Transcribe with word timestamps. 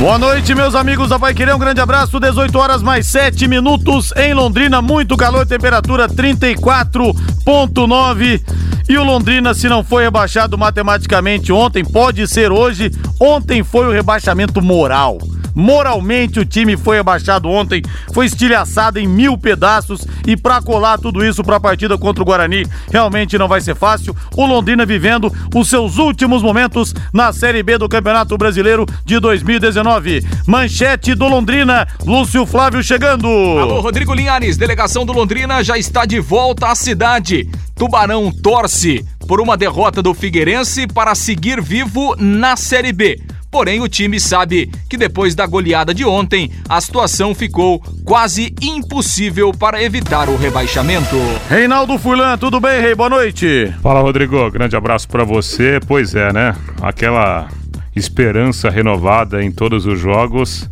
Boa 0.00 0.18
noite, 0.18 0.54
meus 0.54 0.74
amigos 0.74 1.10
da 1.10 1.18
Pai 1.18 1.34
Querer. 1.34 1.54
Um 1.54 1.58
grande 1.58 1.78
abraço. 1.78 2.18
18 2.18 2.58
horas 2.58 2.82
mais 2.82 3.06
7 3.06 3.46
minutos 3.46 4.14
em 4.16 4.32
Londrina. 4.32 4.80
Muito 4.80 5.14
calor, 5.14 5.44
temperatura 5.44 6.08
34,9. 6.08 8.40
E 8.88 8.96
o 8.96 9.04
Londrina, 9.04 9.52
se 9.52 9.68
não 9.68 9.84
foi 9.84 10.04
rebaixado 10.04 10.56
matematicamente 10.56 11.52
ontem, 11.52 11.84
pode 11.84 12.26
ser 12.26 12.50
hoje. 12.50 12.90
Ontem 13.20 13.62
foi 13.62 13.88
o 13.88 13.92
rebaixamento 13.92 14.62
moral. 14.62 15.18
Moralmente 15.54 16.40
o 16.40 16.44
time 16.44 16.76
foi 16.76 16.98
abaixado 16.98 17.48
ontem, 17.48 17.82
foi 18.12 18.26
estilhaçado 18.26 18.98
em 18.98 19.06
mil 19.06 19.36
pedaços 19.36 20.06
e 20.26 20.36
para 20.36 20.60
colar 20.62 20.98
tudo 20.98 21.24
isso 21.24 21.42
para 21.42 21.56
a 21.56 21.60
partida 21.60 21.96
contra 21.98 22.22
o 22.22 22.26
Guarani 22.26 22.66
realmente 22.90 23.38
não 23.38 23.48
vai 23.48 23.60
ser 23.60 23.74
fácil. 23.74 24.14
O 24.36 24.46
Londrina 24.46 24.86
vivendo 24.86 25.32
os 25.54 25.68
seus 25.68 25.98
últimos 25.98 26.42
momentos 26.42 26.94
na 27.12 27.32
Série 27.32 27.62
B 27.62 27.78
do 27.78 27.88
Campeonato 27.88 28.36
Brasileiro 28.36 28.86
de 29.04 29.18
2019. 29.18 30.24
Manchete 30.46 31.14
do 31.14 31.26
Londrina, 31.26 31.86
Lúcio 32.04 32.46
Flávio 32.46 32.82
chegando. 32.82 33.28
Alô, 33.28 33.80
Rodrigo 33.80 34.14
Linhares, 34.14 34.56
delegação 34.56 35.04
do 35.04 35.12
Londrina 35.12 35.62
já 35.62 35.76
está 35.78 36.04
de 36.04 36.20
volta 36.20 36.68
à 36.68 36.74
cidade. 36.74 37.48
Tubarão 37.74 38.30
torce 38.30 39.04
por 39.26 39.40
uma 39.40 39.56
derrota 39.56 40.02
do 40.02 40.12
Figueirense 40.12 40.86
para 40.86 41.14
seguir 41.14 41.62
vivo 41.62 42.14
na 42.18 42.56
Série 42.56 42.92
B. 42.92 43.20
Porém, 43.50 43.80
o 43.80 43.88
time 43.88 44.20
sabe 44.20 44.70
que 44.88 44.96
depois 44.96 45.34
da 45.34 45.44
goleada 45.44 45.92
de 45.92 46.04
ontem, 46.04 46.52
a 46.68 46.80
situação 46.80 47.34
ficou 47.34 47.80
quase 48.04 48.54
impossível 48.62 49.52
para 49.52 49.82
evitar 49.82 50.28
o 50.28 50.36
rebaixamento. 50.36 51.16
Reinaldo 51.48 51.98
Furlan, 51.98 52.38
tudo 52.38 52.60
bem, 52.60 52.80
Rei? 52.80 52.94
Boa 52.94 53.10
noite. 53.10 53.74
Fala, 53.82 54.00
Rodrigo. 54.00 54.48
Grande 54.52 54.76
abraço 54.76 55.08
para 55.08 55.24
você. 55.24 55.80
Pois 55.84 56.14
é, 56.14 56.32
né? 56.32 56.54
Aquela 56.80 57.48
esperança 57.94 58.70
renovada 58.70 59.42
em 59.42 59.50
todos 59.50 59.84
os 59.84 59.98
jogos, 59.98 60.70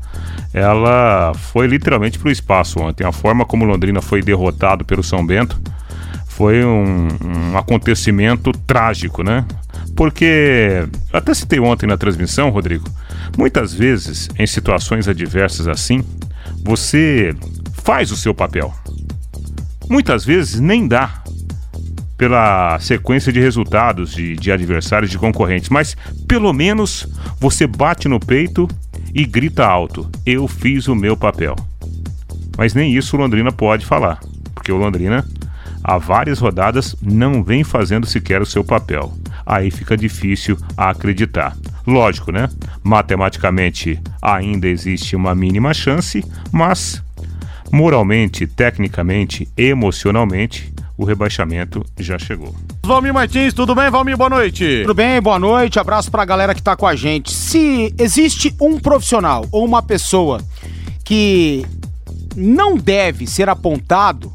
ela 0.54 1.32
foi 1.34 1.66
literalmente 1.66 2.16
para 2.16 2.28
o 2.28 2.32
espaço 2.32 2.78
ontem. 2.78 3.04
A 3.04 3.10
forma 3.10 3.44
como 3.44 3.64
Londrina 3.64 4.00
foi 4.00 4.22
derrotado 4.22 4.84
pelo 4.84 5.02
São 5.02 5.26
Bento 5.26 5.60
foi 6.38 6.64
um, 6.64 7.08
um 7.52 7.58
acontecimento 7.58 8.52
trágico, 8.64 9.24
né? 9.24 9.44
Porque, 9.98 10.86
até 11.12 11.34
citei 11.34 11.58
ontem 11.58 11.88
na 11.88 11.96
transmissão, 11.96 12.50
Rodrigo, 12.50 12.88
muitas 13.36 13.74
vezes 13.74 14.28
em 14.38 14.46
situações 14.46 15.08
adversas 15.08 15.66
assim, 15.66 16.04
você 16.62 17.34
faz 17.82 18.12
o 18.12 18.16
seu 18.16 18.32
papel. 18.32 18.72
Muitas 19.90 20.24
vezes 20.24 20.60
nem 20.60 20.86
dá 20.86 21.20
pela 22.16 22.78
sequência 22.78 23.32
de 23.32 23.40
resultados 23.40 24.12
de, 24.12 24.36
de 24.36 24.52
adversários, 24.52 25.10
de 25.10 25.18
concorrentes, 25.18 25.68
mas 25.68 25.96
pelo 26.28 26.52
menos 26.52 27.08
você 27.40 27.66
bate 27.66 28.06
no 28.06 28.20
peito 28.20 28.68
e 29.12 29.24
grita 29.24 29.66
alto: 29.66 30.08
Eu 30.24 30.46
fiz 30.46 30.86
o 30.86 30.94
meu 30.94 31.16
papel. 31.16 31.56
Mas 32.56 32.72
nem 32.72 32.96
isso 32.96 33.16
o 33.16 33.18
Londrina 33.18 33.50
pode 33.50 33.84
falar, 33.84 34.20
porque 34.54 34.70
o 34.70 34.76
Londrina 34.76 35.26
há 35.82 35.98
várias 35.98 36.38
rodadas 36.38 36.94
não 37.02 37.42
vem 37.42 37.64
fazendo 37.64 38.06
sequer 38.06 38.40
o 38.40 38.46
seu 38.46 38.62
papel. 38.62 39.12
Aí 39.48 39.70
fica 39.70 39.96
difícil 39.96 40.58
a 40.76 40.90
acreditar. 40.90 41.56
Lógico, 41.86 42.30
né? 42.30 42.50
Matematicamente 42.84 43.98
ainda 44.20 44.68
existe 44.68 45.16
uma 45.16 45.34
mínima 45.34 45.72
chance, 45.72 46.22
mas 46.52 47.02
moralmente, 47.72 48.46
tecnicamente, 48.46 49.48
emocionalmente, 49.56 50.70
o 50.98 51.04
rebaixamento 51.04 51.82
já 51.98 52.18
chegou. 52.18 52.54
Valmir 52.84 53.14
Martins, 53.14 53.54
tudo 53.54 53.74
bem, 53.74 53.90
Valmir? 53.90 54.18
Boa 54.18 54.28
noite. 54.28 54.82
Tudo 54.82 54.92
bem, 54.92 55.18
boa 55.22 55.38
noite. 55.38 55.78
Abraço 55.78 56.10
pra 56.10 56.26
galera 56.26 56.54
que 56.54 56.62
tá 56.62 56.76
com 56.76 56.86
a 56.86 56.94
gente. 56.94 57.32
Se 57.32 57.94
existe 57.96 58.54
um 58.60 58.78
profissional 58.78 59.46
ou 59.50 59.64
uma 59.64 59.82
pessoa 59.82 60.42
que 61.02 61.64
não 62.36 62.76
deve 62.76 63.26
ser 63.26 63.48
apontado 63.48 64.30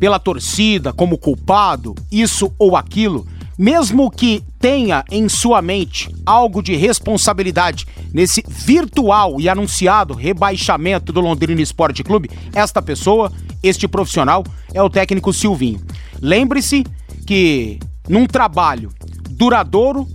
pela 0.00 0.18
torcida 0.18 0.92
como 0.92 1.18
culpado, 1.18 1.94
isso 2.10 2.52
ou 2.58 2.76
aquilo, 2.76 3.24
mesmo 3.58 4.10
que 4.10 4.42
tenha 4.58 5.04
em 5.10 5.28
sua 5.28 5.62
mente 5.62 6.14
algo 6.24 6.62
de 6.62 6.74
responsabilidade 6.76 7.86
nesse 8.12 8.44
virtual 8.48 9.40
e 9.40 9.48
anunciado 9.48 10.14
rebaixamento 10.14 11.12
do 11.12 11.20
Londrina 11.20 11.60
Esporte 11.60 12.02
Clube, 12.02 12.30
esta 12.54 12.82
pessoa, 12.82 13.32
este 13.62 13.86
profissional, 13.88 14.44
é 14.72 14.82
o 14.82 14.90
técnico 14.90 15.32
Silvinho. 15.32 15.80
Lembre-se 16.20 16.84
que 17.26 17.78
num 18.08 18.26
trabalho 18.26 18.92
duradouro, 19.30 20.06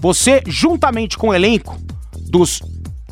você, 0.00 0.42
juntamente 0.46 1.16
com 1.16 1.28
o 1.28 1.34
elenco 1.34 1.78
dos 2.30 2.60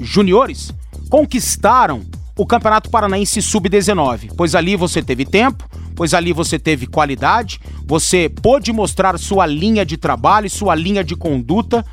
juniores, 0.00 0.72
conquistaram 1.09 2.03
o 2.36 2.46
Campeonato 2.46 2.91
Paranaense 2.91 3.42
Sub-19, 3.42 4.32
pois 4.36 4.54
ali 4.54 4.76
você 4.76 5.02
teve 5.02 5.24
tempo, 5.24 5.68
pois 5.94 6.14
ali 6.14 6.32
você 6.32 6.58
teve 6.58 6.86
qualidade, 6.86 7.60
você 7.86 8.28
pôde 8.28 8.72
mostrar 8.72 9.18
sua 9.18 9.46
linha 9.46 9.84
de 9.84 9.96
trabalho, 9.96 10.48
sua 10.48 10.74
linha 10.74 11.04
de 11.04 11.14
conduta 11.14 11.84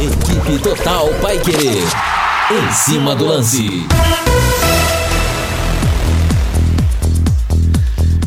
Equipe 0.00 0.58
Total 0.62 1.08
Paiquerê 1.20 1.82
em 2.50 2.72
cima 2.72 3.14
do 3.14 3.26
lance. 3.26 3.86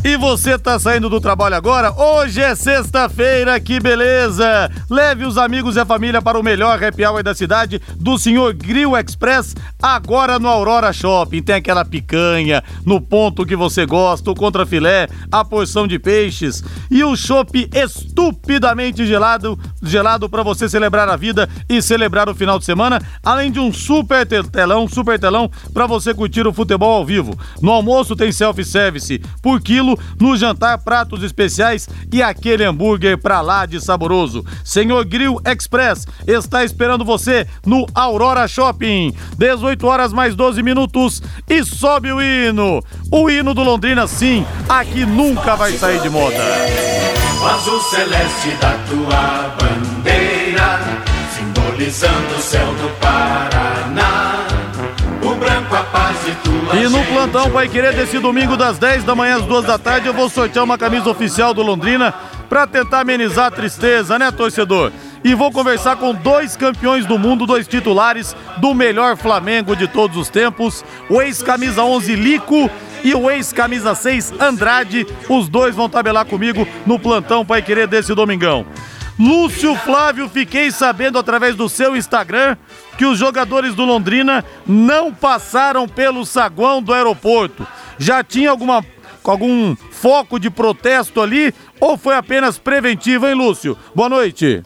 E 0.04 0.16
você 0.16 0.58
tá 0.58 0.80
saindo 0.80 1.08
do 1.08 1.20
trabalho 1.20 1.54
agora? 1.54 1.92
Hoje 1.92 2.40
é 2.40 2.56
sexta-feira, 2.56 3.60
que 3.60 3.78
beleza! 3.78 4.68
Leve 4.90 5.24
os 5.24 5.38
amigos 5.38 5.76
e 5.76 5.80
a 5.80 5.86
família 5.86 6.20
para 6.20 6.36
o 6.36 6.42
melhor 6.42 6.82
happy 6.82 7.06
hour 7.06 7.22
da 7.22 7.32
cidade 7.36 7.80
do 8.00 8.18
Senhor 8.18 8.52
Grill 8.52 8.96
Express, 8.98 9.54
agora 9.80 10.40
no 10.40 10.48
Aurora 10.48 10.92
Shopping. 10.92 11.40
Tem 11.40 11.54
aquela 11.54 11.84
picanha 11.84 12.64
no 12.84 13.00
ponto 13.00 13.46
que 13.46 13.54
você 13.54 13.86
gosta, 13.86 14.28
o 14.28 14.34
contrafilé, 14.34 15.06
a 15.30 15.44
porção 15.44 15.86
de 15.86 16.00
peixes 16.00 16.64
e 16.90 17.04
o 17.04 17.14
chopp 17.14 17.70
estupidamente 17.72 19.06
gelado, 19.06 19.56
gelado 19.80 20.28
para 20.28 20.42
você 20.42 20.68
celebrar 20.68 21.08
a 21.08 21.14
vida 21.14 21.48
e 21.68 21.80
celebrar 21.80 22.28
o 22.28 22.34
final 22.34 22.58
de 22.58 22.64
semana, 22.64 23.00
além 23.22 23.52
de 23.52 23.60
um 23.60 23.72
super 23.72 24.26
telão, 24.26 24.88
super 24.88 25.16
telão 25.16 25.48
para 25.72 25.86
você 25.86 26.12
curtir 26.12 26.44
o 26.44 26.52
futebol 26.52 26.96
ao 26.96 27.06
vivo. 27.06 27.38
No 27.60 27.70
almoço 27.70 28.16
tem 28.16 28.32
self-service 28.32 29.20
por 29.40 29.60
quilo 29.60 29.91
no 30.20 30.36
jantar 30.36 30.78
pratos 30.78 31.22
especiais 31.22 31.88
e 32.12 32.22
aquele 32.22 32.64
hambúrguer 32.64 33.18
pra 33.18 33.40
lá 33.40 33.66
de 33.66 33.80
saboroso. 33.80 34.44
Senhor 34.64 35.04
Grill 35.04 35.40
Express 35.44 36.06
está 36.26 36.64
esperando 36.64 37.04
você 37.04 37.46
no 37.64 37.86
Aurora 37.94 38.46
Shopping. 38.46 39.14
18 39.36 39.86
horas 39.86 40.12
mais 40.12 40.34
12 40.34 40.62
minutos 40.62 41.22
e 41.48 41.64
sobe 41.64 42.12
o 42.12 42.20
hino. 42.20 42.82
O 43.10 43.30
hino 43.30 43.54
do 43.54 43.62
Londrina, 43.62 44.06
sim, 44.06 44.44
aqui 44.68 45.04
nunca 45.04 45.56
vai 45.56 45.72
sair 45.72 46.00
de 46.00 46.10
moda. 46.10 46.42
O 47.40 47.46
azul 47.46 47.80
celeste 47.80 48.50
da 48.60 48.72
tua 48.88 49.56
bandeira, 49.58 50.80
simbolizando 51.36 52.36
o 52.36 52.40
céu 52.40 52.66
do 52.74 52.88
Paraná. 53.00 54.31
Branco 55.42 55.74
a 55.74 55.82
paz 55.82 56.16
e 56.28 56.34
tua 56.36 56.76
E 56.76 56.88
no 56.88 57.04
plantão 57.04 57.50
Pai 57.50 57.68
Querer 57.68 57.94
desse 57.94 58.18
domingo 58.18 58.56
das 58.56 58.78
10 58.78 59.04
da 59.04 59.14
manhã 59.14 59.36
às 59.36 59.42
2 59.42 59.66
da 59.66 59.76
tarde 59.76 60.06
eu 60.06 60.14
vou 60.14 60.28
sortear 60.28 60.64
uma 60.64 60.78
camisa 60.78 61.10
oficial 61.10 61.52
do 61.52 61.62
Londrina 61.62 62.14
para 62.48 62.66
tentar 62.66 63.00
amenizar 63.00 63.46
a 63.46 63.50
tristeza, 63.50 64.18
né, 64.18 64.30
torcedor? 64.30 64.92
e 65.24 65.34
vou 65.34 65.52
conversar 65.52 65.96
com 65.96 66.14
dois 66.14 66.56
campeões 66.56 67.06
do 67.06 67.18
mundo, 67.18 67.46
dois 67.46 67.66
titulares 67.68 68.34
do 68.58 68.74
melhor 68.74 69.16
Flamengo 69.16 69.76
de 69.76 69.86
todos 69.86 70.16
os 70.16 70.28
tempos, 70.28 70.84
o 71.08 71.20
ex-camisa 71.20 71.82
11 71.82 72.14
Lico 72.16 72.70
e 73.04 73.14
o 73.14 73.30
ex-camisa 73.30 73.94
6 73.94 74.34
Andrade. 74.40 75.06
Os 75.28 75.48
dois 75.48 75.74
vão 75.74 75.88
tabelar 75.88 76.26
comigo 76.26 76.66
no 76.84 76.98
plantão 76.98 77.44
Pai 77.44 77.62
Querer 77.62 77.86
desse 77.86 78.14
domingão. 78.14 78.66
Lúcio 79.18 79.76
Flávio, 79.76 80.28
fiquei 80.28 80.70
sabendo 80.70 81.18
através 81.18 81.54
do 81.54 81.68
seu 81.68 81.96
Instagram 81.96 82.56
que 82.96 83.04
os 83.04 83.18
jogadores 83.18 83.74
do 83.74 83.84
Londrina 83.84 84.44
não 84.66 85.12
passaram 85.12 85.88
pelo 85.88 86.24
saguão 86.24 86.82
do 86.82 86.92
aeroporto. 86.92 87.66
Já 87.98 88.22
tinha 88.22 88.50
alguma 88.50 88.84
algum 89.24 89.76
foco 89.76 90.38
de 90.38 90.50
protesto 90.50 91.20
ali 91.20 91.54
ou 91.80 91.96
foi 91.96 92.14
apenas 92.14 92.58
preventivo, 92.58 93.26
hein, 93.26 93.34
Lúcio? 93.34 93.78
Boa 93.94 94.08
noite. 94.08 94.62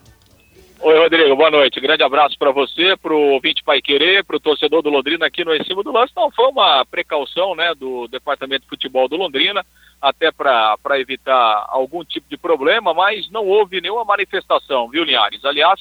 Oi, 0.78 0.98
Rodrigo, 0.98 1.34
boa 1.34 1.50
noite. 1.50 1.80
Grande 1.80 2.02
abraço 2.02 2.38
para 2.38 2.52
você, 2.52 2.96
para 2.96 3.12
o 3.12 3.32
ouvinte 3.32 3.64
Pai 3.64 3.80
Querer, 3.80 4.24
para 4.24 4.36
o 4.36 4.40
torcedor 4.40 4.82
do 4.82 4.90
Londrina 4.90 5.26
aqui 5.26 5.44
no 5.44 5.54
Em 5.54 5.64
Cima 5.64 5.82
do 5.82 5.90
Lance. 5.90 6.12
Não, 6.14 6.30
foi 6.30 6.46
uma 6.46 6.84
precaução 6.84 7.54
né, 7.54 7.74
do 7.74 8.06
Departamento 8.08 8.62
de 8.62 8.68
Futebol 8.68 9.08
do 9.08 9.16
Londrina, 9.16 9.64
até 10.00 10.30
para 10.30 11.00
evitar 11.00 11.66
algum 11.68 12.04
tipo 12.04 12.28
de 12.28 12.36
problema, 12.36 12.94
mas 12.94 13.28
não 13.30 13.46
houve 13.46 13.80
nenhuma 13.80 14.04
manifestação, 14.04 14.88
viu, 14.88 15.02
Linhares? 15.02 15.44
Aliás, 15.44 15.80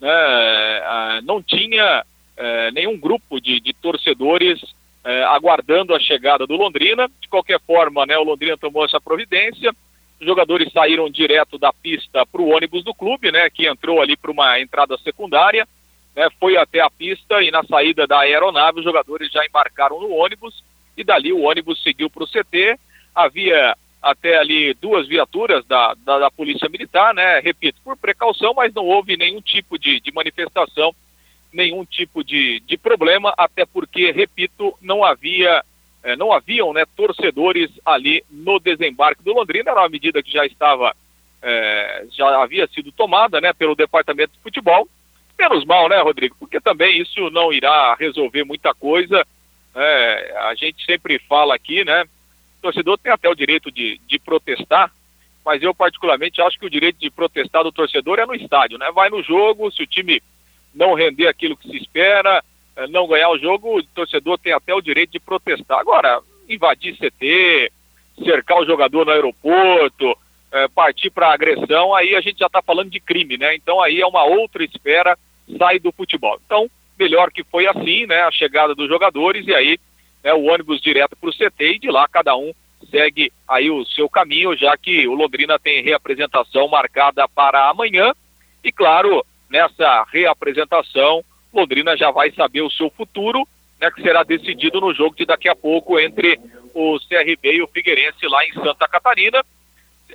né, 0.00 0.10
é, 0.10 1.20
não 1.22 1.42
tinha 1.42 2.04
é, 2.36 2.70
nenhum 2.70 2.98
grupo 2.98 3.40
de, 3.40 3.60
de 3.60 3.72
torcedores 3.72 4.60
é, 5.04 5.24
aguardando 5.24 5.94
a 5.94 6.00
chegada 6.00 6.46
do 6.46 6.56
Londrina. 6.56 7.08
De 7.20 7.28
qualquer 7.28 7.60
forma, 7.60 8.06
né, 8.06 8.16
o 8.18 8.24
Londrina 8.24 8.56
tomou 8.56 8.84
essa 8.84 9.00
providência 9.00 9.72
os 10.20 10.26
jogadores 10.26 10.72
saíram 10.72 11.08
direto 11.08 11.58
da 11.58 11.72
pista 11.72 12.26
para 12.26 12.42
o 12.42 12.48
ônibus 12.48 12.82
do 12.82 12.92
clube, 12.92 13.30
né, 13.30 13.48
que 13.48 13.66
entrou 13.66 14.00
ali 14.00 14.16
para 14.16 14.30
uma 14.30 14.60
entrada 14.60 14.98
secundária, 14.98 15.66
né, 16.14 16.28
foi 16.40 16.56
até 16.56 16.80
a 16.80 16.90
pista 16.90 17.40
e 17.42 17.50
na 17.50 17.62
saída 17.64 18.06
da 18.06 18.20
aeronave 18.20 18.80
os 18.80 18.84
jogadores 18.84 19.30
já 19.30 19.44
embarcaram 19.46 20.00
no 20.00 20.10
ônibus 20.10 20.64
e 20.96 21.04
dali 21.04 21.32
o 21.32 21.42
ônibus 21.42 21.80
seguiu 21.82 22.10
para 22.10 22.24
o 22.24 22.26
CT. 22.26 22.76
Havia 23.14 23.76
até 24.02 24.38
ali 24.38 24.74
duas 24.74 25.06
viaturas 25.08 25.64
da, 25.66 25.94
da, 25.94 26.18
da, 26.18 26.30
Polícia 26.30 26.68
Militar, 26.68 27.12
né, 27.14 27.40
repito, 27.40 27.80
por 27.82 27.96
precaução, 27.96 28.54
mas 28.54 28.72
não 28.72 28.84
houve 28.84 29.16
nenhum 29.16 29.40
tipo 29.40 29.78
de, 29.78 30.00
de 30.00 30.12
manifestação, 30.12 30.94
nenhum 31.52 31.84
tipo 31.84 32.22
de, 32.22 32.60
de 32.60 32.76
problema, 32.76 33.34
até 33.36 33.66
porque, 33.66 34.10
repito, 34.12 34.76
não 34.80 35.04
havia 35.04 35.62
é, 36.02 36.16
não 36.16 36.32
haviam 36.32 36.72
né, 36.72 36.84
torcedores 36.96 37.70
ali 37.84 38.24
no 38.30 38.58
desembarque 38.58 39.22
do 39.22 39.32
Londrina, 39.32 39.70
era 39.70 39.80
uma 39.80 39.88
medida 39.88 40.22
que 40.22 40.30
já 40.30 40.46
estava, 40.46 40.94
é, 41.42 42.06
já 42.12 42.42
havia 42.42 42.66
sido 42.68 42.92
tomada 42.92 43.40
né, 43.40 43.52
pelo 43.52 43.74
departamento 43.74 44.32
de 44.32 44.40
futebol. 44.40 44.88
Menos 45.38 45.64
mal, 45.64 45.88
né, 45.88 46.00
Rodrigo? 46.00 46.36
Porque 46.38 46.60
também 46.60 47.00
isso 47.00 47.30
não 47.30 47.52
irá 47.52 47.94
resolver 47.94 48.44
muita 48.44 48.72
coisa. 48.74 49.24
É, 49.74 50.36
a 50.38 50.54
gente 50.54 50.84
sempre 50.84 51.18
fala 51.28 51.54
aqui, 51.54 51.84
né? 51.84 52.04
O 52.58 52.62
torcedor 52.62 52.98
tem 52.98 53.12
até 53.12 53.28
o 53.28 53.34
direito 53.34 53.70
de, 53.70 54.00
de 54.06 54.18
protestar, 54.18 54.92
mas 55.44 55.62
eu 55.62 55.74
particularmente 55.74 56.42
acho 56.42 56.58
que 56.58 56.66
o 56.66 56.70
direito 56.70 56.98
de 56.98 57.10
protestar 57.10 57.62
do 57.62 57.72
torcedor 57.72 58.18
é 58.18 58.26
no 58.26 58.34
estádio, 58.34 58.78
né? 58.78 58.90
Vai 58.92 59.08
no 59.08 59.22
jogo, 59.22 59.70
se 59.70 59.82
o 59.82 59.86
time 59.86 60.22
não 60.74 60.94
render 60.94 61.26
aquilo 61.26 61.56
que 61.56 61.68
se 61.68 61.76
espera, 61.76 62.44
eh, 62.76 62.86
não 62.88 63.06
ganhar 63.06 63.30
o 63.30 63.38
jogo, 63.38 63.78
o 63.78 63.82
torcedor 63.82 64.38
tem 64.38 64.52
até 64.52 64.74
o 64.74 64.80
direito 64.80 65.12
de 65.12 65.20
protestar. 65.20 65.78
Agora, 65.78 66.20
invadir 66.48 66.96
CT, 66.96 67.72
cercar 68.24 68.58
o 68.58 68.66
jogador 68.66 69.06
no 69.06 69.12
aeroporto, 69.12 70.16
é, 70.50 70.66
partir 70.68 71.10
para 71.10 71.32
agressão, 71.32 71.94
aí 71.94 72.14
a 72.14 72.20
gente 72.20 72.38
já 72.38 72.46
está 72.46 72.62
falando 72.62 72.90
de 72.90 73.00
crime, 73.00 73.36
né? 73.36 73.54
Então 73.54 73.80
aí 73.80 74.00
é 74.00 74.06
uma 74.06 74.24
outra 74.24 74.64
esfera, 74.64 75.18
sai 75.58 75.78
do 75.78 75.92
futebol. 75.92 76.38
Então, 76.44 76.70
melhor 76.98 77.30
que 77.30 77.44
foi 77.44 77.66
assim, 77.66 78.06
né? 78.06 78.22
A 78.22 78.30
chegada 78.30 78.74
dos 78.74 78.88
jogadores 78.88 79.46
e 79.46 79.54
aí 79.54 79.78
né, 80.22 80.32
o 80.32 80.44
ônibus 80.44 80.80
direto 80.80 81.16
para 81.16 81.30
o 81.30 81.32
CT 81.32 81.74
e 81.74 81.78
de 81.78 81.90
lá 81.90 82.06
cada 82.08 82.36
um 82.36 82.52
segue 82.90 83.32
aí 83.46 83.70
o 83.70 83.84
seu 83.84 84.08
caminho, 84.08 84.56
já 84.56 84.76
que 84.76 85.06
o 85.06 85.14
Londrina 85.14 85.58
tem 85.58 85.82
reapresentação 85.82 86.68
marcada 86.68 87.28
para 87.28 87.68
amanhã. 87.68 88.12
E 88.62 88.70
claro, 88.70 89.24
nessa 89.50 90.04
reapresentação, 90.12 91.24
Londrina 91.52 91.96
já 91.96 92.10
vai 92.10 92.30
saber 92.32 92.62
o 92.62 92.70
seu 92.70 92.90
futuro, 92.90 93.46
né, 93.80 93.90
que 93.90 94.02
será 94.02 94.22
decidido 94.22 94.80
no 94.80 94.94
jogo 94.94 95.16
de 95.16 95.24
daqui 95.24 95.48
a 95.48 95.56
pouco 95.56 95.98
entre 95.98 96.38
o 96.74 96.98
CRB 97.00 97.56
e 97.56 97.62
o 97.62 97.68
Figueirense 97.68 98.26
lá 98.26 98.44
em 98.46 98.52
Santa 98.54 98.86
Catarina. 98.88 99.44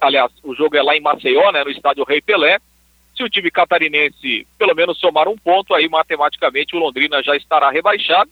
Aliás, 0.01 0.31
o 0.44 0.55
jogo 0.55 0.75
é 0.75 0.81
lá 0.81 0.95
em 0.95 1.01
Maceió, 1.01 1.51
né, 1.51 1.63
no 1.63 1.69
estádio 1.69 2.03
Rei 2.03 2.21
Pelé. 2.21 2.59
Se 3.15 3.23
o 3.23 3.29
time 3.29 3.51
catarinense 3.51 4.47
pelo 4.57 4.73
menos 4.73 5.00
somar 5.00 5.27
um 5.27 5.38
ponto, 5.38 5.73
aí 5.73 5.88
matematicamente 5.88 6.75
o 6.75 6.79
Londrina 6.79 7.21
já 7.21 7.35
estará 7.35 7.69
rebaixado. 7.69 8.29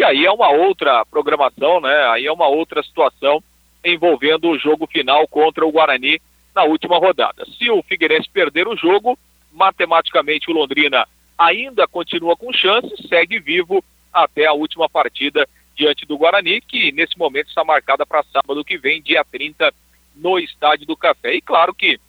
E 0.00 0.02
aí 0.02 0.24
é 0.24 0.32
uma 0.32 0.48
outra 0.48 1.04
programação, 1.04 1.78
né? 1.78 2.06
Aí 2.08 2.24
é 2.24 2.32
uma 2.32 2.48
outra 2.48 2.82
situação 2.82 3.44
envolvendo 3.84 4.48
o 4.48 4.58
jogo 4.58 4.86
final 4.86 5.28
contra 5.28 5.66
o 5.66 5.70
Guarani 5.70 6.18
na 6.54 6.64
última 6.64 6.96
rodada. 6.96 7.44
Se 7.58 7.70
o 7.70 7.82
Figueirense 7.82 8.26
perder 8.30 8.66
o 8.66 8.74
jogo, 8.74 9.18
matematicamente 9.52 10.50
o 10.50 10.54
Londrina 10.54 11.06
ainda 11.36 11.86
continua 11.86 12.34
com 12.34 12.50
chances, 12.50 13.06
segue 13.10 13.38
vivo 13.38 13.84
até 14.10 14.46
a 14.46 14.54
última 14.54 14.88
partida 14.88 15.46
diante 15.76 16.06
do 16.06 16.16
Guarani, 16.16 16.62
que 16.62 16.90
nesse 16.92 17.18
momento 17.18 17.48
está 17.48 17.62
marcada 17.62 18.06
para 18.06 18.24
sábado 18.32 18.64
que 18.64 18.78
vem, 18.78 19.02
dia 19.02 19.22
30, 19.22 19.70
no 20.16 20.38
Estádio 20.38 20.86
do 20.86 20.96
Café. 20.96 21.34
E 21.34 21.42
claro 21.42 21.74
que 21.74 22.00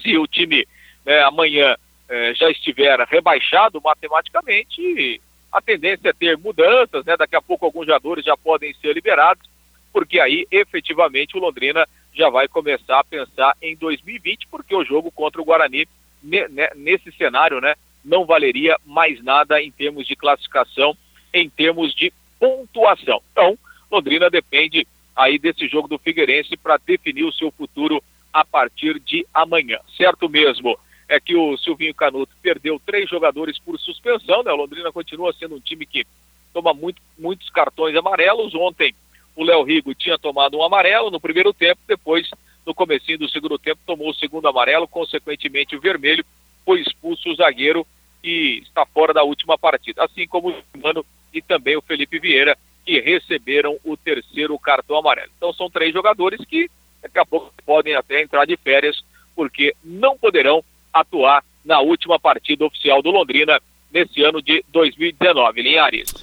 se 0.00 0.16
o 0.16 0.28
time 0.28 0.68
né, 1.04 1.20
amanhã 1.24 1.74
eh, 2.08 2.32
já 2.36 2.48
estiver 2.48 3.00
rebaixado 3.08 3.80
matematicamente, 3.82 5.20
a 5.50 5.60
tendência 5.60 6.10
é 6.10 6.12
ter 6.12 6.36
mudanças, 6.36 7.04
né? 7.04 7.16
Daqui 7.16 7.36
a 7.36 7.42
pouco 7.42 7.64
alguns 7.64 7.86
jogadores 7.86 8.24
já 8.24 8.36
podem 8.36 8.74
ser 8.74 8.92
liberados, 8.92 9.48
porque 9.92 10.20
aí 10.20 10.46
efetivamente 10.50 11.36
o 11.36 11.40
Londrina 11.40 11.86
já 12.12 12.28
vai 12.28 12.48
começar 12.48 13.00
a 13.00 13.04
pensar 13.04 13.56
em 13.62 13.76
2020, 13.76 14.48
porque 14.48 14.74
o 14.74 14.84
jogo 14.84 15.10
contra 15.10 15.40
o 15.40 15.44
Guarani 15.44 15.86
nesse 16.74 17.12
cenário, 17.12 17.60
né, 17.60 17.74
não 18.04 18.26
valeria 18.26 18.76
mais 18.84 19.22
nada 19.22 19.62
em 19.62 19.70
termos 19.70 20.06
de 20.06 20.16
classificação, 20.16 20.96
em 21.32 21.48
termos 21.48 21.94
de 21.94 22.12
pontuação. 22.38 23.22
Então, 23.32 23.58
Londrina 23.90 24.28
depende 24.28 24.86
aí 25.14 25.38
desse 25.38 25.66
jogo 25.68 25.88
do 25.88 25.98
Figueirense 25.98 26.56
para 26.56 26.78
definir 26.78 27.24
o 27.24 27.32
seu 27.32 27.50
futuro 27.50 28.02
a 28.32 28.44
partir 28.44 28.98
de 29.00 29.26
amanhã. 29.32 29.78
Certo 29.96 30.28
mesmo 30.28 30.78
é 31.08 31.18
que 31.18 31.34
o 31.34 31.56
Silvinho 31.56 31.94
Canuto 31.94 32.32
perdeu 32.42 32.80
três 32.84 33.08
jogadores 33.08 33.58
por 33.58 33.78
suspensão, 33.78 34.42
né? 34.42 34.52
O 34.52 34.56
Londrina 34.56 34.92
continua 34.92 35.32
sendo 35.32 35.54
um 35.56 35.60
time 35.60 35.86
que 35.86 36.06
toma 36.52 36.74
muito, 36.74 37.00
muitos 37.18 37.48
cartões 37.50 37.96
amarelos. 37.96 38.54
Ontem 38.54 38.94
o 39.34 39.42
Léo 39.42 39.62
Rigo 39.62 39.94
tinha 39.94 40.18
tomado 40.18 40.58
um 40.58 40.62
amarelo 40.62 41.10
no 41.10 41.18
primeiro 41.18 41.52
tempo, 41.52 41.80
depois 41.86 42.28
no 42.66 42.74
comecinho 42.74 43.18
do 43.18 43.28
segundo 43.28 43.58
tempo 43.58 43.80
tomou 43.86 44.10
o 44.10 44.14
segundo 44.14 44.46
amarelo, 44.46 44.86
consequentemente 44.86 45.74
o 45.74 45.80
vermelho 45.80 46.24
foi 46.66 46.80
expulso 46.80 47.30
o 47.30 47.34
zagueiro 47.34 47.86
e 48.22 48.60
está 48.62 48.84
fora 48.84 49.14
da 49.14 49.22
última 49.22 49.56
partida, 49.56 50.04
assim 50.04 50.26
como 50.26 50.50
o 50.50 50.78
Mano 50.78 51.06
e 51.32 51.40
também 51.40 51.76
o 51.76 51.82
Felipe 51.82 52.18
Vieira, 52.18 52.58
que 52.84 53.00
receberam 53.00 53.78
o 53.82 53.96
terceiro 53.96 54.58
cartão 54.58 54.98
amarelo. 54.98 55.30
Então 55.36 55.52
são 55.54 55.70
três 55.70 55.94
jogadores 55.94 56.44
que 56.44 56.70
daqui 57.00 57.18
a 57.18 57.24
pouco 57.24 57.52
podem 57.64 57.94
até 57.94 58.20
entrar 58.20 58.44
de 58.44 58.56
férias, 58.58 59.02
porque 59.34 59.74
não 59.82 60.18
poderão 60.18 60.62
atuar 60.92 61.44
na 61.64 61.80
última 61.80 62.18
partida 62.18 62.64
oficial 62.64 63.02
do 63.02 63.10
Londrina 63.10 63.60
nesse 63.92 64.22
ano 64.22 64.40
de 64.42 64.64
2019. 64.72 65.62
Linhares. 65.62 66.14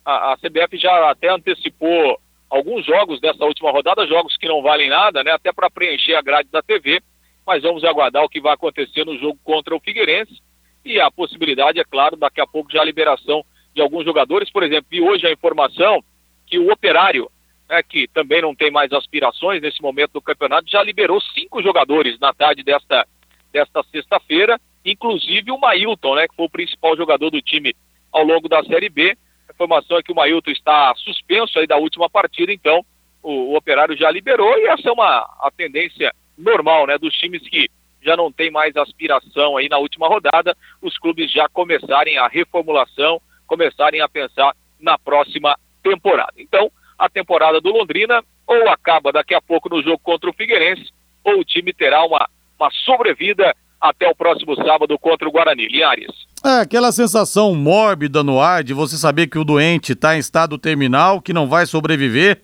A, 0.06 0.34
a 0.34 0.38
CBF 0.38 0.78
já 0.78 1.10
até 1.10 1.30
antecipou 1.30 2.20
alguns 2.48 2.86
jogos 2.86 3.20
dessa 3.20 3.44
última 3.46 3.72
rodada, 3.72 4.06
jogos 4.06 4.38
que 4.38 4.48
não 4.48 4.62
valem 4.62 4.90
nada, 4.90 5.24
né, 5.24 5.32
até 5.32 5.52
para 5.52 5.72
preencher 5.72 6.14
a 6.14 6.22
grade 6.22 6.50
da 6.52 6.62
TV, 6.62 7.02
mas 7.46 7.64
vamos 7.64 7.84
aguardar 7.84 8.24
o 8.24 8.30
que 8.30 8.40
vai 8.40 8.54
acontecer 8.54 9.04
no 9.04 9.18
jogo 9.18 9.40
contra 9.44 9.76
o 9.76 9.80
Figueirense 9.80 10.40
e 10.86 11.02
a 11.02 11.10
possibilidade, 11.10 11.80
é 11.80 11.84
claro, 11.84 12.16
daqui 12.16 12.40
a 12.40 12.46
pouco 12.46 12.72
já 12.72 12.82
a 12.82 12.86
liberação 12.86 13.44
de 13.74 13.82
alguns 13.82 14.06
jogadores, 14.06 14.52
por 14.52 14.62
exemplo, 14.62 14.88
vi 14.90 15.02
hoje 15.02 15.26
a 15.26 15.32
informação 15.32 16.04
que 16.46 16.60
o 16.60 16.72
Operário 16.72 17.28
né, 17.70 17.84
que 17.84 18.08
também 18.08 18.42
não 18.42 18.56
tem 18.56 18.72
mais 18.72 18.92
aspirações 18.92 19.62
nesse 19.62 19.82
momento 19.82 20.14
do 20.14 20.22
campeonato, 20.22 20.70
já 20.70 20.82
liberou 20.82 21.20
cinco 21.22 21.62
jogadores 21.62 22.20
na 22.20 22.34
tarde 22.34 22.64
desta, 22.64 23.06
desta 23.52 23.84
sexta-feira, 23.92 24.60
inclusive 24.86 25.52
o 25.52 25.60
Mailton, 25.60 26.16
né, 26.16 26.28
que 26.28 26.36
foi 26.36 26.46
o 26.46 26.50
principal 26.50 26.96
jogador 26.96 27.30
do 27.30 27.42
time 27.42 27.76
ao 28.12 28.24
longo 28.24 28.48
da 28.48 28.64
Série 28.64 28.90
B. 28.90 29.18
A 29.50 29.52
informação 29.52 29.98
é 29.98 30.04
que 30.04 30.12
o 30.12 30.16
Mailton 30.16 30.52
está 30.52 30.94
suspenso 30.96 31.60
aí 31.60 31.68
da 31.68 31.78
última 31.78 32.10
partida, 32.10 32.54
então 32.54 32.86
o, 33.22 33.52
o 33.52 33.56
Operário 33.58 33.98
já 33.98 34.10
liberou 34.10 34.58
e 34.58 34.68
essa 34.68 34.90
é 34.90 34.92
uma 34.92 35.20
a 35.42 35.52
tendência 35.56 36.14
normal, 36.38 36.88
né, 36.88 36.98
dos 36.98 37.14
times 37.16 37.42
que 37.48 37.70
já 38.02 38.16
não 38.16 38.32
tem 38.32 38.50
mais 38.50 38.78
aspiração 38.78 39.58
aí 39.58 39.68
na 39.68 39.78
última 39.78 40.08
rodada, 40.08 40.56
os 40.82 40.98
clubes 40.98 41.32
já 41.32 41.50
começarem 41.50 42.18
a 42.18 42.28
reformulação, 42.28 43.20
começarem 43.46 44.00
a 44.02 44.08
pensar 44.08 44.56
na 44.80 44.98
próxima 44.98 45.58
temporada. 45.84 46.34
Então, 46.38 46.72
a 46.98 47.10
temporada 47.10 47.62
do 47.62 47.70
Londrina 47.70 48.24
ou 48.46 48.70
acaba 48.70 49.12
daqui 49.12 49.36
a 49.36 49.42
pouco 49.42 49.70
no 49.70 49.82
jogo 49.82 50.00
contra 50.00 50.30
o 50.30 50.34
Figueirense, 50.34 50.90
ou 51.24 51.40
o 51.40 51.46
time 51.46 51.74
terá 51.74 52.06
uma, 52.06 52.28
uma 52.60 52.72
sobrevida 52.86 53.56
até 53.80 54.10
o 54.10 54.16
próximo 54.16 54.56
sábado 54.56 54.98
contra 54.98 55.28
o 55.28 55.32
Guarani. 55.32 55.68
Liares. 55.68 56.12
É, 56.44 56.62
aquela 56.62 56.92
sensação 56.92 57.54
mórbida 57.54 58.24
no 58.24 58.40
ar 58.40 58.64
de 58.64 58.74
você 58.74 58.98
saber 58.98 59.28
que 59.28 59.38
o 59.38 59.44
doente 59.44 59.94
está 59.94 60.16
em 60.16 60.20
estado 60.20 60.58
terminal, 60.58 61.22
que 61.22 61.34
não 61.34 61.48
vai 61.48 61.66
sobreviver 61.66 62.42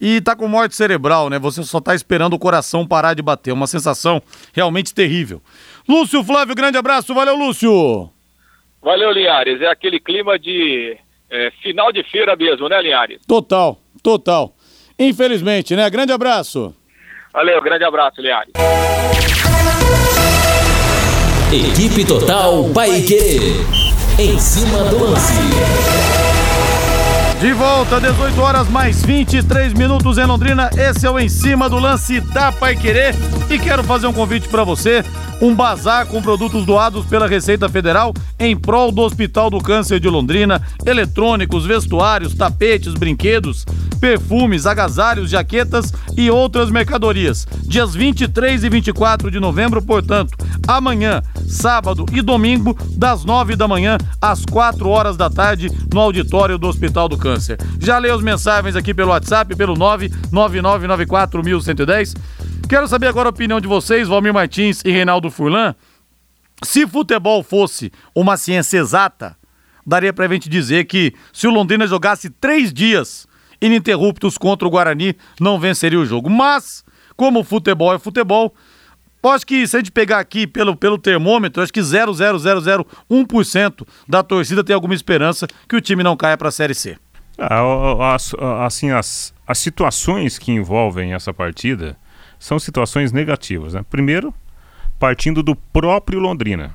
e 0.00 0.16
está 0.16 0.36
com 0.36 0.46
morte 0.46 0.76
cerebral, 0.76 1.28
né? 1.28 1.38
Você 1.38 1.62
só 1.64 1.78
está 1.78 1.94
esperando 1.94 2.34
o 2.34 2.38
coração 2.38 2.86
parar 2.86 3.14
de 3.14 3.22
bater. 3.22 3.52
Uma 3.52 3.66
sensação 3.66 4.22
realmente 4.52 4.94
terrível. 4.94 5.42
Lúcio 5.88 6.22
Flávio, 6.22 6.54
grande 6.54 6.78
abraço. 6.78 7.14
Valeu, 7.14 7.36
Lúcio. 7.36 8.10
Valeu, 8.80 9.10
Liares. 9.10 9.60
É 9.60 9.66
aquele 9.66 9.98
clima 9.98 10.38
de 10.38 10.96
é, 11.30 11.50
final 11.62 11.92
de 11.92 12.02
feira 12.04 12.34
mesmo, 12.36 12.68
né, 12.68 12.80
Linhares? 12.82 13.20
Total, 13.26 13.78
total. 14.02 14.54
Infelizmente, 14.98 15.76
né? 15.76 15.88
Grande 15.88 16.12
abraço. 16.12 16.74
Valeu, 17.32 17.60
grande 17.62 17.84
abraço, 17.84 18.20
Linhares. 18.20 18.52
Equipe 21.52 22.04
Total 22.04 22.64
Paique. 22.74 23.38
Em 24.18 24.38
cima 24.38 24.84
do 24.84 24.98
lance. 24.98 26.07
De 27.40 27.52
volta, 27.52 28.00
18 28.00 28.40
horas 28.40 28.68
mais 28.68 29.00
23 29.00 29.72
minutos 29.72 30.18
em 30.18 30.24
Londrina. 30.24 30.70
Esse 30.76 31.06
é 31.06 31.10
o 31.10 31.16
Em 31.16 31.28
Cima 31.28 31.68
do 31.68 31.78
Lance 31.78 32.20
da 32.20 32.50
Pai 32.50 32.74
Querer. 32.74 33.14
E 33.48 33.56
quero 33.60 33.84
fazer 33.84 34.08
um 34.08 34.12
convite 34.12 34.48
para 34.48 34.64
você 34.64 35.04
um 35.40 35.54
bazar 35.54 36.06
com 36.06 36.20
produtos 36.20 36.64
doados 36.64 37.06
pela 37.06 37.28
Receita 37.28 37.68
Federal 37.68 38.12
em 38.38 38.56
prol 38.56 38.90
do 38.90 39.02
Hospital 39.02 39.50
do 39.50 39.60
Câncer 39.60 40.00
de 40.00 40.08
Londrina, 40.08 40.60
eletrônicos, 40.84 41.64
vestuários, 41.64 42.34
tapetes, 42.34 42.94
brinquedos, 42.94 43.64
perfumes, 44.00 44.66
agasalhos, 44.66 45.30
jaquetas 45.30 45.92
e 46.16 46.30
outras 46.30 46.70
mercadorias. 46.70 47.46
Dias 47.62 47.94
23 47.94 48.64
e 48.64 48.68
24 48.68 49.30
de 49.30 49.40
novembro, 49.40 49.82
portanto, 49.82 50.36
amanhã, 50.66 51.22
sábado 51.46 52.04
e 52.12 52.20
domingo, 52.20 52.76
das 52.96 53.24
9 53.24 53.56
da 53.56 53.68
manhã 53.68 53.96
às 54.20 54.44
4 54.44 54.88
horas 54.88 55.16
da 55.16 55.30
tarde, 55.30 55.70
no 55.92 56.00
auditório 56.00 56.58
do 56.58 56.68
Hospital 56.68 57.08
do 57.08 57.16
Câncer. 57.16 57.27
Já 57.80 57.98
leio 57.98 58.14
as 58.14 58.22
mensagens 58.22 58.76
aqui 58.76 58.94
pelo 58.94 59.10
WhatsApp, 59.10 59.54
pelo 59.56 59.74
999941110. 59.76 62.16
Quero 62.68 62.88
saber 62.88 63.08
agora 63.08 63.28
a 63.28 63.30
opinião 63.30 63.60
de 63.60 63.66
vocês, 63.66 64.06
Valmir 64.08 64.34
Martins 64.34 64.82
e 64.84 64.90
Reinaldo 64.90 65.30
Furlan. 65.30 65.74
Se 66.62 66.86
futebol 66.86 67.42
fosse 67.42 67.90
uma 68.14 68.36
ciência 68.36 68.78
exata, 68.78 69.36
daria 69.86 70.12
pra 70.12 70.28
gente 70.28 70.48
dizer 70.48 70.84
que 70.84 71.14
se 71.32 71.46
o 71.46 71.50
Londrina 71.50 71.86
jogasse 71.86 72.28
três 72.28 72.72
dias 72.72 73.26
ininterruptos 73.60 74.36
contra 74.36 74.68
o 74.68 74.70
Guarani, 74.70 75.16
não 75.40 75.58
venceria 75.58 75.98
o 75.98 76.06
jogo. 76.06 76.28
Mas, 76.28 76.84
como 77.16 77.42
futebol 77.42 77.94
é 77.94 77.98
futebol, 77.98 78.54
Acho 79.22 79.46
que 79.46 79.66
se 79.66 79.76
a 79.76 79.80
gente 79.80 79.90
pegar 79.90 80.20
aqui 80.20 80.46
pelo, 80.46 80.76
pelo 80.76 80.96
termômetro, 80.96 81.62
acho 81.62 81.72
que 81.72 81.80
0,0001% 81.80 83.86
da 84.08 84.22
torcida 84.22 84.62
tem 84.62 84.74
alguma 84.74 84.94
esperança 84.94 85.48
que 85.68 85.76
o 85.76 85.80
time 85.80 86.02
não 86.02 86.16
caia 86.16 86.36
para 86.36 86.48
a 86.48 86.52
Série 86.52 86.74
C. 86.74 86.96
Ah, 87.38 88.16
assim, 88.66 88.90
as, 88.90 89.32
as 89.46 89.58
situações 89.58 90.38
que 90.38 90.50
envolvem 90.50 91.14
essa 91.14 91.32
partida 91.32 91.96
são 92.38 92.58
situações 92.58 93.12
negativas. 93.12 93.74
Né? 93.74 93.84
Primeiro, 93.88 94.34
partindo 94.98 95.42
do 95.42 95.54
próprio 95.54 96.18
Londrina, 96.18 96.74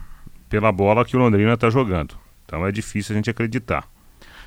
pela 0.50 0.72
bola 0.72 1.03
que 1.03 1.17
o 1.17 1.20
Londrina 1.20 1.53
está 1.53 1.70
jogando. 1.70 2.15
Então 2.46 2.65
é 2.65 2.72
difícil 2.72 3.13
a 3.13 3.17
gente 3.17 3.29
acreditar. 3.29 3.88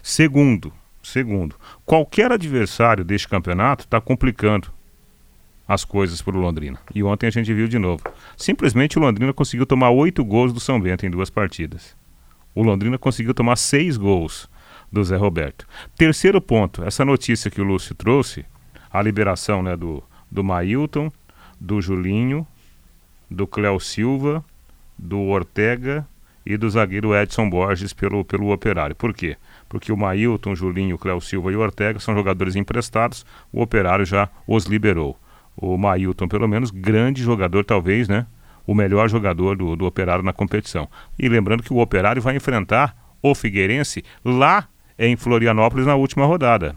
Segundo, 0.03 0.73
segundo, 1.03 1.57
qualquer 1.85 2.33
adversário 2.33 3.05
deste 3.05 3.29
campeonato 3.29 3.85
está 3.85 4.01
complicando 4.01 4.73
as 5.69 5.85
coisas 5.85 6.23
para 6.23 6.37
o 6.37 6.41
Londrina. 6.41 6.79
E 6.95 7.03
ontem 7.03 7.27
a 7.27 7.31
gente 7.31 7.53
viu 7.53 7.67
de 7.67 7.79
novo. 7.79 8.03
Simplesmente 8.37 8.99
o 8.99 9.03
Londrina 9.03 9.33
conseguiu 9.33 9.67
tomar 9.67 9.91
oito 9.91 10.25
gols 10.25 10.53
do 10.53 10.61
São 10.61 10.81
Bento 10.81 11.05
em 11.05 11.11
duas 11.11 11.29
partidas. 11.29 11.97
O 12.55 12.63
Londrina 12.63 12.97
conseguiu 12.97 13.35
tomar 13.35 13.57
seis 13.57 13.97
gols 13.97 14.49
do 14.97 15.05
Zé 15.05 15.17
Roberto. 15.17 15.67
Terceiro 15.97 16.41
ponto, 16.41 16.83
essa 16.83 17.05
notícia 17.05 17.51
que 17.51 17.61
o 17.61 17.65
Lúcio 17.65 17.95
trouxe, 17.95 18.47
a 18.91 19.03
liberação 19.03 19.63
né, 19.63 19.77
do, 19.77 20.03
do 20.31 20.43
Mailton, 20.43 21.13
do 21.61 21.83
Julinho, 21.83 22.47
do 23.31 23.47
Cléo 23.47 23.79
Silva, 23.79 24.43
do 24.97 25.21
Ortega 25.21 26.07
e 26.47 26.57
do 26.57 26.71
zagueiro 26.71 27.15
Edson 27.15 27.51
Borges 27.51 27.93
pelo, 27.93 28.25
pelo 28.25 28.51
Operário. 28.51 28.97
Por 28.97 29.13
quê? 29.13 29.37
Porque 29.69 29.93
o 29.93 29.97
Mailton, 29.97 30.55
Julinho, 30.55 30.97
Cléo 30.97 31.21
Silva 31.21 31.53
e 31.53 31.57
o 31.57 31.61
Ortega 31.61 32.01
são 32.01 32.15
jogadores 32.15 32.57
emprestados, 32.57 33.27
o 33.53 33.61
Operário 33.61 34.07
já 34.07 34.31
os 34.47 34.65
liberou. 34.65 35.19
O 35.55 35.77
Mailton, 35.77 36.27
pelo 36.27 36.49
menos, 36.49 36.71
grande 36.71 37.23
jogador, 37.23 37.65
talvez, 37.65 38.09
né? 38.09 38.27
O 38.67 38.75
melhor 38.75 39.11
jogador 39.11 39.57
do, 39.57 39.77
do 39.77 39.85
Operário 39.85 40.25
na 40.25 40.33
competição. 40.33 40.89
E 41.19 41.29
lembrando 41.29 41.63
que 41.63 41.73
o 41.73 41.79
Operário 41.79 42.23
vai 42.23 42.37
enfrentar 42.37 42.97
o 43.23 43.35
Figueirense 43.35 44.03
lá 44.25 44.69
em 44.99 45.17
Florianópolis 45.17 45.87
na 45.87 45.95
última 45.95 46.27
rodada. 46.27 46.75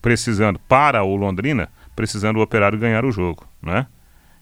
Precisando 0.00 0.58
para 0.68 1.02
o 1.04 1.14
Londrina 1.14 1.68
precisando 1.94 2.38
o 2.38 2.42
Operário 2.42 2.78
ganhar 2.78 3.04
o 3.04 3.12
jogo, 3.12 3.46
né? 3.62 3.86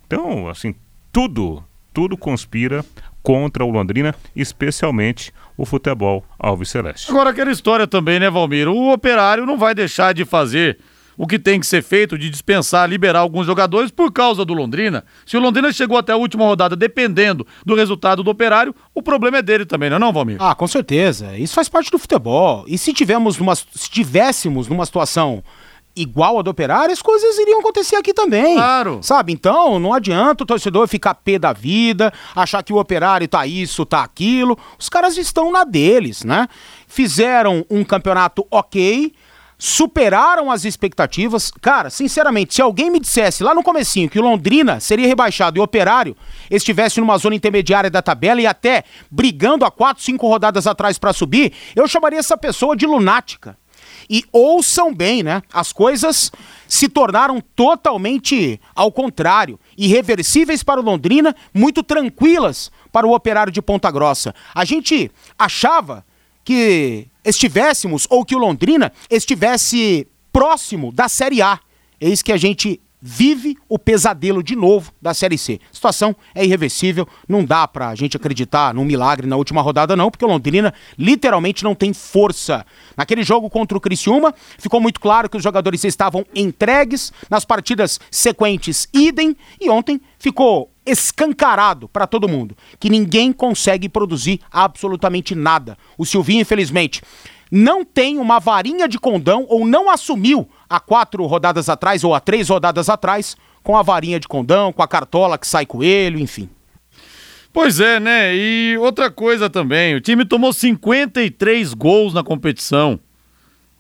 Então, 0.07 0.49
assim, 0.49 0.75
tudo, 1.13 1.63
tudo 1.93 2.17
conspira 2.17 2.85
contra 3.23 3.65
o 3.65 3.71
Londrina, 3.71 4.15
especialmente 4.35 5.33
o 5.57 5.67
futebol 5.67 6.25
Alves 6.39 6.71
Celeste. 6.71 7.11
Agora 7.11 7.31
aquela 7.31 7.51
história 7.51 7.87
também, 7.87 8.19
né, 8.19 8.31
Valmir? 8.31 8.69
O 8.69 8.93
Operário 8.93 9.45
não 9.45 9.59
vai 9.59 9.75
deixar 9.75 10.15
de 10.15 10.25
fazer 10.25 10.79
o 11.21 11.27
que 11.27 11.39
tem 11.39 11.61
que 11.61 11.67
ser 11.67 11.83
feito 11.83 12.17
de 12.17 12.31
dispensar, 12.31 12.89
liberar 12.89 13.19
alguns 13.19 13.45
jogadores 13.45 13.91
por 13.91 14.11
causa 14.11 14.43
do 14.43 14.55
Londrina. 14.55 15.05
Se 15.27 15.37
o 15.37 15.41
Londrina 15.41 15.71
chegou 15.71 15.99
até 15.99 16.13
a 16.13 16.17
última 16.17 16.47
rodada 16.47 16.75
dependendo 16.75 17.47
do 17.63 17.75
resultado 17.75 18.23
do 18.23 18.31
Operário, 18.31 18.75
o 18.95 19.03
problema 19.03 19.37
é 19.37 19.43
dele 19.43 19.67
também, 19.67 19.91
não 19.91 19.99
é 19.99 20.01
não, 20.01 20.15
Valmir? 20.15 20.39
Ah, 20.41 20.55
com 20.55 20.67
certeza. 20.67 21.37
Isso 21.37 21.53
faz 21.53 21.69
parte 21.69 21.91
do 21.91 21.99
futebol. 21.99 22.65
E 22.67 22.79
se 22.79 22.95
tivemos 22.95 23.37
numa, 23.37 23.55
se 23.55 23.91
tivéssemos 23.91 24.67
numa 24.67 24.87
situação 24.87 25.45
igual 25.95 26.39
a 26.39 26.43
do 26.43 26.51
Operário, 26.51 26.91
as 26.91 27.03
coisas 27.03 27.37
iriam 27.39 27.61
acontecer 27.61 27.97
aqui 27.97 28.15
também. 28.15 28.55
Claro. 28.55 29.01
Sabe? 29.03 29.31
Então, 29.31 29.79
não 29.79 29.93
adianta 29.93 30.45
o 30.45 30.47
torcedor 30.47 30.89
ficar 30.89 31.15
pé 31.17 31.39
da 31.39 31.53
vida, 31.53 32.11
achar 32.35 32.63
que 32.63 32.73
o 32.73 32.79
Operário 32.79 33.29
tá 33.29 33.47
isso, 33.47 33.85
tá 33.85 34.03
aquilo. 34.03 34.59
Os 34.79 34.89
caras 34.89 35.19
estão 35.19 35.53
na 35.53 35.65
deles, 35.65 36.25
né? 36.25 36.49
Fizeram 36.87 37.63
um 37.69 37.85
campeonato 37.85 38.47
ok, 38.51 39.13
superaram 39.61 40.51
as 40.51 40.65
expectativas. 40.65 41.53
Cara, 41.61 41.91
sinceramente, 41.91 42.55
se 42.55 42.63
alguém 42.63 42.91
me 42.91 42.99
dissesse 42.99 43.45
lá 43.45 43.55
no 43.55 43.63
comecinho 43.63 44.09
que 44.09 44.19
o 44.19 44.23
Londrina 44.23 44.81
seria 44.81 45.07
rebaixado 45.07 45.59
e 45.59 45.61
o 45.61 45.63
Operário 45.63 46.17
estivesse 46.51 46.99
numa 46.99 47.19
zona 47.19 47.37
intermediária 47.37 47.91
da 47.91 48.01
tabela 48.01 48.41
e 48.41 48.47
até 48.47 48.85
brigando 49.11 49.67
a 49.67 49.71
quatro, 49.71 50.03
cinco 50.03 50.27
rodadas 50.27 50.67
atrás 50.67 50.99
para 50.99 51.13
subir, 51.13 51.53
eu 51.77 51.87
chamaria 51.87 52.19
essa 52.19 52.39
pessoa 52.39 52.75
de 52.75 52.87
lunática. 52.87 53.57
E 54.09 54.25
ouçam 54.33 54.95
bem, 54.95 55.23
né? 55.23 55.43
As 55.53 55.73
coisas 55.73 56.33
se 56.67 56.89
tornaram 56.89 57.41
totalmente 57.55 58.59
ao 58.75 58.91
contrário, 58.91 59.61
irreversíveis 59.77 60.63
para 60.63 60.81
o 60.81 60.83
Londrina, 60.83 61.37
muito 61.53 61.83
tranquilas 61.83 62.73
para 62.91 63.07
o 63.07 63.15
Operário 63.15 63.53
de 63.53 63.61
Ponta 63.61 63.91
Grossa. 63.91 64.35
A 64.55 64.65
gente 64.65 65.11
achava 65.39 66.05
que 66.51 67.07
estivéssemos 67.25 68.09
ou 68.11 68.25
que 68.25 68.35
o 68.35 68.39
Londrina 68.39 68.93
estivesse 69.09 70.05
próximo 70.33 70.91
da 70.91 71.09
Série 71.09 71.41
A. 71.41 71.61
Eis 72.01 72.23
que 72.23 72.33
a 72.33 72.37
gente 72.37 72.81
vive 73.01 73.57
o 73.69 73.79
pesadelo 73.79 74.43
de 74.43 74.55
novo 74.55 74.93
da 75.01 75.15
Série 75.15 75.39
C. 75.39 75.61
A 75.71 75.75
situação 75.75 76.15
é 76.35 76.45
irreversível, 76.45 77.09
não 77.29 77.45
dá 77.45 77.67
pra 77.67 77.95
gente 77.95 78.17
acreditar 78.17 78.75
num 78.75 78.85
milagre 78.85 79.27
na 79.27 79.37
última 79.37 79.63
rodada 79.63 79.97
não, 79.97 80.11
porque 80.11 80.25
o 80.25 80.29
Londrina 80.29 80.75
literalmente 80.99 81.65
não 81.65 81.75
tem 81.75 81.93
força. 81.93 82.65
Naquele 82.97 83.23
jogo 83.23 83.49
contra 83.49 83.77
o 83.77 83.81
Criciúma, 83.81 84.35
ficou 84.59 84.81
muito 84.81 85.01
claro 85.01 85.29
que 85.29 85.37
os 85.37 85.43
jogadores 85.43 85.85
estavam 85.85 86.25
entregues, 86.35 87.13
nas 87.31 87.45
partidas 87.45 87.99
sequentes 88.11 88.89
idem, 88.93 89.37
e 89.61 89.71
ontem 89.71 90.01
ficou 90.19 90.71
escancarado 90.85 91.89
para 91.89 92.07
todo 92.07 92.29
mundo 92.29 92.57
que 92.79 92.91
ninguém 92.91 93.33
consegue 93.33 93.89
produzir 93.89 94.41
absolutamente 94.51 95.35
nada. 95.35 95.77
O 95.97 96.05
Silvinho, 96.05 96.41
infelizmente, 96.41 97.03
não 97.51 97.85
tem 97.85 98.19
uma 98.19 98.39
varinha 98.39 98.89
de 98.89 98.99
condão 98.99 99.45
ou 99.49 99.67
não 99.67 99.91
assumiu 99.91 100.49
há 100.71 100.79
quatro 100.79 101.27
rodadas 101.27 101.69
atrás 101.69 102.05
ou 102.05 102.15
há 102.15 102.21
três 102.21 102.49
rodadas 102.49 102.89
atrás 102.89 103.37
com 103.63 103.77
a 103.77 103.83
varinha 103.83 104.21
de 104.21 104.29
condão, 104.29 104.73
com 104.73 104.83
a 104.83 104.89
cartola 104.89 105.37
que 105.37 105.47
sai 105.47 105.67
coelho, 105.67 106.21
enfim. 106.21 106.49
Pois 107.53 107.81
é, 107.81 107.99
né? 107.99 108.35
E 108.35 108.79
outra 108.79 109.11
coisa 109.11 109.51
também, 109.51 109.97
o 109.97 110.01
time 110.01 110.25
tomou 110.25 110.53
53 110.53 111.75
gols 111.75 112.15
na 112.15 112.23
competição. 112.23 113.01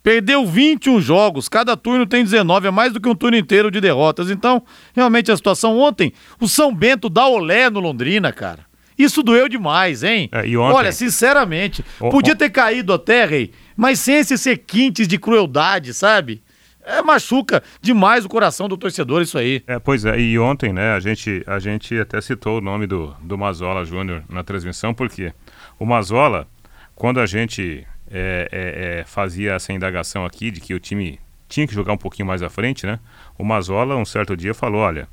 Perdeu 0.03 0.45
21 0.47 1.01
jogos, 1.01 1.49
cada 1.49 1.77
turno 1.77 2.07
tem 2.07 2.25
19, 2.25 2.67
é 2.67 2.71
mais 2.71 2.93
do 2.93 3.01
que 3.01 3.09
um 3.09 3.15
turno 3.15 3.37
inteiro 3.37 3.71
de 3.71 3.81
derrotas. 3.81 4.31
Então, 4.31 4.63
realmente 4.95 5.31
a 5.31 5.37
situação 5.37 5.79
ontem, 5.79 6.13
o 6.41 6.49
São 6.49 6.75
Bento 6.75 7.09
dá 7.09 7.29
olé 7.29 7.71
no 7.71 7.81
Londrina, 7.81 8.33
cara. 8.33 8.67
Isso 8.99 9.23
doeu 9.23 9.49
demais, 9.49 10.03
hein? 10.03 10.29
É, 10.33 10.47
e 10.47 10.57
ontem... 10.57 10.75
Olha, 10.75 10.93
sinceramente, 10.93 11.85
o, 12.01 12.09
podia 12.09 12.35
ter 12.35 12.51
caído 12.51 12.93
até, 12.93 13.25
Rei, 13.25 13.53
mas 13.77 14.01
sem 14.01 14.17
esses 14.17 14.45
requintes 14.45 15.07
de 15.07 15.19
crueldade, 15.19 15.95
sabe? 15.95 16.43
É, 16.85 17.03
machuca 17.03 17.63
demais 17.81 18.25
o 18.25 18.29
coração 18.29 18.69
do 18.69 18.77
torcedor 18.77 19.23
isso 19.23 19.37
aí. 19.37 19.63
É, 19.67 19.79
pois 19.79 20.05
é, 20.05 20.19
e 20.19 20.39
ontem, 20.39 20.73
né, 20.73 20.93
a 20.93 21.01
gente, 21.01 21.43
a 21.47 21.59
gente 21.59 21.99
até 21.99 22.21
citou 22.21 22.59
o 22.59 22.61
nome 22.61 22.87
do, 22.87 23.15
do 23.21 23.37
Mazola 23.37 23.85
Júnior 23.85 24.23
na 24.29 24.43
transmissão, 24.43 24.95
porque 24.95 25.33
o 25.79 25.85
Mazola, 25.85 26.49
quando 26.95 27.21
a 27.21 27.27
gente 27.27 27.87
é, 28.11 28.49
é, 28.51 29.01
é, 29.01 29.05
fazia 29.05 29.53
essa 29.53 29.73
indagação 29.73 30.25
aqui 30.25 30.51
de 30.51 30.61
que 30.61 30.75
o 30.75 30.81
time 30.81 31.21
tinha 31.49 31.67
que 31.67 31.75
jogar 31.75 31.93
um 31.93 31.99
pouquinho 31.99 32.27
mais 32.27 32.43
à 32.43 32.49
frente, 32.49 32.87
né, 32.87 32.99
o 33.39 33.45
Mazola 33.45 33.97
um 33.97 34.05
certo 34.05 34.37
dia 34.37 34.55
falou, 34.55 34.81
olha, 34.81 35.07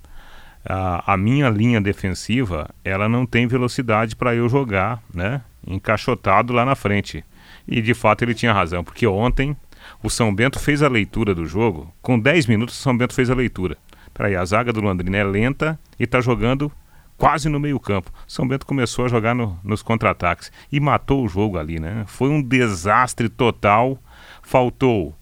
a, 0.67 1.13
a 1.13 1.17
minha 1.17 1.49
linha 1.49 1.79
defensiva, 1.79 2.69
ela 2.83 3.07
não 3.07 3.25
tem 3.25 3.47
velocidade 3.47 4.15
para 4.15 4.35
eu 4.35 4.49
jogar, 4.49 5.01
né? 5.13 5.41
Encaixotado 5.65 6.51
lá 6.51 6.65
na 6.65 6.75
frente. 6.75 7.23
E 7.67 7.81
de 7.81 7.93
fato 7.93 8.23
ele 8.23 8.33
tinha 8.33 8.51
razão, 8.51 8.83
porque 8.83 9.07
ontem 9.07 9.55
o 10.01 10.09
São 10.09 10.33
Bento 10.33 10.59
fez 10.59 10.81
a 10.81 10.87
leitura 10.87 11.33
do 11.33 11.45
jogo. 11.45 11.93
Com 12.01 12.19
10 12.19 12.45
minutos 12.47 12.77
o 12.77 12.81
São 12.81 12.97
Bento 12.97 13.13
fez 13.13 13.29
a 13.29 13.35
leitura. 13.35 13.77
Peraí, 14.13 14.35
a 14.35 14.45
zaga 14.45 14.73
do 14.73 14.81
Londrina 14.81 15.17
é 15.17 15.23
lenta 15.23 15.79
e 15.99 16.03
está 16.03 16.21
jogando 16.21 16.71
quase 17.17 17.49
no 17.49 17.59
meio-campo. 17.59 18.11
São 18.27 18.47
Bento 18.47 18.65
começou 18.65 19.05
a 19.05 19.07
jogar 19.07 19.33
no, 19.33 19.59
nos 19.63 19.81
contra-ataques 19.81 20.51
e 20.71 20.79
matou 20.79 21.23
o 21.23 21.27
jogo 21.27 21.57
ali, 21.57 21.79
né? 21.79 22.03
Foi 22.07 22.29
um 22.29 22.41
desastre 22.41 23.27
total. 23.27 23.97
Faltou 24.41 25.15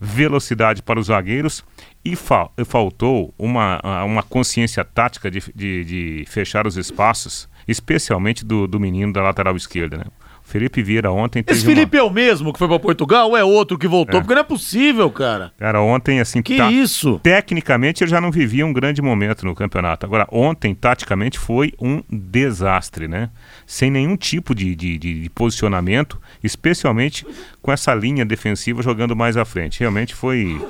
velocidade 0.00 0.82
para 0.82 0.98
os 0.98 1.06
zagueiros 1.06 1.64
e 2.04 2.14
fa 2.14 2.50
faltou 2.66 3.32
uma, 3.38 3.80
uma 4.04 4.22
consciência 4.22 4.84
tática 4.84 5.30
de, 5.30 5.42
de, 5.54 5.84
de, 5.84 6.24
fechar 6.28 6.66
os 6.66 6.76
espaços, 6.76 7.48
especialmente 7.66 8.44
do, 8.44 8.66
do 8.66 8.78
menino 8.78 9.12
da 9.12 9.22
lateral 9.22 9.56
esquerda, 9.56 9.96
né? 9.96 10.04
Felipe 10.44 10.82
Vieira 10.82 11.10
ontem 11.10 11.42
teve 11.42 11.58
Esse 11.58 11.66
Felipe 11.66 11.96
uma... 11.96 12.04
é 12.04 12.06
o 12.06 12.10
mesmo 12.10 12.52
que 12.52 12.58
foi 12.58 12.68
para 12.68 12.78
Portugal 12.78 13.30
ou 13.30 13.36
é 13.36 13.42
outro 13.42 13.78
que 13.78 13.88
voltou? 13.88 14.20
É. 14.20 14.20
Porque 14.20 14.34
não 14.34 14.42
é 14.42 14.44
possível, 14.44 15.10
cara. 15.10 15.52
Cara, 15.58 15.80
ontem, 15.80 16.20
assim... 16.20 16.42
Que 16.42 16.58
tá... 16.58 16.70
isso? 16.70 17.18
Tecnicamente, 17.22 18.04
ele 18.04 18.10
já 18.10 18.20
não 18.20 18.30
vivia 18.30 18.64
um 18.64 18.72
grande 18.72 19.00
momento 19.00 19.46
no 19.46 19.54
campeonato. 19.54 20.04
Agora, 20.04 20.28
ontem, 20.30 20.74
taticamente, 20.74 21.38
foi 21.38 21.72
um 21.80 22.02
desastre, 22.08 23.08
né? 23.08 23.30
Sem 23.66 23.90
nenhum 23.90 24.16
tipo 24.16 24.54
de, 24.54 24.76
de, 24.76 24.98
de 24.98 25.30
posicionamento, 25.34 26.20
especialmente 26.42 27.26
com 27.62 27.72
essa 27.72 27.94
linha 27.94 28.24
defensiva 28.24 28.82
jogando 28.82 29.16
mais 29.16 29.36
à 29.36 29.44
frente. 29.44 29.80
Realmente 29.80 30.14
foi 30.14 30.60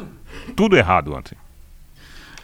tudo 0.54 0.76
errado 0.76 1.12
ontem. 1.12 1.36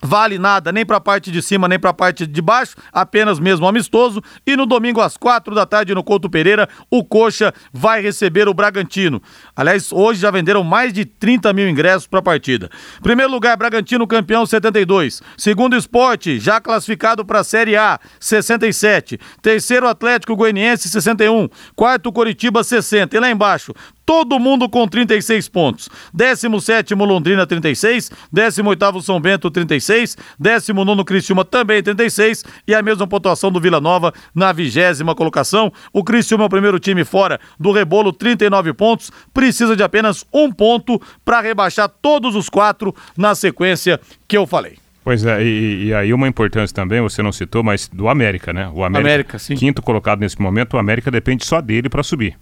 vale 0.01 0.37
nada 0.37 0.71
nem 0.71 0.85
para 0.85 0.97
a 0.97 1.01
parte 1.01 1.31
de 1.31 1.41
cima 1.41 1.67
nem 1.67 1.79
para 1.79 1.89
a 1.89 1.93
parte 1.93 2.25
de 2.25 2.41
baixo, 2.41 2.75
apenas 2.91 3.39
mesmo 3.39 3.67
amistoso. 3.67 4.21
E 4.45 4.55
no 4.55 4.65
domingo 4.65 5.01
às 5.01 5.17
quatro 5.17 5.53
da 5.53 5.65
tarde 5.65 5.93
no 5.93 6.03
Couto 6.03 6.29
Pereira, 6.29 6.67
o 6.89 7.03
Coxa 7.03 7.53
vai 7.71 8.01
receber 8.01 8.47
o 8.47 8.53
Bragantino. 8.53 9.21
Aliás, 9.55 9.91
hoje 9.91 10.21
já 10.21 10.31
venderam 10.31 10.63
mais 10.63 10.93
de 10.93 11.05
30 11.05 11.51
mil 11.53 11.67
ingressos 11.67 12.07
para 12.07 12.19
a 12.19 12.23
partida. 12.23 12.69
Primeiro 13.01 13.31
lugar, 13.31 13.57
Bragantino 13.57 14.07
campeão 14.07 14.45
72. 14.45 15.21
Segundo 15.37 15.75
Esporte, 15.75 16.39
já 16.39 16.59
classificado 16.61 17.25
para 17.25 17.39
a 17.39 17.43
Série 17.43 17.75
A, 17.75 17.99
67. 18.19 19.19
Terceiro 19.41 19.87
Atlético 19.87 20.35
Goianiense 20.35 20.89
61. 20.89 21.49
Quarto 21.75 22.11
Coritiba 22.11 22.63
60. 22.63 23.15
E 23.15 23.19
lá 23.19 23.29
embaixo, 23.29 23.73
todo 24.09 24.39
mundo 24.39 24.67
com 24.67 24.87
36 24.87 25.47
pontos. 25.49 25.87
17 26.11 26.95
Londrina 26.95 27.45
36, 27.45 28.09
18 28.31 29.01
São 29.03 29.21
Bento 29.21 29.51
36, 29.51 30.17
19 30.39 31.03
Criciúma 31.03 31.45
também 31.45 31.83
36 31.83 32.43
e 32.67 32.73
a 32.73 32.81
mesma 32.81 33.05
pontuação 33.05 33.51
do 33.51 33.61
Vila 33.61 33.79
Nova 33.79 34.11
na 34.33 34.51
vigésima 34.51 35.13
colocação. 35.13 35.71
O 35.93 36.03
Criciúma 36.03 36.45
é 36.45 36.47
o 36.47 36.49
primeiro 36.49 36.79
time 36.79 37.05
fora 37.05 37.39
do 37.59 37.71
rebolo, 37.71 38.11
39 38.11 38.73
pontos, 38.73 39.11
precisa 39.31 39.75
de 39.75 39.83
apenas 39.83 40.25
um 40.33 40.51
ponto 40.51 40.99
para 41.23 41.39
rebaixar 41.39 41.87
todos 42.01 42.35
os 42.35 42.49
quatro 42.49 42.95
na 43.15 43.35
sequência 43.35 44.01
que 44.27 44.35
eu 44.35 44.47
falei. 44.47 44.79
Pois 45.03 45.23
é, 45.23 45.43
e, 45.43 45.85
e, 45.85 45.93
aí 45.93 46.11
uma 46.15 46.27
importância 46.27 46.73
também, 46.73 46.99
você 46.99 47.21
não 47.21 47.31
citou, 47.31 47.61
mas 47.61 47.87
do 47.87 48.09
América, 48.09 48.51
né? 48.51 48.71
O 48.73 48.83
América, 48.83 49.09
América 49.09 49.39
sim. 49.39 49.55
quinto 49.55 49.83
colocado 49.83 50.19
nesse 50.19 50.41
momento, 50.41 50.73
o 50.73 50.77
América 50.79 51.11
depende 51.11 51.45
só 51.45 51.61
dele 51.61 51.89
para 51.89 52.01
subir. 52.01 52.35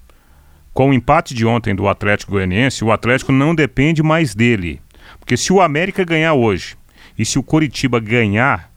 Com 0.78 0.92
o 0.92 0.94
empate 0.94 1.34
de 1.34 1.44
ontem 1.44 1.74
do 1.74 1.88
Atlético 1.88 2.34
Goianiense, 2.34 2.84
o 2.84 2.92
Atlético 2.92 3.32
não 3.32 3.56
depende 3.56 4.04
mais 4.04 4.36
dele. 4.36 4.80
Porque 5.20 5.36
se 5.36 5.52
o 5.52 5.60
América 5.60 6.06
ganhar 6.06 6.36
hoje 6.36 6.78
e 7.18 7.26
se 7.26 7.40
o 7.40 7.42
Coritiba 7.42 8.00
ganhar 8.00 8.72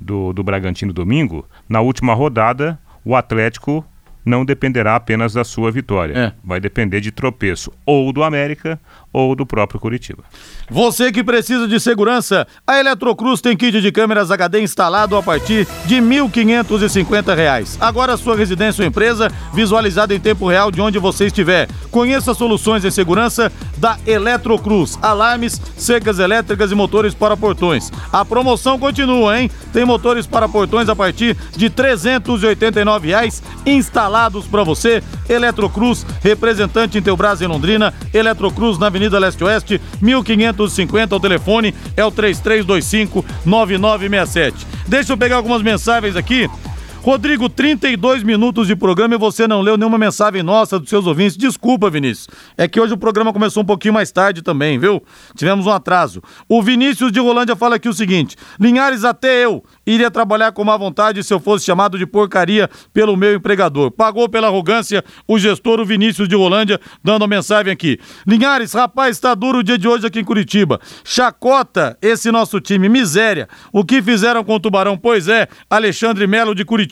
do, 0.00 0.32
do 0.32 0.42
Bragantino 0.42 0.94
domingo, 0.94 1.46
na 1.68 1.82
última 1.82 2.14
rodada, 2.14 2.78
o 3.04 3.14
Atlético 3.14 3.84
não 4.24 4.46
dependerá 4.46 4.96
apenas 4.96 5.34
da 5.34 5.44
sua 5.44 5.70
vitória. 5.70 6.16
É. 6.16 6.32
Vai 6.42 6.58
depender 6.58 7.02
de 7.02 7.12
tropeço 7.12 7.70
ou 7.84 8.14
do 8.14 8.22
América 8.22 8.80
ou 9.12 9.34
do 9.34 9.44
próprio 9.44 9.78
Curitiba. 9.78 10.24
Você 10.70 11.12
que 11.12 11.22
precisa 11.22 11.68
de 11.68 11.78
segurança, 11.78 12.46
a 12.66 12.78
Eletrocruz 12.78 13.40
tem 13.40 13.56
kit 13.56 13.80
de 13.80 13.92
câmeras 13.92 14.30
HD 14.30 14.62
instalado 14.62 15.16
a 15.16 15.22
partir 15.22 15.66
de 15.84 15.96
1.550 15.96 17.34
reais. 17.34 17.76
Agora 17.80 18.16
sua 18.16 18.36
residência 18.36 18.82
ou 18.82 18.88
empresa 18.88 19.30
visualizada 19.52 20.14
em 20.14 20.20
tempo 20.20 20.48
real 20.48 20.70
de 20.70 20.80
onde 20.80 20.98
você 20.98 21.26
estiver. 21.26 21.68
Conheça 21.90 22.32
soluções 22.32 22.82
de 22.82 22.90
segurança 22.90 23.52
da 23.76 23.98
Eletrocruz. 24.06 24.98
Alarmes, 25.02 25.60
cercas 25.76 26.18
elétricas 26.18 26.72
e 26.72 26.74
motores 26.74 27.12
para 27.12 27.36
portões. 27.36 27.90
A 28.10 28.24
promoção 28.24 28.78
continua, 28.78 29.38
hein? 29.38 29.50
Tem 29.72 29.84
motores 29.84 30.26
para 30.26 30.48
portões 30.48 30.88
a 30.88 30.96
partir 30.96 31.36
de 31.54 31.68
389 31.68 33.08
reais 33.08 33.42
instalados 33.66 34.46
para 34.46 34.64
você. 34.64 35.02
Eletrocruz, 35.28 36.06
representante 36.22 36.96
em 36.96 37.02
Teubras 37.02 37.42
em 37.42 37.46
Londrina. 37.46 37.92
Eletrocruz 38.14 38.78
na 38.78 38.86
Avenida 38.86 39.01
Leste-Oeste, 39.08 39.80
1550. 40.00 41.16
O 41.16 41.20
telefone 41.20 41.74
é 41.96 42.04
o 42.04 42.10
3325 42.10 43.24
9967. 43.44 44.66
Deixa 44.86 45.12
eu 45.12 45.16
pegar 45.16 45.36
algumas 45.36 45.62
mensagens 45.62 46.16
aqui. 46.16 46.48
Rodrigo, 47.02 47.48
32 47.48 48.22
minutos 48.22 48.68
de 48.68 48.76
programa 48.76 49.16
e 49.16 49.18
você 49.18 49.48
não 49.48 49.60
leu 49.60 49.76
nenhuma 49.76 49.98
mensagem 49.98 50.40
nossa 50.40 50.78
dos 50.78 50.88
seus 50.88 51.04
ouvintes. 51.04 51.36
Desculpa, 51.36 51.90
Vinícius. 51.90 52.28
É 52.56 52.68
que 52.68 52.80
hoje 52.80 52.94
o 52.94 52.96
programa 52.96 53.32
começou 53.32 53.64
um 53.64 53.66
pouquinho 53.66 53.92
mais 53.92 54.12
tarde 54.12 54.40
também, 54.40 54.78
viu? 54.78 55.02
Tivemos 55.34 55.66
um 55.66 55.72
atraso. 55.72 56.22
O 56.48 56.62
Vinícius 56.62 57.10
de 57.10 57.18
Rolândia 57.18 57.56
fala 57.56 57.74
aqui 57.74 57.88
o 57.88 57.92
seguinte: 57.92 58.36
Linhares, 58.60 59.02
até 59.02 59.44
eu 59.44 59.64
iria 59.84 60.12
trabalhar 60.12 60.52
com 60.52 60.62
má 60.62 60.76
vontade 60.76 61.24
se 61.24 61.34
eu 61.34 61.40
fosse 61.40 61.64
chamado 61.64 61.98
de 61.98 62.06
porcaria 62.06 62.70
pelo 62.94 63.16
meu 63.16 63.34
empregador. 63.34 63.90
Pagou 63.90 64.28
pela 64.28 64.46
arrogância 64.46 65.02
o 65.26 65.40
gestor, 65.40 65.80
o 65.80 65.84
Vinícius 65.84 66.28
de 66.28 66.36
Rolândia, 66.36 66.80
dando 67.02 67.24
a 67.24 67.26
mensagem 67.26 67.72
aqui. 67.72 67.98
Linhares, 68.24 68.74
rapaz, 68.74 69.16
está 69.16 69.34
duro 69.34 69.58
o 69.58 69.62
dia 69.64 69.76
de 69.76 69.88
hoje 69.88 70.06
aqui 70.06 70.20
em 70.20 70.24
Curitiba. 70.24 70.80
Chacota 71.02 71.98
esse 72.00 72.30
nosso 72.30 72.60
time, 72.60 72.88
miséria. 72.88 73.48
O 73.72 73.84
que 73.84 74.00
fizeram 74.00 74.44
com 74.44 74.54
o 74.54 74.60
Tubarão? 74.60 74.96
Pois 74.96 75.26
é, 75.26 75.48
Alexandre 75.68 76.28
Melo 76.28 76.54
de 76.54 76.64
Curitiba. 76.64 76.91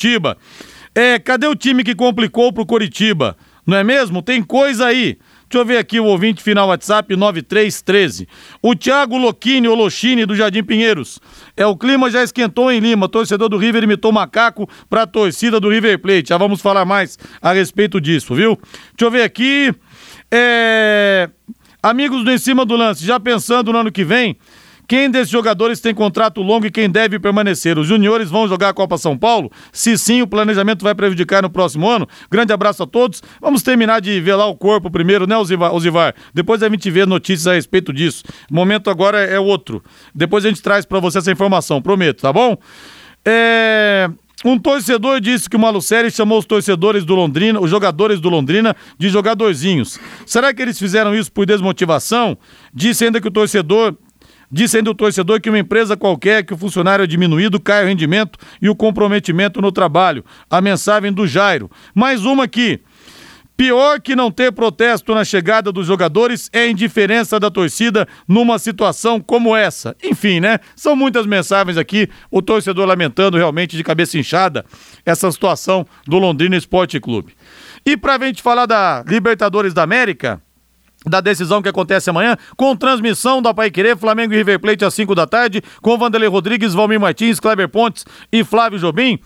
É, 0.94 1.18
cadê 1.18 1.46
o 1.46 1.54
time 1.54 1.84
que 1.84 1.94
complicou 1.94 2.52
pro 2.52 2.66
Curitiba? 2.66 3.36
Não 3.66 3.76
é 3.76 3.84
mesmo? 3.84 4.22
Tem 4.22 4.42
coisa 4.42 4.86
aí. 4.86 5.18
Deixa 5.48 5.62
eu 5.62 5.64
ver 5.64 5.78
aqui 5.78 5.98
o 5.98 6.04
ouvinte 6.04 6.42
final 6.42 6.68
WhatsApp 6.68 7.14
9313. 7.16 8.28
O 8.62 8.74
Thiago 8.76 9.18
Loquini, 9.18 9.66
ou 9.66 9.74
Lochini, 9.74 10.24
do 10.24 10.36
Jardim 10.36 10.62
Pinheiros. 10.62 11.18
É, 11.56 11.66
o 11.66 11.76
clima 11.76 12.08
já 12.08 12.22
esquentou 12.22 12.70
em 12.70 12.78
Lima. 12.78 13.08
Torcedor 13.08 13.48
do 13.48 13.56
River 13.56 13.82
imitou 13.82 14.12
macaco 14.12 14.68
pra 14.88 15.08
torcida 15.08 15.58
do 15.58 15.68
River 15.68 15.98
Plate. 15.98 16.28
Já 16.28 16.38
vamos 16.38 16.60
falar 16.60 16.84
mais 16.84 17.18
a 17.42 17.52
respeito 17.52 18.00
disso, 18.00 18.32
viu? 18.32 18.56
Deixa 18.96 19.06
eu 19.06 19.10
ver 19.10 19.22
aqui. 19.22 19.74
É... 20.30 21.28
Amigos 21.82 22.22
do 22.22 22.30
Em 22.30 22.38
Cima 22.38 22.64
do 22.64 22.76
Lance, 22.76 23.04
já 23.04 23.18
pensando 23.18 23.72
no 23.72 23.78
ano 23.78 23.90
que 23.90 24.04
vem, 24.04 24.36
quem 24.90 25.08
desses 25.08 25.30
jogadores 25.30 25.78
tem 25.78 25.94
contrato 25.94 26.42
longo 26.42 26.66
e 26.66 26.70
quem 26.70 26.90
deve 26.90 27.20
permanecer? 27.20 27.78
Os 27.78 27.86
juniores 27.86 28.28
vão 28.28 28.48
jogar 28.48 28.70
a 28.70 28.74
Copa 28.74 28.98
São 28.98 29.16
Paulo? 29.16 29.48
Se 29.72 29.96
sim, 29.96 30.20
o 30.20 30.26
planejamento 30.26 30.82
vai 30.82 30.96
prejudicar 30.96 31.44
no 31.44 31.48
próximo 31.48 31.88
ano? 31.88 32.08
Grande 32.28 32.52
abraço 32.52 32.82
a 32.82 32.86
todos. 32.88 33.22
Vamos 33.40 33.62
terminar 33.62 34.00
de 34.00 34.20
velar 34.20 34.48
o 34.48 34.56
corpo 34.56 34.90
primeiro, 34.90 35.28
né, 35.28 35.36
Osivar? 35.36 36.12
Depois 36.34 36.60
a 36.60 36.68
gente 36.68 36.90
vê 36.90 37.06
notícias 37.06 37.46
a 37.46 37.54
respeito 37.54 37.92
disso. 37.92 38.24
O 38.50 38.54
momento 38.54 38.90
agora 38.90 39.20
é 39.20 39.38
outro. 39.38 39.80
Depois 40.12 40.44
a 40.44 40.48
gente 40.48 40.60
traz 40.60 40.84
para 40.84 40.98
você 40.98 41.18
essa 41.18 41.30
informação, 41.30 41.80
prometo, 41.80 42.22
tá 42.22 42.32
bom? 42.32 42.58
É... 43.24 44.10
Um 44.44 44.58
torcedor 44.58 45.20
disse 45.20 45.48
que 45.48 45.54
o 45.54 45.60
Malucelli 45.60 46.10
chamou 46.10 46.38
os 46.38 46.46
torcedores 46.46 47.04
do 47.04 47.14
Londrina, 47.14 47.60
os 47.60 47.70
jogadores 47.70 48.18
do 48.18 48.28
Londrina, 48.28 48.74
de 48.98 49.08
jogadorzinhos. 49.08 50.00
Será 50.26 50.52
que 50.52 50.60
eles 50.60 50.78
fizeram 50.80 51.14
isso 51.14 51.30
por 51.30 51.46
desmotivação? 51.46 52.36
Disse 52.74 53.04
ainda 53.04 53.20
que 53.20 53.28
o 53.28 53.30
torcedor 53.30 53.96
Disse 54.50 54.78
ainda 54.78 54.90
o 54.90 54.94
torcedor 54.94 55.40
que 55.40 55.48
uma 55.48 55.58
empresa 55.58 55.96
qualquer 55.96 56.44
que 56.44 56.52
o 56.52 56.58
funcionário 56.58 57.04
é 57.04 57.06
diminuído 57.06 57.60
cai 57.60 57.84
o 57.84 57.86
rendimento 57.86 58.38
e 58.60 58.68
o 58.68 58.74
comprometimento 58.74 59.60
no 59.60 59.70
trabalho. 59.70 60.24
A 60.50 60.60
mensagem 60.60 61.12
do 61.12 61.26
Jairo. 61.26 61.70
Mais 61.94 62.24
uma 62.24 62.44
aqui. 62.44 62.80
Pior 63.60 64.00
que 64.00 64.16
não 64.16 64.30
ter 64.30 64.50
protesto 64.52 65.14
na 65.14 65.22
chegada 65.22 65.70
dos 65.70 65.86
jogadores 65.86 66.48
é 66.50 66.60
a 66.60 66.70
indiferença 66.70 67.38
da 67.38 67.50
torcida 67.50 68.08
numa 68.26 68.58
situação 68.58 69.20
como 69.20 69.54
essa. 69.54 69.94
Enfim, 70.02 70.40
né? 70.40 70.60
São 70.74 70.96
muitas 70.96 71.26
mensagens 71.26 71.76
aqui, 71.76 72.08
o 72.30 72.40
torcedor 72.40 72.86
lamentando 72.86 73.36
realmente 73.36 73.76
de 73.76 73.84
cabeça 73.84 74.16
inchada 74.16 74.64
essa 75.04 75.30
situação 75.30 75.86
do 76.06 76.18
Londrina 76.18 76.56
Esporte 76.56 76.98
Clube. 76.98 77.34
E 77.84 77.98
pra 77.98 78.18
gente 78.18 78.42
falar 78.42 78.64
da 78.64 79.04
Libertadores 79.06 79.74
da 79.74 79.82
América, 79.82 80.40
da 81.06 81.20
decisão 81.20 81.62
que 81.62 81.68
acontece 81.68 82.10
amanhã, 82.10 82.36
com 82.56 82.76
transmissão 82.76 83.40
da 83.40 83.54
Pai 83.54 83.70
Querer, 83.70 83.96
Flamengo 83.96 84.34
e 84.34 84.36
River 84.36 84.60
Plate 84.60 84.84
às 84.84 84.94
5 84.94 85.14
da 85.14 85.26
tarde, 85.26 85.62
com 85.80 85.96
Vanderlei 85.96 86.28
Rodrigues, 86.28 86.74
Valmir 86.74 87.00
Martins, 87.00 87.40
Kleber 87.40 87.68
Pontes 87.68 88.04
e 88.30 88.44
Flávio 88.44 88.78
Jobim. 88.78 89.18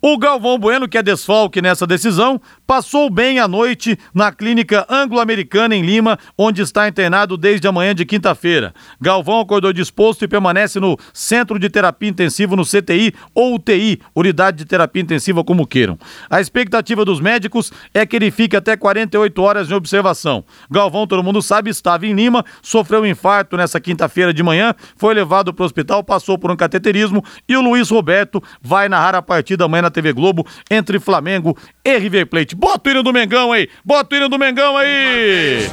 O 0.00 0.18
Galvão 0.18 0.58
Bueno, 0.58 0.86
que 0.86 0.98
é 0.98 1.02
desfalque 1.02 1.62
nessa 1.62 1.86
decisão, 1.86 2.40
passou 2.66 3.08
bem 3.08 3.38
a 3.38 3.48
noite 3.48 3.98
na 4.12 4.30
clínica 4.30 4.86
anglo-americana 4.90 5.74
em 5.74 5.82
Lima, 5.82 6.18
onde 6.36 6.60
está 6.60 6.86
internado 6.86 7.36
desde 7.36 7.66
amanhã 7.66 7.94
de 7.94 8.04
quinta-feira. 8.04 8.74
Galvão 9.00 9.40
acordou 9.40 9.72
disposto 9.72 10.22
e 10.22 10.28
permanece 10.28 10.78
no 10.78 10.98
Centro 11.14 11.58
de 11.58 11.70
Terapia 11.70 12.10
Intensiva 12.10 12.54
no 12.54 12.64
CTI 12.64 13.14
ou 13.34 13.54
UTI, 13.54 14.00
Unidade 14.14 14.58
de 14.58 14.64
Terapia 14.66 15.02
Intensiva, 15.02 15.42
como 15.42 15.66
queiram. 15.66 15.98
A 16.28 16.40
expectativa 16.42 17.04
dos 17.04 17.18
médicos 17.18 17.72
é 17.94 18.04
que 18.04 18.16
ele 18.16 18.30
fique 18.30 18.54
até 18.54 18.76
48 18.76 19.42
horas 19.42 19.70
em 19.70 19.74
observação. 19.74 20.44
Galvão, 20.70 21.06
todo 21.06 21.22
mundo 21.22 21.40
sabe, 21.40 21.70
estava 21.70 22.06
em 22.06 22.12
Lima, 22.12 22.44
sofreu 22.60 23.00
um 23.00 23.06
infarto 23.06 23.56
nessa 23.56 23.80
quinta-feira 23.80 24.32
de 24.32 24.42
manhã, 24.42 24.74
foi 24.96 25.14
levado 25.14 25.54
para 25.54 25.62
o 25.62 25.66
hospital, 25.66 26.04
passou 26.04 26.36
por 26.36 26.50
um 26.50 26.56
cateterismo 26.56 27.24
e 27.48 27.56
o 27.56 27.62
Luiz 27.62 27.88
Roberto 27.88 28.42
vai 28.60 28.88
narrar 28.88 29.14
a 29.14 29.22
partida 29.22 29.64
amanhã 29.64 29.85
na 29.86 29.90
TV 29.90 30.12
Globo 30.12 30.46
entre 30.70 30.98
Flamengo 30.98 31.56
e 31.84 31.98
River 31.98 32.26
Plate. 32.26 32.54
Bota 32.54 32.88
o 32.88 32.92
hino 32.92 33.02
do 33.02 33.12
Mengão 33.12 33.52
aí! 33.52 33.68
Bota 33.84 34.14
o 34.14 34.18
hino 34.18 34.28
do 34.28 34.38
Mengão 34.38 34.76
aí! 34.76 35.68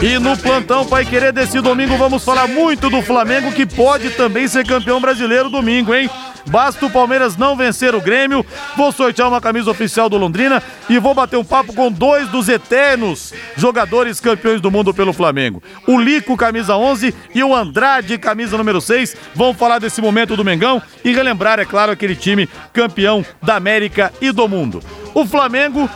E 0.00 0.18
no 0.18 0.36
plantão 0.36 0.86
Pai 0.86 1.04
Querer 1.04 1.32
desse 1.32 1.60
domingo 1.60 1.96
vamos 1.96 2.24
falar 2.24 2.46
muito 2.46 2.88
do 2.88 3.02
Flamengo 3.02 3.52
que 3.52 3.66
pode 3.66 4.10
também 4.10 4.46
ser 4.46 4.64
campeão 4.64 5.00
brasileiro 5.00 5.50
domingo, 5.50 5.92
hein? 5.94 6.08
Basta 6.46 6.84
o 6.86 6.90
Palmeiras 6.90 7.36
não 7.36 7.56
vencer 7.56 7.94
o 7.94 8.00
Grêmio. 8.00 8.44
Vou 8.76 8.92
sortear 8.92 9.28
uma 9.28 9.40
camisa 9.40 9.70
oficial 9.70 10.08
do 10.08 10.16
Londrina 10.16 10.62
e 10.88 10.98
vou 10.98 11.14
bater 11.14 11.36
um 11.36 11.44
papo 11.44 11.72
com 11.74 11.90
dois 11.90 12.28
dos 12.28 12.48
eternos 12.48 13.32
jogadores 13.56 14.20
campeões 14.20 14.60
do 14.60 14.70
mundo 14.70 14.92
pelo 14.92 15.12
Flamengo. 15.12 15.62
O 15.86 15.98
Lico, 15.98 16.36
camisa 16.36 16.76
11, 16.76 17.14
e 17.34 17.42
o 17.42 17.54
Andrade, 17.54 18.18
camisa 18.18 18.56
número 18.56 18.80
6. 18.80 19.16
Vão 19.34 19.54
falar 19.54 19.78
desse 19.78 20.00
momento 20.00 20.36
do 20.36 20.44
Mengão 20.44 20.82
e 21.04 21.12
relembrar, 21.12 21.58
é 21.58 21.64
claro, 21.64 21.92
aquele 21.92 22.16
time 22.16 22.48
campeão 22.72 23.24
da 23.42 23.56
América 23.56 24.12
e 24.20 24.30
do 24.30 24.48
mundo. 24.48 24.82
O 25.14 25.24
Flamengo 25.24 25.88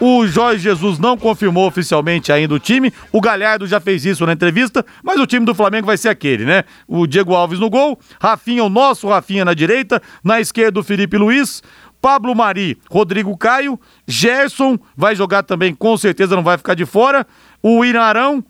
o 0.00 0.26
Jorge 0.26 0.62
Jesus 0.62 0.98
não 0.98 1.16
confirmou 1.16 1.66
oficialmente 1.66 2.30
ainda 2.30 2.54
o 2.54 2.58
time. 2.58 2.92
O 3.12 3.20
Galhardo 3.20 3.66
já 3.66 3.80
fez 3.80 4.04
isso 4.04 4.26
na 4.26 4.32
entrevista, 4.32 4.84
mas 5.02 5.18
o 5.18 5.26
time 5.26 5.46
do 5.46 5.54
Flamengo 5.54 5.86
vai 5.86 5.96
ser 5.96 6.08
aquele, 6.08 6.44
né? 6.44 6.64
O 6.86 7.06
Diego 7.06 7.34
Alves 7.34 7.58
no 7.58 7.70
gol, 7.70 7.98
Rafinha, 8.20 8.64
o 8.64 8.68
nosso 8.68 9.08
Rafinha 9.08 9.44
na 9.44 9.54
direita, 9.54 10.02
na 10.22 10.40
esquerda 10.40 10.80
o 10.80 10.84
Felipe 10.84 11.16
Luiz, 11.16 11.62
Pablo 12.00 12.34
Mari, 12.34 12.78
Rodrigo 12.90 13.36
Caio, 13.36 13.80
Gerson 14.06 14.78
vai 14.96 15.16
jogar 15.16 15.42
também, 15.42 15.74
com 15.74 15.96
certeza 15.96 16.36
não 16.36 16.42
vai 16.42 16.58
ficar 16.58 16.74
de 16.74 16.84
fora. 16.84 17.26
O 17.62 17.84
Inarão, 17.84 18.44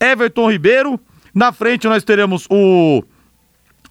Everton 0.00 0.50
Ribeiro. 0.50 0.98
Na 1.34 1.50
frente 1.50 1.88
nós 1.88 2.04
teremos 2.04 2.46
o 2.48 3.02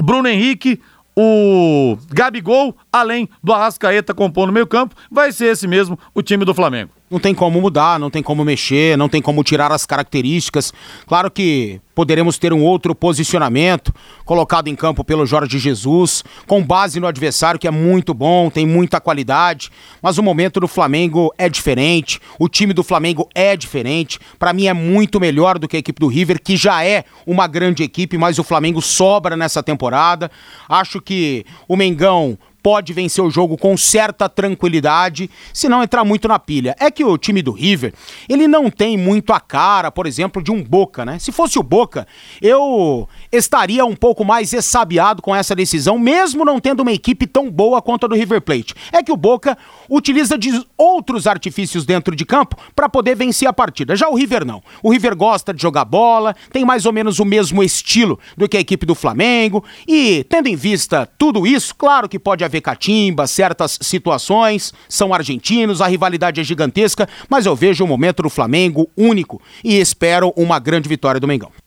Bruno 0.02 0.28
Henrique, 0.28 0.80
o 1.16 1.98
Gabigol, 2.10 2.76
além 2.92 3.30
do 3.44 3.54
Arrascaeta 3.54 4.14
compondo 4.14 4.48
no 4.48 4.54
meio 4.54 4.68
campo, 4.68 4.96
vai 5.12 5.32
ser 5.32 5.46
esse 5.46 5.68
mesmo 5.68 5.98
o 6.14 6.22
time 6.22 6.46
do 6.46 6.54
Flamengo. 6.54 6.92
Não 7.14 7.20
tem 7.20 7.36
como 7.36 7.62
mudar, 7.62 8.00
não 8.00 8.10
tem 8.10 8.24
como 8.24 8.44
mexer, 8.44 8.98
não 8.98 9.08
tem 9.08 9.22
como 9.22 9.44
tirar 9.44 9.72
as 9.72 9.86
características. 9.86 10.74
Claro 11.06 11.30
que 11.30 11.80
poderemos 11.94 12.40
ter 12.40 12.52
um 12.52 12.64
outro 12.64 12.96
posicionamento 12.96 13.94
colocado 14.26 14.68
em 14.68 14.76
campo 14.76 15.04
pelo 15.04 15.24
Jorge 15.24 15.60
Jesus, 15.60 16.24
com 16.48 16.64
base 16.64 17.00
no 17.00 17.06
adversário 17.06 17.60
que 17.60 17.68
é 17.68 17.72
muito 17.72 18.16
bom, 18.16 18.50
tem 18.50 18.66
muita 18.66 19.00
qualidade, 19.00 19.70
mas 20.02 20.18
o 20.18 20.24
momento 20.24 20.60
do 20.60 20.68
Flamengo 20.68 21.32
é 21.38 21.48
diferente, 21.48 22.20
o 22.40 22.50
time 22.50 22.74
do 22.74 22.82
Flamengo 22.82 23.30
é 23.36 23.56
diferente. 23.56 24.20
Para 24.40 24.52
mim 24.52 24.66
é 24.66 24.74
muito 24.74 25.20
melhor 25.20 25.60
do 25.60 25.68
que 25.68 25.76
a 25.76 25.80
equipe 25.80 26.00
do 26.00 26.08
River, 26.08 26.42
que 26.42 26.58
já 26.58 26.84
é 26.84 27.06
uma 27.28 27.46
grande 27.46 27.84
equipe, 27.84 28.18
mas 28.18 28.40
o 28.40 28.44
Flamengo 28.44 28.82
sobra 28.82 29.38
nessa 29.38 29.62
temporada. 29.62 30.32
Acho 30.68 31.00
que 31.00 31.46
o 31.68 31.76
Mengão 31.76 32.40
pode 32.64 32.94
vencer 32.94 33.22
o 33.22 33.30
jogo 33.30 33.58
com 33.58 33.76
certa 33.76 34.30
tranquilidade, 34.30 35.30
se 35.54 35.68
não 35.68 35.84
entrar 35.84 36.06
muito 36.06 36.28
na 36.28 36.40
pilha. 36.40 36.76
É 36.80 36.90
que 36.90 37.04
o 37.04 37.18
time 37.18 37.42
do 37.42 37.52
River, 37.52 37.94
ele 38.30 38.48
não 38.48 38.72
tem 38.72 38.98
muito 38.98 39.34
a 39.34 39.40
cara, 39.40 39.92
por 39.92 40.08
exemplo, 40.08 40.42
de 40.42 40.50
um 40.50 40.64
Boca, 40.64 41.04
né? 41.04 41.20
Se 41.20 41.32
fosse 41.32 41.60
o 41.60 41.64
Boca, 41.64 42.08
eu 42.42 43.08
estaria 43.34 43.84
um 43.84 43.96
pouco 43.96 44.24
mais 44.24 44.52
ressabiado 44.52 45.22
com 45.22 45.36
essa 45.36 45.56
decisão, 45.56 45.98
mesmo 45.98 46.46
não 46.46 46.60
tendo 46.60 46.82
uma 46.82 46.92
equipe 46.92 47.26
tão 47.26 47.50
boa 47.50 47.82
quanto 47.82 48.06
a 48.06 48.10
do 48.10 48.16
River 48.16 48.42
Plate. 48.42 48.76
É 48.92 49.02
que 49.02 49.12
o 49.12 49.18
Boca 49.18 49.58
utiliza 49.90 50.38
de 50.38 50.64
outros 50.78 51.26
artifícios 51.26 51.84
dentro 51.84 52.16
de 52.16 52.26
campo 52.26 52.56
para 52.76 52.88
poder 52.88 53.16
vencer 53.16 53.48
a 53.48 53.54
partida. 53.54 53.96
Já 53.96 54.08
o 54.08 54.16
River 54.16 54.46
não. 54.46 54.62
O 54.84 54.92
River 54.92 55.16
gosta 55.16 55.52
de 55.52 55.62
jogar 55.62 55.84
bola, 55.86 56.36
tem 56.52 56.64
mais 56.64 56.86
ou 56.86 56.94
menos 56.94 57.20
o 57.20 57.26
mesmo 57.26 57.64
estilo 57.64 58.20
do 58.38 58.48
que 58.48 58.56
a 58.56 58.60
equipe 58.60 58.86
do 58.86 58.94
Flamengo 58.94 59.64
e, 59.88 60.24
tendo 60.30 60.48
em 60.48 60.56
vista 60.56 61.10
tudo 61.18 61.48
isso, 61.48 61.74
claro 61.76 62.08
que 62.08 62.20
pode 62.20 62.44
haver 62.44 62.62
catimba, 62.62 63.26
certas 63.26 63.80
situações, 63.82 64.74
são 64.88 65.14
argentinos, 65.14 65.82
a 65.82 65.88
rivalidade 65.88 66.40
é 66.40 66.44
gigantesca, 66.44 67.10
mas 67.28 67.48
eu 67.48 67.56
vejo 67.56 67.84
o 67.84 67.88
momento 67.88 68.22
do 68.22 68.30
Flamengo 68.30 68.88
único 68.96 69.42
e 69.64 69.80
espero 69.80 70.32
uma 70.36 70.60
grande 70.60 70.88
vitória 70.88 71.20
do 71.20 71.28
Mengão. 71.28 71.63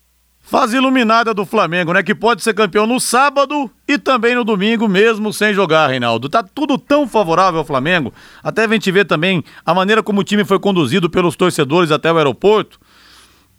Fase 0.49 0.77
iluminada 0.77 1.35
do 1.35 1.45
Flamengo, 1.45 1.93
né? 1.93 2.05
Que 2.05 2.15
pode 2.15 2.41
ser 2.41 2.55
campeão 2.55 2.87
no 2.87 3.01
sábado 3.01 3.69
e 3.87 3.99
também 3.99 4.37
no 4.37 4.45
domingo, 4.45 4.89
mesmo 4.89 5.33
sem 5.33 5.53
jogar, 5.53 5.89
Reinaldo. 5.89 6.29
Tá 6.29 6.41
tudo 6.41 6.79
tão 6.79 7.09
favorável 7.09 7.59
ao 7.59 7.65
Flamengo. 7.65 8.15
Até 8.45 8.65
a 8.65 8.69
gente 8.69 8.93
vê 8.93 9.05
também 9.05 9.43
a 9.65 9.75
maneira 9.75 10.05
como 10.05 10.21
o 10.21 10.25
time 10.25 10.45
foi 10.45 10.61
conduzido 10.61 11.11
pelos 11.11 11.35
torcedores 11.35 11.91
até 11.91 12.13
o 12.13 12.17
aeroporto. 12.17 12.79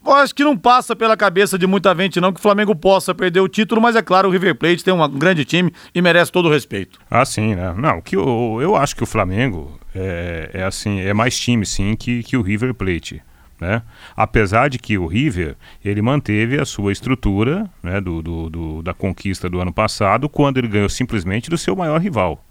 Eu 0.06 0.14
acho 0.14 0.34
que 0.34 0.46
não 0.46 0.56
passa 0.56 0.96
pela 0.96 1.18
cabeça 1.18 1.58
de 1.58 1.68
muita 1.68 1.94
gente 1.94 2.22
não 2.22 2.32
que 2.32 2.40
o 2.40 2.42
Flamengo 2.42 2.74
possa 2.74 3.14
perder 3.14 3.42
o 3.42 3.50
título, 3.50 3.82
mas 3.82 3.98
é 3.98 4.02
claro, 4.02 4.30
o 4.30 4.32
River 4.32 4.56
Plate 4.56 4.82
tem 4.82 4.94
um 4.94 5.10
grande 5.10 5.44
time 5.44 5.74
e 5.94 6.02
merece 6.02 6.32
todo 6.32 6.48
o 6.48 6.52
respeito. 6.52 6.98
Ah, 7.12 7.26
sim, 7.26 7.54
né? 7.54 7.76
Não, 7.78 8.00
que 8.00 8.16
eu, 8.16 8.60
eu 8.62 8.78
acho 8.78 8.96
que 8.96 9.04
o 9.04 9.06
Flamengo 9.06 9.78
é, 9.94 10.52
é 10.54 10.64
assim, 10.64 11.02
é 11.02 11.14
mais 11.14 11.38
time 11.38 11.66
sim 11.66 11.98
que, 11.98 12.24
que 12.24 12.38
o 12.38 12.42
River 12.42 12.74
Plate. 12.74 13.22
Né? 13.60 13.82
Apesar 14.16 14.70
de 14.70 14.78
que 14.78 14.98
o 14.98 15.08
River 15.08 15.56
ele 15.84 16.02
manteve 16.02 16.60
a 16.60 16.66
sua 16.66 16.92
estrutura 16.92 17.70
né, 17.82 18.00
do, 18.00 18.22
do, 18.22 18.50
do, 18.50 18.82
da 18.84 18.94
conquista 18.94 19.50
do 19.50 19.60
ano 19.60 19.74
passado, 19.74 20.30
quando 20.30 20.58
ele 20.58 20.68
ganhou 20.68 20.90
simplesmente 20.90 21.50
do 21.50 21.58
seu 21.58 21.76
maior 21.76 22.00
rival. 22.00 22.44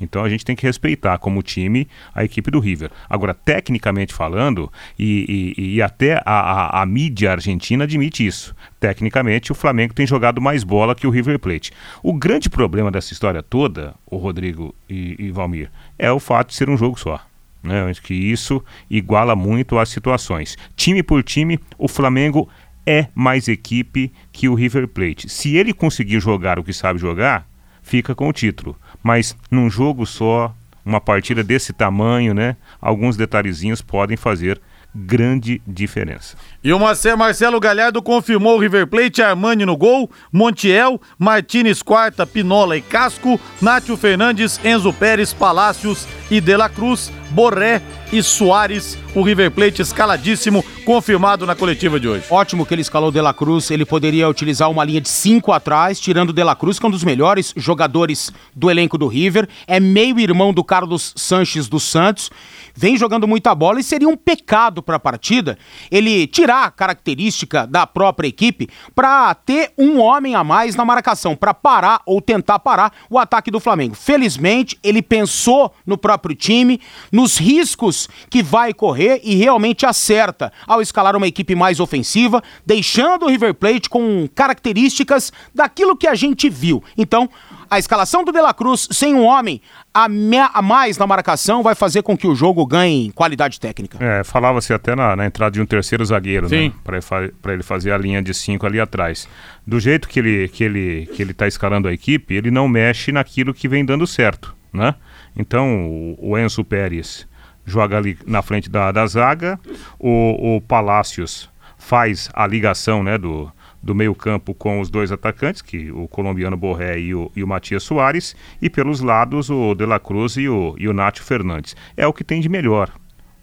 Então 0.00 0.24
a 0.24 0.28
gente 0.28 0.44
tem 0.44 0.56
que 0.56 0.66
respeitar 0.66 1.18
como 1.18 1.42
time 1.42 1.88
a 2.14 2.24
equipe 2.24 2.50
do 2.50 2.60
River. 2.60 2.90
Agora, 3.08 3.34
tecnicamente 3.34 4.12
falando, 4.12 4.72
e, 4.98 5.54
e, 5.56 5.74
e 5.76 5.82
até 5.82 6.20
a, 6.24 6.40
a, 6.40 6.82
a, 6.82 6.86
mídia 6.86 7.32
argentina 7.32 7.84
admite 7.84 8.26
isso. 8.26 8.54
Tecnicamente, 8.80 9.52
o 9.52 9.54
Flamengo 9.54 9.94
tem 9.94 10.06
jogado 10.06 10.40
mais 10.40 10.64
bola 10.64 10.94
que 10.94 11.06
o 11.06 11.10
River 11.10 11.38
Plate. 11.38 11.72
O 12.02 12.12
grande 12.12 12.50
problema 12.50 12.90
dessa 12.90 13.12
história 13.12 13.42
toda, 13.42 13.94
o 14.06 14.16
Rodrigo 14.16 14.74
e, 14.88 15.16
e 15.18 15.30
Valmir, 15.30 15.70
é 15.98 16.10
o 16.10 16.20
fato 16.20 16.48
de 16.48 16.54
ser 16.54 16.68
um 16.68 16.76
jogo 16.76 16.98
só. 16.98 17.20
Né? 17.64 17.82
Acho 17.84 18.02
que 18.02 18.14
isso 18.14 18.62
iguala 18.90 19.34
muito 19.34 19.78
as 19.78 19.88
situações. 19.88 20.56
Time 20.76 21.02
por 21.02 21.22
time, 21.22 21.58
o 21.78 21.88
Flamengo 21.88 22.48
é 22.86 23.08
mais 23.14 23.48
equipe 23.48 24.12
que 24.30 24.48
o 24.48 24.54
River 24.54 24.86
Plate. 24.86 25.28
Se 25.28 25.56
ele 25.56 25.72
conseguir 25.72 26.20
jogar 26.20 26.58
o 26.58 26.64
que 26.64 26.72
sabe 26.72 27.00
jogar, 27.00 27.48
fica 27.82 28.14
com 28.14 28.28
o 28.28 28.32
título 28.32 28.76
mas 29.04 29.36
num 29.50 29.68
jogo 29.68 30.06
só, 30.06 30.56
uma 30.82 30.98
partida 30.98 31.44
desse 31.44 31.74
tamanho, 31.74 32.32
né? 32.32 32.56
Alguns 32.80 33.18
detalhezinhos 33.18 33.82
podem 33.82 34.16
fazer 34.16 34.60
grande 34.94 35.60
diferença. 35.66 36.38
E 36.64 36.72
o 36.72 36.78
Marcelo 36.78 37.60
Galhardo 37.60 38.00
confirmou 38.00 38.56
o 38.56 38.58
River 38.58 38.86
Plate, 38.86 39.20
Armani 39.20 39.66
no 39.66 39.76
gol, 39.76 40.10
Montiel, 40.32 40.98
Martinez 41.18 41.82
Quarta, 41.82 42.26
Pinola 42.26 42.74
e 42.74 42.80
Casco, 42.80 43.38
Nátio 43.60 43.98
Fernandes, 43.98 44.58
Enzo 44.64 44.90
Pérez, 44.90 45.34
Palácios 45.34 46.08
e 46.30 46.40
De 46.40 46.56
La 46.56 46.70
Cruz, 46.70 47.12
Borré 47.28 47.82
e 48.10 48.22
Soares. 48.22 48.96
O 49.14 49.22
River 49.22 49.50
Plate 49.50 49.82
escaladíssimo, 49.82 50.64
confirmado 50.84 51.46
na 51.46 51.54
coletiva 51.54 52.00
de 52.00 52.08
hoje. 52.08 52.24
Ótimo 52.30 52.66
que 52.66 52.74
ele 52.74 52.82
escalou 52.82 53.12
De 53.12 53.20
La 53.20 53.32
Cruz, 53.32 53.70
ele 53.70 53.84
poderia 53.84 54.28
utilizar 54.28 54.68
uma 54.70 54.84
linha 54.84 55.00
de 55.00 55.08
cinco 55.08 55.52
atrás, 55.52 56.00
tirando 56.00 56.32
De 56.32 56.42
La 56.42 56.56
Cruz, 56.56 56.78
que 56.78 56.86
é 56.86 56.88
um 56.88 56.90
dos 56.90 57.04
melhores 57.04 57.52
jogadores 57.56 58.32
do 58.56 58.70
elenco 58.70 58.98
do 58.98 59.06
River, 59.06 59.48
é 59.66 59.78
meio 59.78 60.18
irmão 60.18 60.52
do 60.52 60.64
Carlos 60.64 61.12
Sanches 61.14 61.68
dos 61.68 61.84
Santos, 61.84 62.30
vem 62.74 62.96
jogando 62.96 63.28
muita 63.28 63.54
bola 63.54 63.78
e 63.78 63.84
seria 63.84 64.08
um 64.08 64.16
pecado 64.16 64.82
para 64.82 64.96
a 64.96 65.00
partida 65.00 65.56
ele 65.92 66.26
tirar 66.26 66.53
característica 66.70 67.66
da 67.66 67.86
própria 67.86 68.28
equipe 68.28 68.68
para 68.94 69.34
ter 69.34 69.72
um 69.76 70.00
homem 70.00 70.34
a 70.34 70.42
mais 70.42 70.74
na 70.74 70.84
marcação, 70.84 71.36
para 71.36 71.52
parar 71.54 72.00
ou 72.06 72.20
tentar 72.20 72.58
parar 72.58 72.92
o 73.10 73.18
ataque 73.18 73.50
do 73.50 73.60
Flamengo. 73.60 73.94
Felizmente, 73.94 74.78
ele 74.82 75.02
pensou 75.02 75.72
no 75.86 75.96
próprio 75.96 76.34
time, 76.34 76.80
nos 77.12 77.36
riscos 77.38 78.08
que 78.30 78.42
vai 78.42 78.72
correr 78.72 79.20
e 79.24 79.34
realmente 79.34 79.86
acerta 79.86 80.52
ao 80.66 80.80
escalar 80.80 81.16
uma 81.16 81.26
equipe 81.26 81.54
mais 81.54 81.80
ofensiva, 81.80 82.42
deixando 82.64 83.26
o 83.26 83.28
River 83.28 83.54
Plate 83.54 83.88
com 83.88 84.28
características 84.34 85.32
daquilo 85.54 85.96
que 85.96 86.06
a 86.06 86.14
gente 86.14 86.48
viu. 86.48 86.82
Então, 86.96 87.28
a 87.70 87.78
escalação 87.78 88.24
do 88.24 88.32
De 88.32 88.40
La 88.40 88.54
Cruz 88.54 88.88
sem 88.90 89.14
um 89.14 89.24
homem 89.24 89.60
a, 89.92 90.06
a 90.52 90.62
mais 90.62 90.98
na 90.98 91.06
marcação 91.06 91.62
vai 91.62 91.74
fazer 91.74 92.02
com 92.02 92.16
que 92.16 92.26
o 92.26 92.34
jogo 92.34 92.66
ganhe 92.66 93.12
qualidade 93.12 93.60
técnica. 93.60 93.98
É, 94.00 94.24
falava-se 94.24 94.72
até 94.72 94.96
na, 94.96 95.14
na, 95.14 95.26
entrada 95.26 95.52
de 95.52 95.60
um 95.60 95.66
terceiro 95.66 96.04
zagueiro, 96.04 96.48
Sim. 96.48 96.68
né? 96.68 97.00
Para 97.40 97.52
ele 97.52 97.62
fazer 97.62 97.92
a 97.92 97.98
linha 97.98 98.20
de 98.20 98.34
cinco 98.34 98.66
ali 98.66 98.80
atrás. 98.80 99.28
Do 99.66 99.78
jeito 99.78 100.08
que 100.08 100.18
ele 100.18 100.48
que 100.48 100.64
ele 100.64 101.08
que 101.14 101.22
ele 101.22 101.30
está 101.30 101.46
escalando 101.46 101.88
a 101.88 101.92
equipe, 101.92 102.34
ele 102.34 102.50
não 102.50 102.68
mexe 102.68 103.12
naquilo 103.12 103.54
que 103.54 103.68
vem 103.68 103.84
dando 103.84 104.06
certo, 104.06 104.54
né? 104.72 104.94
Então 105.36 105.86
o, 106.20 106.30
o 106.30 106.38
Enzo 106.38 106.64
Pérez 106.64 107.26
joga 107.64 107.96
ali 107.96 108.18
na 108.26 108.42
frente 108.42 108.68
da, 108.68 108.92
da 108.92 109.06
zaga, 109.06 109.58
o, 109.98 110.56
o 110.56 110.60
Palácios 110.60 111.48
faz 111.78 112.28
a 112.32 112.46
ligação, 112.46 113.02
né? 113.02 113.16
Do 113.18 113.50
do 113.84 113.94
meio-campo 113.94 114.54
com 114.54 114.80
os 114.80 114.88
dois 114.88 115.12
atacantes, 115.12 115.60
que 115.60 115.92
o 115.92 116.08
colombiano 116.08 116.56
Borré 116.56 116.98
e 116.98 117.14
o, 117.14 117.30
e 117.36 117.44
o 117.44 117.46
Matias 117.46 117.82
Soares, 117.82 118.34
e 118.60 118.70
pelos 118.70 119.00
lados 119.00 119.50
o 119.50 119.74
De 119.74 119.84
La 119.84 120.00
Cruz 120.00 120.36
e 120.36 120.48
o, 120.48 120.74
e 120.78 120.88
o 120.88 120.94
Nacho 120.94 121.22
Fernandes. 121.22 121.76
É 121.96 122.06
o 122.06 122.12
que 122.12 122.24
tem 122.24 122.40
de 122.40 122.48
melhor 122.48 122.90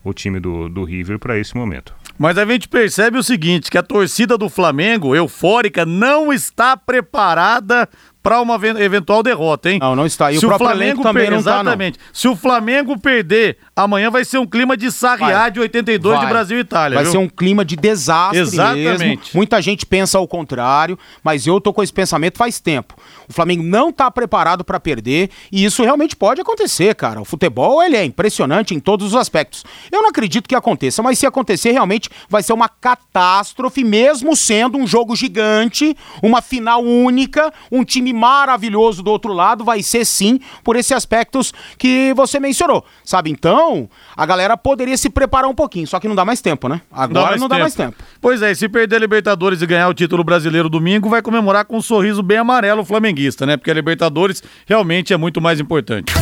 o 0.03 0.13
time 0.13 0.39
do, 0.39 0.67
do 0.67 0.83
River 0.83 1.19
para 1.19 1.37
esse 1.37 1.55
momento. 1.55 1.93
Mas 2.17 2.37
a 2.37 2.45
gente 2.45 2.67
percebe 2.67 3.17
o 3.17 3.23
seguinte, 3.23 3.69
que 3.69 3.77
a 3.77 3.83
torcida 3.83 4.37
do 4.37 4.49
Flamengo, 4.49 5.15
eufórica, 5.15 5.85
não 5.85 6.33
está 6.33 6.75
preparada 6.75 7.87
para 8.21 8.39
uma 8.39 8.55
eventual 8.79 9.23
derrota, 9.23 9.71
hein? 9.71 9.79
Não, 9.79 9.95
não 9.95 10.05
está. 10.05 10.31
E 10.31 10.37
Se 10.39 10.45
o, 10.45 10.53
o 10.53 10.57
Flamengo 10.57 11.01
também 11.01 11.23
per... 11.23 11.31
não 11.31 11.39
Exatamente. 11.39 11.97
Tá, 11.97 12.05
não. 12.05 12.13
Se 12.13 12.27
o 12.27 12.35
Flamengo 12.35 12.99
perder, 12.99 13.57
amanhã 13.75 14.11
vai 14.11 14.23
ser 14.23 14.37
um 14.37 14.45
clima 14.45 14.77
de 14.77 14.91
Sarriá 14.91 15.49
de 15.49 15.59
82 15.59 16.15
vai. 16.15 16.25
de 16.25 16.31
Brasil 16.31 16.57
e 16.57 16.61
Itália. 16.61 16.95
Vai 16.95 17.03
viu? 17.03 17.11
ser 17.11 17.17
um 17.17 17.27
clima 17.27 17.65
de 17.65 17.75
desastre 17.75 18.39
Exatamente. 18.39 18.99
Mesmo. 18.99 19.21
Muita 19.33 19.61
gente 19.61 19.85
pensa 19.85 20.17
ao 20.17 20.27
contrário, 20.27 20.97
mas 21.23 21.47
eu 21.47 21.59
tô 21.59 21.73
com 21.73 21.81
esse 21.81 21.91
pensamento 21.91 22.37
faz 22.37 22.59
tempo. 22.59 22.95
O 23.27 23.33
Flamengo 23.33 23.63
não 23.63 23.89
está 23.89 24.11
preparado 24.11 24.63
para 24.63 24.79
perder 24.79 25.29
e 25.51 25.65
isso 25.65 25.83
realmente 25.83 26.15
pode 26.15 26.41
acontecer, 26.41 26.93
cara. 26.95 27.19
O 27.19 27.25
futebol 27.25 27.81
ele 27.81 27.95
é 27.95 28.05
impressionante 28.05 28.75
em 28.75 28.79
todos 28.79 29.07
os 29.07 29.15
aspectos. 29.15 29.63
Eu 29.91 30.01
não 30.01 30.09
acredito 30.09 30.47
que 30.47 30.55
aconteça, 30.55 31.01
mas 31.01 31.17
se 31.17 31.25
acontecer 31.25 31.71
realmente 31.71 32.09
vai 32.29 32.43
ser 32.43 32.53
uma 32.53 32.69
catástrofe, 32.69 33.83
mesmo 33.83 34.35
sendo 34.35 34.77
um 34.77 34.85
jogo 34.85 35.15
gigante, 35.15 35.95
uma 36.21 36.41
final 36.41 36.83
única, 36.83 37.51
um 37.71 37.83
time 37.83 38.10
maravilhoso 38.13 39.01
do 39.03 39.11
outro 39.11 39.33
lado, 39.33 39.63
vai 39.63 39.81
ser 39.83 40.05
sim 40.05 40.39
por 40.63 40.75
esses 40.75 40.91
aspectos 40.91 41.53
que 41.77 42.13
você 42.15 42.39
mencionou, 42.39 42.83
sabe? 43.03 43.29
Então, 43.29 43.89
a 44.15 44.25
galera 44.25 44.57
poderia 44.57 44.97
se 44.97 45.09
preparar 45.09 45.49
um 45.49 45.55
pouquinho, 45.55 45.87
só 45.87 45.99
que 45.99 46.07
não 46.07 46.15
dá 46.15 46.25
mais 46.25 46.41
tempo, 46.41 46.67
né? 46.67 46.81
Agora 46.91 47.07
não 47.07 47.13
dá, 47.13 47.21
mais, 47.29 47.41
não 47.41 47.47
tempo. 47.47 47.57
dá 47.57 47.59
mais 47.59 47.75
tempo. 47.75 47.95
Pois 48.19 48.41
é, 48.41 48.53
se 48.53 48.67
perder 48.69 48.97
a 48.97 48.99
Libertadores 48.99 49.61
e 49.61 49.65
ganhar 49.65 49.87
o 49.89 49.93
título 49.93 50.23
brasileiro 50.23 50.69
domingo, 50.69 51.09
vai 51.09 51.21
comemorar 51.21 51.65
com 51.65 51.77
um 51.77 51.81
sorriso 51.81 52.21
bem 52.21 52.37
amarelo 52.37 52.81
o 52.81 52.85
flamenguista, 52.85 53.45
né? 53.45 53.57
Porque 53.57 53.71
a 53.71 53.73
Libertadores 53.73 54.43
realmente 54.65 55.13
é 55.13 55.17
muito 55.17 55.41
mais 55.41 55.59
importante. 55.59 56.13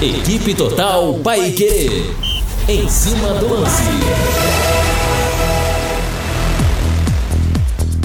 Equipe 0.00 0.54
Total 0.54 1.14
Paique. 1.22 2.10
Em 2.68 2.88
cima 2.88 3.34
do 3.34 3.52
lance. 3.52 4.69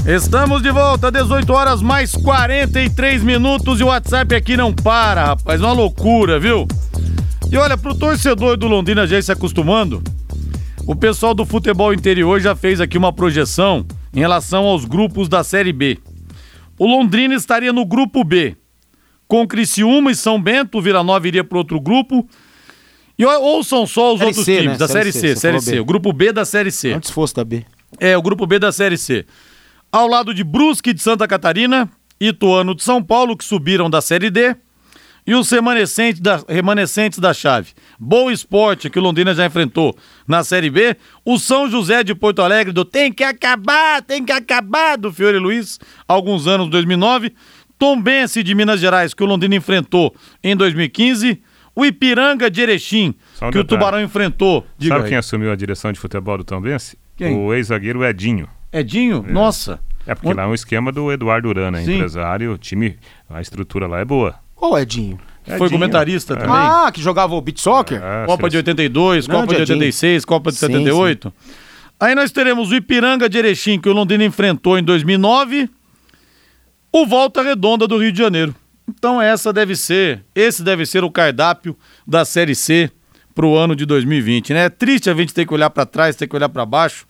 Estamos 0.07 0.61
de 0.61 0.69
volta, 0.69 1.11
18 1.11 1.51
horas 1.51 1.81
mais 1.81 2.11
43 2.11 3.23
minutos 3.23 3.79
e 3.79 3.83
o 3.83 3.87
WhatsApp 3.87 4.35
aqui 4.35 4.55
não 4.55 4.71
para, 4.71 5.25
rapaz. 5.25 5.59
Uma 5.59 5.73
loucura, 5.73 6.39
viu? 6.39 6.67
E 7.51 7.57
olha, 7.57 7.75
pro 7.75 7.95
torcedor 7.95 8.55
do 8.55 8.67
Londrina 8.67 9.07
já 9.07 9.17
ir 9.17 9.23
se 9.23 9.31
acostumando, 9.31 10.03
o 10.85 10.95
pessoal 10.95 11.33
do 11.33 11.43
futebol 11.43 11.91
interior 11.91 12.39
já 12.39 12.55
fez 12.55 12.79
aqui 12.79 12.99
uma 12.99 13.11
projeção 13.11 13.83
em 14.13 14.19
relação 14.19 14.65
aos 14.65 14.85
grupos 14.85 15.27
da 15.27 15.43
Série 15.43 15.73
B. 15.73 15.97
O 16.77 16.85
Londrina 16.85 17.33
estaria 17.33 17.73
no 17.73 17.83
grupo 17.83 18.23
B, 18.23 18.55
com 19.27 19.47
Criciúma 19.47 20.11
e 20.11 20.15
São 20.15 20.39
Bento, 20.39 20.77
o 20.77 20.81
Vila 20.83 21.03
Nova 21.03 21.27
iria 21.27 21.43
para 21.43 21.57
outro 21.57 21.81
grupo. 21.81 22.29
E 23.17 23.25
ó, 23.25 23.39
ouçam 23.39 23.87
só 23.87 24.13
os 24.13 24.19
Série 24.19 24.27
outros 24.27 24.45
C, 24.45 24.57
times 24.57 24.73
né? 24.73 24.77
da 24.77 24.87
Série 24.87 25.11
Série 25.11 25.29
C, 25.29 25.33
C, 25.33 25.41
Série 25.41 25.61
C, 25.61 25.79
o 25.79 25.85
grupo 25.85 26.13
B 26.13 26.31
da 26.31 26.45
Série 26.45 26.69
C. 26.69 26.93
Antes 26.93 27.09
fosse 27.09 27.33
da 27.33 27.43
B. 27.43 27.65
É, 27.99 28.15
o 28.15 28.21
grupo 28.21 28.45
B 28.45 28.59
da 28.59 28.71
Série 28.71 28.99
C. 28.99 29.25
Ao 29.95 30.09
lado 30.09 30.33
de 30.33 30.43
Brusque 30.43 30.93
de 30.93 31.01
Santa 31.01 31.25
Catarina, 31.25 31.89
Ituano 32.19 32.75
de 32.75 32.83
São 32.83 33.01
Paulo, 33.01 33.37
que 33.37 33.45
subiram 33.45 33.89
da 33.89 34.01
Série 34.01 34.29
D, 34.29 34.53
e 35.25 35.33
os 35.33 35.49
remanescentes 35.49 36.19
da, 36.19 36.43
remanescentes 36.49 37.17
da 37.17 37.33
chave. 37.33 37.71
Boa 37.97 38.33
Esporte, 38.33 38.89
que 38.89 38.99
o 38.99 39.01
Londrina 39.01 39.33
já 39.33 39.45
enfrentou 39.45 39.95
na 40.27 40.43
Série 40.43 40.69
B, 40.69 40.97
o 41.23 41.39
São 41.39 41.69
José 41.69 42.03
de 42.03 42.13
Porto 42.13 42.41
Alegre, 42.41 42.73
do 42.73 42.83
tem 42.83 43.09
que 43.09 43.23
acabar, 43.23 44.01
tem 44.01 44.25
que 44.25 44.33
acabar, 44.33 44.97
do 44.97 45.13
Fiore 45.13 45.39
Luiz, 45.39 45.79
alguns 46.05 46.45
anos, 46.45 46.67
2009, 46.67 47.33
Tombense 47.79 48.43
de 48.43 48.53
Minas 48.53 48.81
Gerais, 48.81 49.13
que 49.13 49.23
o 49.23 49.25
Londrina 49.25 49.55
enfrentou 49.55 50.13
em 50.43 50.57
2015, 50.57 51.41
o 51.73 51.85
Ipiranga 51.85 52.51
de 52.51 52.59
Erechim, 52.61 53.15
um 53.41 53.49
que 53.49 53.59
o 53.59 53.63
detalhe. 53.63 53.65
Tubarão 53.65 54.01
enfrentou. 54.03 54.67
Diga 54.77 54.95
Sabe 54.95 55.05
aí. 55.05 55.09
quem 55.11 55.17
assumiu 55.17 55.53
a 55.53 55.55
direção 55.55 55.93
de 55.93 56.01
futebol 56.01 56.37
do 56.37 56.43
Tombense? 56.43 56.97
Quem? 57.15 57.33
O 57.33 57.53
ex-zagueiro 57.53 58.03
Edinho. 58.03 58.49
Edinho? 58.79 59.25
Nossa. 59.27 59.79
É 60.05 60.13
porque 60.13 60.33
lá 60.33 60.43
é 60.43 60.47
um 60.47 60.53
esquema 60.53 60.91
do 60.91 61.11
Eduardo 61.11 61.49
Urana, 61.49 61.81
Sim. 61.81 61.95
empresário, 61.95 62.53
o 62.53 62.57
time, 62.57 62.97
a 63.29 63.41
estrutura 63.41 63.87
lá 63.87 63.99
é 63.99 64.05
boa. 64.05 64.35
Qual 64.53 64.77
Edinho? 64.77 65.19
Foi 65.43 65.55
Edinho, 65.55 65.69
comentarista 65.71 66.33
é. 66.33 66.37
também. 66.37 66.55
Ah, 66.55 66.91
que 66.93 67.01
jogava 67.01 67.33
o 67.33 67.41
beat 67.41 67.59
soccer? 67.59 68.01
É, 68.01 68.25
Copa 68.25 68.49
de 68.49 68.57
82, 68.57 69.27
Não, 69.27 69.41
Copa 69.41 69.55
de 69.55 69.61
Edinho. 69.61 69.77
86, 69.77 70.25
Copa 70.25 70.51
de 70.51 70.57
Sim, 70.57 70.67
78. 70.67 71.33
Aí 71.99 72.13
nós 72.13 72.31
teremos 72.31 72.71
o 72.71 72.75
Ipiranga 72.75 73.29
de 73.29 73.37
Erechim, 73.37 73.79
que 73.79 73.89
o 73.89 73.93
Londrina 73.93 74.23
enfrentou 74.23 74.77
em 74.77 74.83
2009, 74.83 75.69
o 76.91 77.05
Volta 77.05 77.41
Redonda 77.41 77.87
do 77.87 77.97
Rio 77.97 78.11
de 78.11 78.17
Janeiro. 78.19 78.55
Então 78.87 79.21
essa 79.21 79.51
deve 79.51 79.75
ser, 79.75 80.23
esse 80.35 80.63
deve 80.63 80.85
ser 80.85 81.03
o 81.03 81.11
cardápio 81.11 81.75
da 82.05 82.23
Série 82.23 82.53
C 82.53 82.91
pro 83.33 83.55
ano 83.55 83.75
de 83.75 83.85
2020, 83.85 84.53
né? 84.53 84.65
É 84.65 84.69
triste 84.69 85.09
a 85.09 85.13
gente 85.13 85.33
ter 85.33 85.45
que 85.45 85.53
olhar 85.53 85.69
pra 85.69 85.85
trás, 85.85 86.15
ter 86.15 86.27
que 86.27 86.35
olhar 86.35 86.49
pra 86.49 86.65
baixo, 86.65 87.05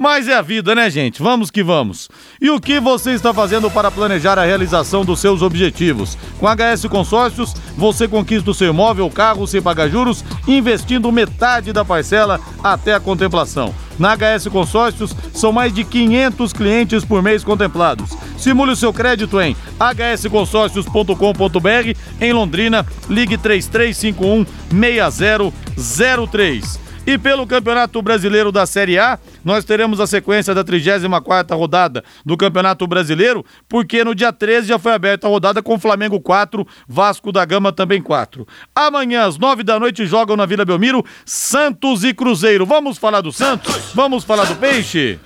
mas 0.00 0.26
é 0.28 0.34
a 0.34 0.40
vida, 0.40 0.74
né, 0.74 0.88
gente? 0.88 1.22
Vamos 1.22 1.50
que 1.50 1.62
vamos. 1.62 2.08
E 2.40 2.48
o 2.48 2.58
que 2.58 2.80
você 2.80 3.10
está 3.10 3.34
fazendo 3.34 3.70
para 3.70 3.90
planejar 3.90 4.38
a 4.38 4.46
realização 4.46 5.04
dos 5.04 5.20
seus 5.20 5.42
objetivos? 5.42 6.16
Com 6.38 6.46
HS 6.46 6.86
Consórcios, 6.88 7.52
você 7.76 8.08
conquista 8.08 8.50
o 8.50 8.54
seu 8.54 8.70
imóvel 8.70 9.04
ou 9.04 9.10
carro 9.10 9.46
sem 9.46 9.60
pagar 9.60 9.90
juros, 9.90 10.24
investindo 10.48 11.12
metade 11.12 11.70
da 11.70 11.84
parcela 11.84 12.40
até 12.64 12.94
a 12.94 13.00
contemplação. 13.00 13.74
Na 13.98 14.16
HS 14.16 14.48
Consórcios, 14.48 15.14
são 15.34 15.52
mais 15.52 15.70
de 15.70 15.84
500 15.84 16.50
clientes 16.54 17.04
por 17.04 17.22
mês 17.22 17.44
contemplados. 17.44 18.16
Simule 18.38 18.72
o 18.72 18.76
seu 18.76 18.94
crédito 18.94 19.38
em 19.38 19.54
hsconsórcios.com.br 19.78 21.98
em 22.18 22.32
Londrina, 22.32 22.86
ligue 23.06 23.36
3351 23.36 24.46
6003. 24.72 26.89
E 27.06 27.16
pelo 27.16 27.46
Campeonato 27.46 28.00
Brasileiro 28.02 28.52
da 28.52 28.66
Série 28.66 28.98
A, 28.98 29.18
nós 29.44 29.64
teremos 29.64 30.00
a 30.00 30.06
sequência 30.06 30.54
da 30.54 30.62
34ª 30.62 31.56
rodada 31.56 32.04
do 32.24 32.36
Campeonato 32.36 32.86
Brasileiro, 32.86 33.44
porque 33.68 34.04
no 34.04 34.14
dia 34.14 34.32
13 34.32 34.68
já 34.68 34.78
foi 34.78 34.92
aberta 34.92 35.26
a 35.26 35.30
rodada 35.30 35.62
com 35.62 35.78
Flamengo 35.78 36.20
4, 36.20 36.66
Vasco 36.86 37.32
da 37.32 37.44
Gama 37.44 37.72
também 37.72 38.02
4. 38.02 38.46
Amanhã 38.74 39.26
às 39.26 39.38
9 39.38 39.62
da 39.64 39.80
noite 39.80 40.06
jogam 40.06 40.36
na 40.36 40.46
Vila 40.46 40.64
Belmiro 40.64 41.04
Santos 41.24 42.04
e 42.04 42.12
Cruzeiro. 42.12 42.66
Vamos 42.66 42.98
falar 42.98 43.22
do 43.22 43.32
Santos? 43.32 43.92
Vamos 43.94 44.22
falar 44.22 44.44
do 44.44 44.56
Peixe? 44.56 45.18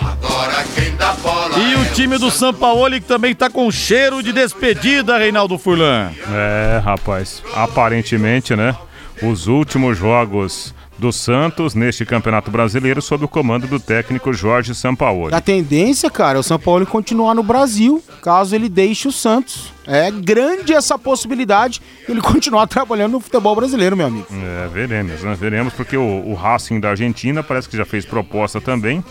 Agora 0.00 0.64
quem 0.74 0.96
dá 0.96 1.12
bola 1.12 1.58
E 1.58 1.74
o 1.74 1.94
time 1.94 2.18
do 2.18 2.30
Sampaoli 2.30 3.00
que 3.00 3.06
também 3.06 3.34
tá 3.34 3.50
com 3.50 3.70
cheiro 3.70 4.22
de 4.22 4.32
despedida, 4.32 5.18
Reinaldo 5.18 5.58
Furlan. 5.58 6.10
É, 6.32 6.80
rapaz, 6.82 7.42
aparentemente, 7.54 8.56
né? 8.56 8.74
Os 9.22 9.46
últimos 9.46 9.96
jogos 9.96 10.74
do 10.98 11.12
Santos 11.12 11.74
neste 11.74 12.04
Campeonato 12.04 12.50
Brasileiro 12.50 13.02
sob 13.02 13.24
o 13.24 13.28
comando 13.28 13.66
do 13.66 13.78
técnico 13.78 14.32
Jorge 14.32 14.74
Sampaoli. 14.74 15.34
A 15.34 15.40
tendência, 15.40 16.10
cara, 16.10 16.38
é 16.38 16.40
o 16.40 16.42
São 16.42 16.58
Paulo 16.58 16.86
continuar 16.86 17.34
no 17.34 17.42
Brasil, 17.42 18.02
caso 18.22 18.54
ele 18.54 18.68
deixe 18.68 19.08
o 19.08 19.12
Santos. 19.12 19.72
É 19.86 20.10
grande 20.10 20.72
essa 20.72 20.98
possibilidade 20.98 21.80
de 22.06 22.12
ele 22.12 22.20
continuar 22.22 22.66
trabalhando 22.66 23.12
no 23.12 23.20
futebol 23.20 23.54
brasileiro, 23.54 23.96
meu 23.96 24.06
amigo. 24.06 24.26
É, 24.30 24.68
veremos, 24.68 25.22
né? 25.22 25.36
Veremos, 25.38 25.72
porque 25.74 25.96
o, 25.96 26.26
o 26.26 26.34
Racing 26.34 26.80
da 26.80 26.90
Argentina 26.90 27.42
parece 27.42 27.68
que 27.68 27.76
já 27.76 27.84
fez 27.84 28.04
proposta 28.04 28.60
também. 28.60 29.04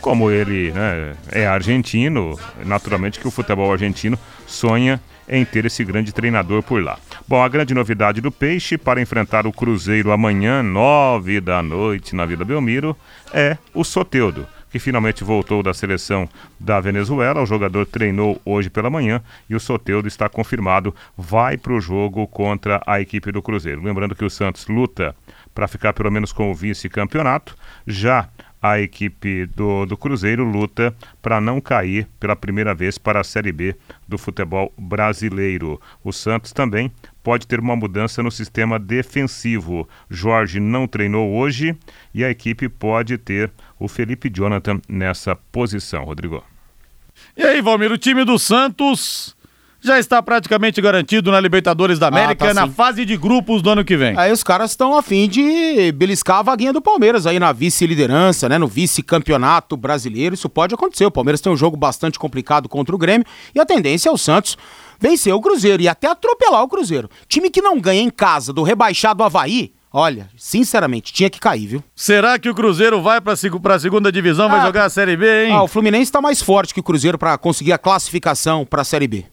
Como 0.00 0.30
ele 0.30 0.70
né, 0.72 1.14
é 1.30 1.46
argentino, 1.46 2.38
naturalmente 2.64 3.18
que 3.18 3.26
o 3.26 3.30
futebol 3.30 3.72
argentino 3.72 4.18
sonha 4.46 5.00
em 5.28 5.44
ter 5.44 5.66
esse 5.66 5.84
grande 5.84 6.12
treinador 6.12 6.62
por 6.62 6.82
lá. 6.82 6.98
Bom, 7.26 7.42
a 7.42 7.48
grande 7.48 7.74
novidade 7.74 8.20
do 8.20 8.32
Peixe 8.32 8.78
para 8.78 9.00
enfrentar 9.00 9.46
o 9.46 9.52
Cruzeiro 9.52 10.10
amanhã, 10.10 10.62
nove 10.62 11.40
da 11.40 11.62
noite, 11.62 12.16
na 12.16 12.24
Vila 12.24 12.44
Belmiro, 12.44 12.96
é 13.32 13.58
o 13.74 13.84
Soteudo, 13.84 14.46
que 14.70 14.78
finalmente 14.78 15.24
voltou 15.24 15.62
da 15.62 15.74
seleção 15.74 16.28
da 16.58 16.80
Venezuela. 16.80 17.42
O 17.42 17.46
jogador 17.46 17.86
treinou 17.86 18.40
hoje 18.44 18.70
pela 18.70 18.90
manhã 18.90 19.22
e 19.48 19.54
o 19.54 19.60
Soteudo 19.60 20.08
está 20.08 20.28
confirmado, 20.28 20.94
vai 21.16 21.56
para 21.56 21.72
o 21.72 21.80
jogo 21.80 22.26
contra 22.26 22.82
a 22.86 23.00
equipe 23.00 23.30
do 23.30 23.42
Cruzeiro. 23.42 23.82
Lembrando 23.82 24.14
que 24.14 24.24
o 24.24 24.30
Santos 24.30 24.66
luta 24.66 25.14
para 25.54 25.68
ficar 25.68 25.92
pelo 25.92 26.10
menos 26.10 26.32
com 26.32 26.50
o 26.50 26.54
vice-campeonato, 26.54 27.56
já 27.86 28.28
a 28.60 28.80
equipe 28.80 29.46
do, 29.46 29.86
do 29.86 29.96
Cruzeiro 29.96 30.44
luta 30.44 30.94
para 31.22 31.40
não 31.40 31.60
cair 31.60 32.08
pela 32.18 32.36
primeira 32.36 32.74
vez 32.74 32.98
para 32.98 33.20
a 33.20 33.24
Série 33.24 33.52
B 33.52 33.76
do 34.06 34.18
futebol 34.18 34.72
brasileiro. 34.76 35.80
O 36.02 36.12
Santos 36.12 36.52
também 36.52 36.92
pode 37.22 37.46
ter 37.46 37.60
uma 37.60 37.76
mudança 37.76 38.22
no 38.22 38.30
sistema 38.30 38.78
defensivo. 38.78 39.88
Jorge 40.10 40.60
não 40.60 40.86
treinou 40.86 41.32
hoje 41.34 41.76
e 42.12 42.24
a 42.24 42.30
equipe 42.30 42.68
pode 42.68 43.16
ter 43.18 43.50
o 43.78 43.86
Felipe 43.86 44.30
Jonathan 44.30 44.80
nessa 44.88 45.36
posição, 45.36 46.04
Rodrigo. 46.04 46.44
E 47.36 47.42
aí, 47.42 47.60
Valmir, 47.60 47.92
o 47.92 47.98
time 47.98 48.24
do 48.24 48.38
Santos 48.38 49.36
já 49.80 49.98
está 49.98 50.22
praticamente 50.22 50.80
garantido 50.80 51.30
na 51.30 51.40
Libertadores 51.40 51.98
da 51.98 52.08
América 52.08 52.48
tá 52.48 52.54
na 52.54 52.66
sim. 52.66 52.72
fase 52.72 53.04
de 53.04 53.16
grupos 53.16 53.62
do 53.62 53.70
ano 53.70 53.84
que 53.84 53.96
vem. 53.96 54.18
Aí 54.18 54.32
os 54.32 54.42
caras 54.42 54.72
estão 54.72 54.96
a 54.96 55.02
fim 55.02 55.28
de 55.28 55.92
beliscar 55.92 56.38
a 56.38 56.42
vaguinha 56.42 56.72
do 56.72 56.80
Palmeiras 56.82 57.26
aí 57.26 57.38
na 57.38 57.52
vice-liderança, 57.52 58.48
né? 58.48 58.58
No 58.58 58.66
vice-campeonato 58.66 59.76
brasileiro. 59.76 60.34
Isso 60.34 60.48
pode 60.48 60.74
acontecer. 60.74 61.06
O 61.06 61.10
Palmeiras 61.10 61.40
tem 61.40 61.52
um 61.52 61.56
jogo 61.56 61.76
bastante 61.76 62.18
complicado 62.18 62.68
contra 62.68 62.94
o 62.94 62.98
Grêmio 62.98 63.26
e 63.54 63.60
a 63.60 63.64
tendência 63.66 64.08
é 64.08 64.12
o 64.12 64.18
Santos 64.18 64.56
vencer 65.00 65.32
o 65.32 65.40
Cruzeiro 65.40 65.80
e 65.82 65.88
até 65.88 66.08
atropelar 66.08 66.62
o 66.62 66.68
Cruzeiro. 66.68 67.08
Time 67.28 67.48
que 67.50 67.62
não 67.62 67.78
ganha 67.80 68.02
em 68.02 68.10
casa 68.10 68.52
do 68.52 68.64
rebaixado 68.64 69.22
Havaí, 69.22 69.72
olha, 69.92 70.28
sinceramente, 70.36 71.12
tinha 71.12 71.30
que 71.30 71.38
cair, 71.38 71.66
viu? 71.68 71.84
Será 71.94 72.36
que 72.36 72.50
o 72.50 72.54
Cruzeiro 72.54 73.00
vai 73.00 73.20
para 73.20 73.34
a 73.34 73.78
segunda 73.78 74.10
divisão, 74.10 74.48
vai 74.48 74.58
Ah, 74.58 74.66
jogar 74.66 74.84
a 74.86 74.90
Série 74.90 75.16
B, 75.16 75.46
hein? 75.46 75.52
Ah, 75.52 75.62
o 75.62 75.68
Fluminense 75.68 76.10
tá 76.10 76.20
mais 76.20 76.42
forte 76.42 76.74
que 76.74 76.80
o 76.80 76.82
Cruzeiro 76.82 77.16
pra 77.16 77.38
conseguir 77.38 77.72
a 77.72 77.78
classificação 77.78 78.66
pra 78.66 78.82
Série 78.82 79.06
B. 79.06 79.24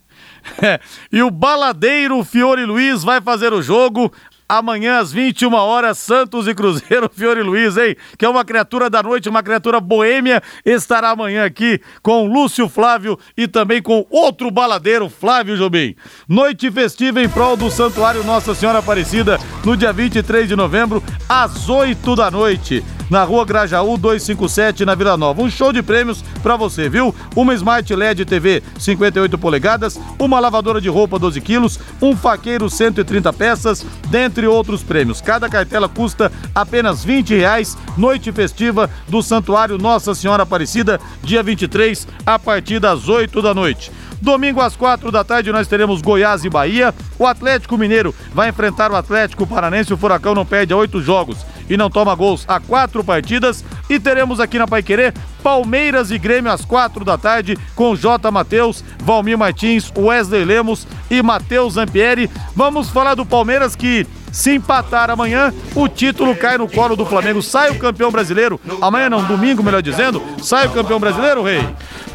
E 1.11 1.21
o 1.21 1.31
baladeiro 1.31 2.23
Fiore 2.23 2.65
Luiz 2.65 3.03
vai 3.03 3.21
fazer 3.21 3.53
o 3.53 3.61
jogo 3.61 4.11
amanhã 4.47 4.99
às 4.99 5.11
21 5.11 5.53
horas, 5.53 5.97
Santos 5.97 6.47
e 6.47 6.53
Cruzeiro, 6.53 7.09
Fiore 7.13 7.41
Luiz, 7.41 7.77
hein? 7.77 7.95
Que 8.17 8.25
é 8.25 8.29
uma 8.29 8.45
criatura 8.45 8.89
da 8.89 9.01
noite, 9.01 9.29
uma 9.29 9.43
criatura 9.43 9.79
boêmia, 9.79 10.41
estará 10.65 11.09
amanhã 11.09 11.45
aqui 11.45 11.81
com 12.01 12.27
Lúcio 12.27 12.69
Flávio 12.69 13.17
e 13.35 13.47
também 13.47 13.81
com 13.81 14.05
outro 14.09 14.49
baladeiro, 14.51 15.09
Flávio 15.09 15.57
Jobim. 15.57 15.95
Noite 16.27 16.71
festiva 16.71 17.21
em 17.21 17.29
prol 17.29 17.57
do 17.57 17.69
Santuário 17.69 18.23
Nossa 18.23 18.53
Senhora 18.53 18.79
Aparecida, 18.79 19.39
no 19.63 19.75
dia 19.75 19.91
23 19.91 20.47
de 20.47 20.55
novembro, 20.55 21.03
às 21.27 21.67
8 21.67 22.15
da 22.15 22.29
noite. 22.29 22.83
Na 23.09 23.23
rua 23.23 23.45
Grajaú 23.45 23.97
257, 23.97 24.83
na 24.83 24.95
Vila 24.95 25.15
Nova. 25.15 25.41
Um 25.41 25.49
show 25.49 25.71
de 25.71 25.83
prêmios 25.83 26.23
pra 26.41 26.55
você, 26.55 26.89
viu? 26.89 27.13
Uma 27.35 27.53
Smart 27.53 27.93
LED 27.93 28.25
TV 28.25 28.63
58 28.79 29.37
polegadas, 29.37 29.99
uma 30.17 30.39
lavadora 30.39 30.81
de 30.81 30.89
roupa 30.89 31.19
12 31.19 31.39
quilos, 31.41 31.79
um 32.01 32.15
faqueiro 32.15 32.67
130 32.67 33.31
peças, 33.33 33.85
dentre 34.35 34.47
outros 34.47 34.83
prêmios. 34.83 35.21
Cada 35.21 35.47
cartela 35.47 35.87
custa 35.87 36.29
apenas 36.53 37.05
20 37.05 37.35
reais. 37.35 37.77
Noite 37.97 38.33
festiva 38.33 38.89
do 39.07 39.23
Santuário 39.23 39.77
Nossa 39.77 40.13
Senhora 40.13 40.43
Aparecida, 40.43 40.99
dia 41.23 41.41
23, 41.41 42.05
a 42.25 42.37
partir 42.37 42.79
das 42.79 43.07
8 43.07 43.41
da 43.41 43.53
noite. 43.53 43.91
Domingo 44.21 44.59
às 44.59 44.75
quatro 44.75 45.11
da 45.11 45.23
tarde 45.23 45.51
nós 45.51 45.67
teremos 45.67 46.01
Goiás 46.01 46.43
e 46.43 46.49
Bahia. 46.49 46.93
O 47.17 47.25
Atlético 47.25 47.77
Mineiro 47.77 48.13
vai 48.33 48.49
enfrentar 48.49 48.91
o 48.91 48.95
Atlético 48.95 49.47
Paranense. 49.47 49.93
O 49.93 49.97
Furacão 49.97 50.35
não 50.35 50.45
perde 50.45 50.73
a 50.73 50.77
oito 50.77 51.01
jogos 51.01 51.45
e 51.69 51.77
não 51.77 51.89
toma 51.89 52.15
gols 52.15 52.43
há 52.47 52.59
quatro 52.59 53.03
partidas. 53.03 53.63
E 53.89 53.99
teremos 53.99 54.39
aqui 54.39 54.57
na 54.57 54.67
Paiquerê 54.67 55.13
Palmeiras 55.43 56.11
e 56.11 56.17
Grêmio 56.17 56.51
às 56.51 56.65
quatro 56.65 57.05
da 57.05 57.17
tarde 57.17 57.57
com 57.75 57.95
J. 57.95 58.31
Matheus, 58.31 58.83
Valmir 58.99 59.37
Martins, 59.37 59.91
Wesley 59.95 60.43
Lemos 60.43 60.87
e 61.09 61.21
Matheus 61.21 61.73
Zampieri. 61.73 62.29
Vamos 62.55 62.89
falar 62.89 63.13
do 63.15 63.25
Palmeiras 63.25 63.75
que 63.75 64.07
se 64.35 64.53
empatar 64.53 65.09
amanhã, 65.09 65.53
o 65.73 65.87
título 65.87 66.35
cai 66.35 66.57
no 66.57 66.67
colo 66.67 66.93
do 66.93 67.05
Flamengo. 67.05 67.41
Sai 67.41 67.69
o 67.69 67.79
campeão 67.79 68.11
brasileiro. 68.11 68.59
Amanhã 68.81 69.09
não, 69.09 69.23
domingo, 69.23 69.63
melhor 69.63 69.81
dizendo. 69.81 70.21
Sai 70.43 70.67
o 70.67 70.71
campeão 70.71 70.99
brasileiro, 70.99 71.41
Rei. 71.41 71.65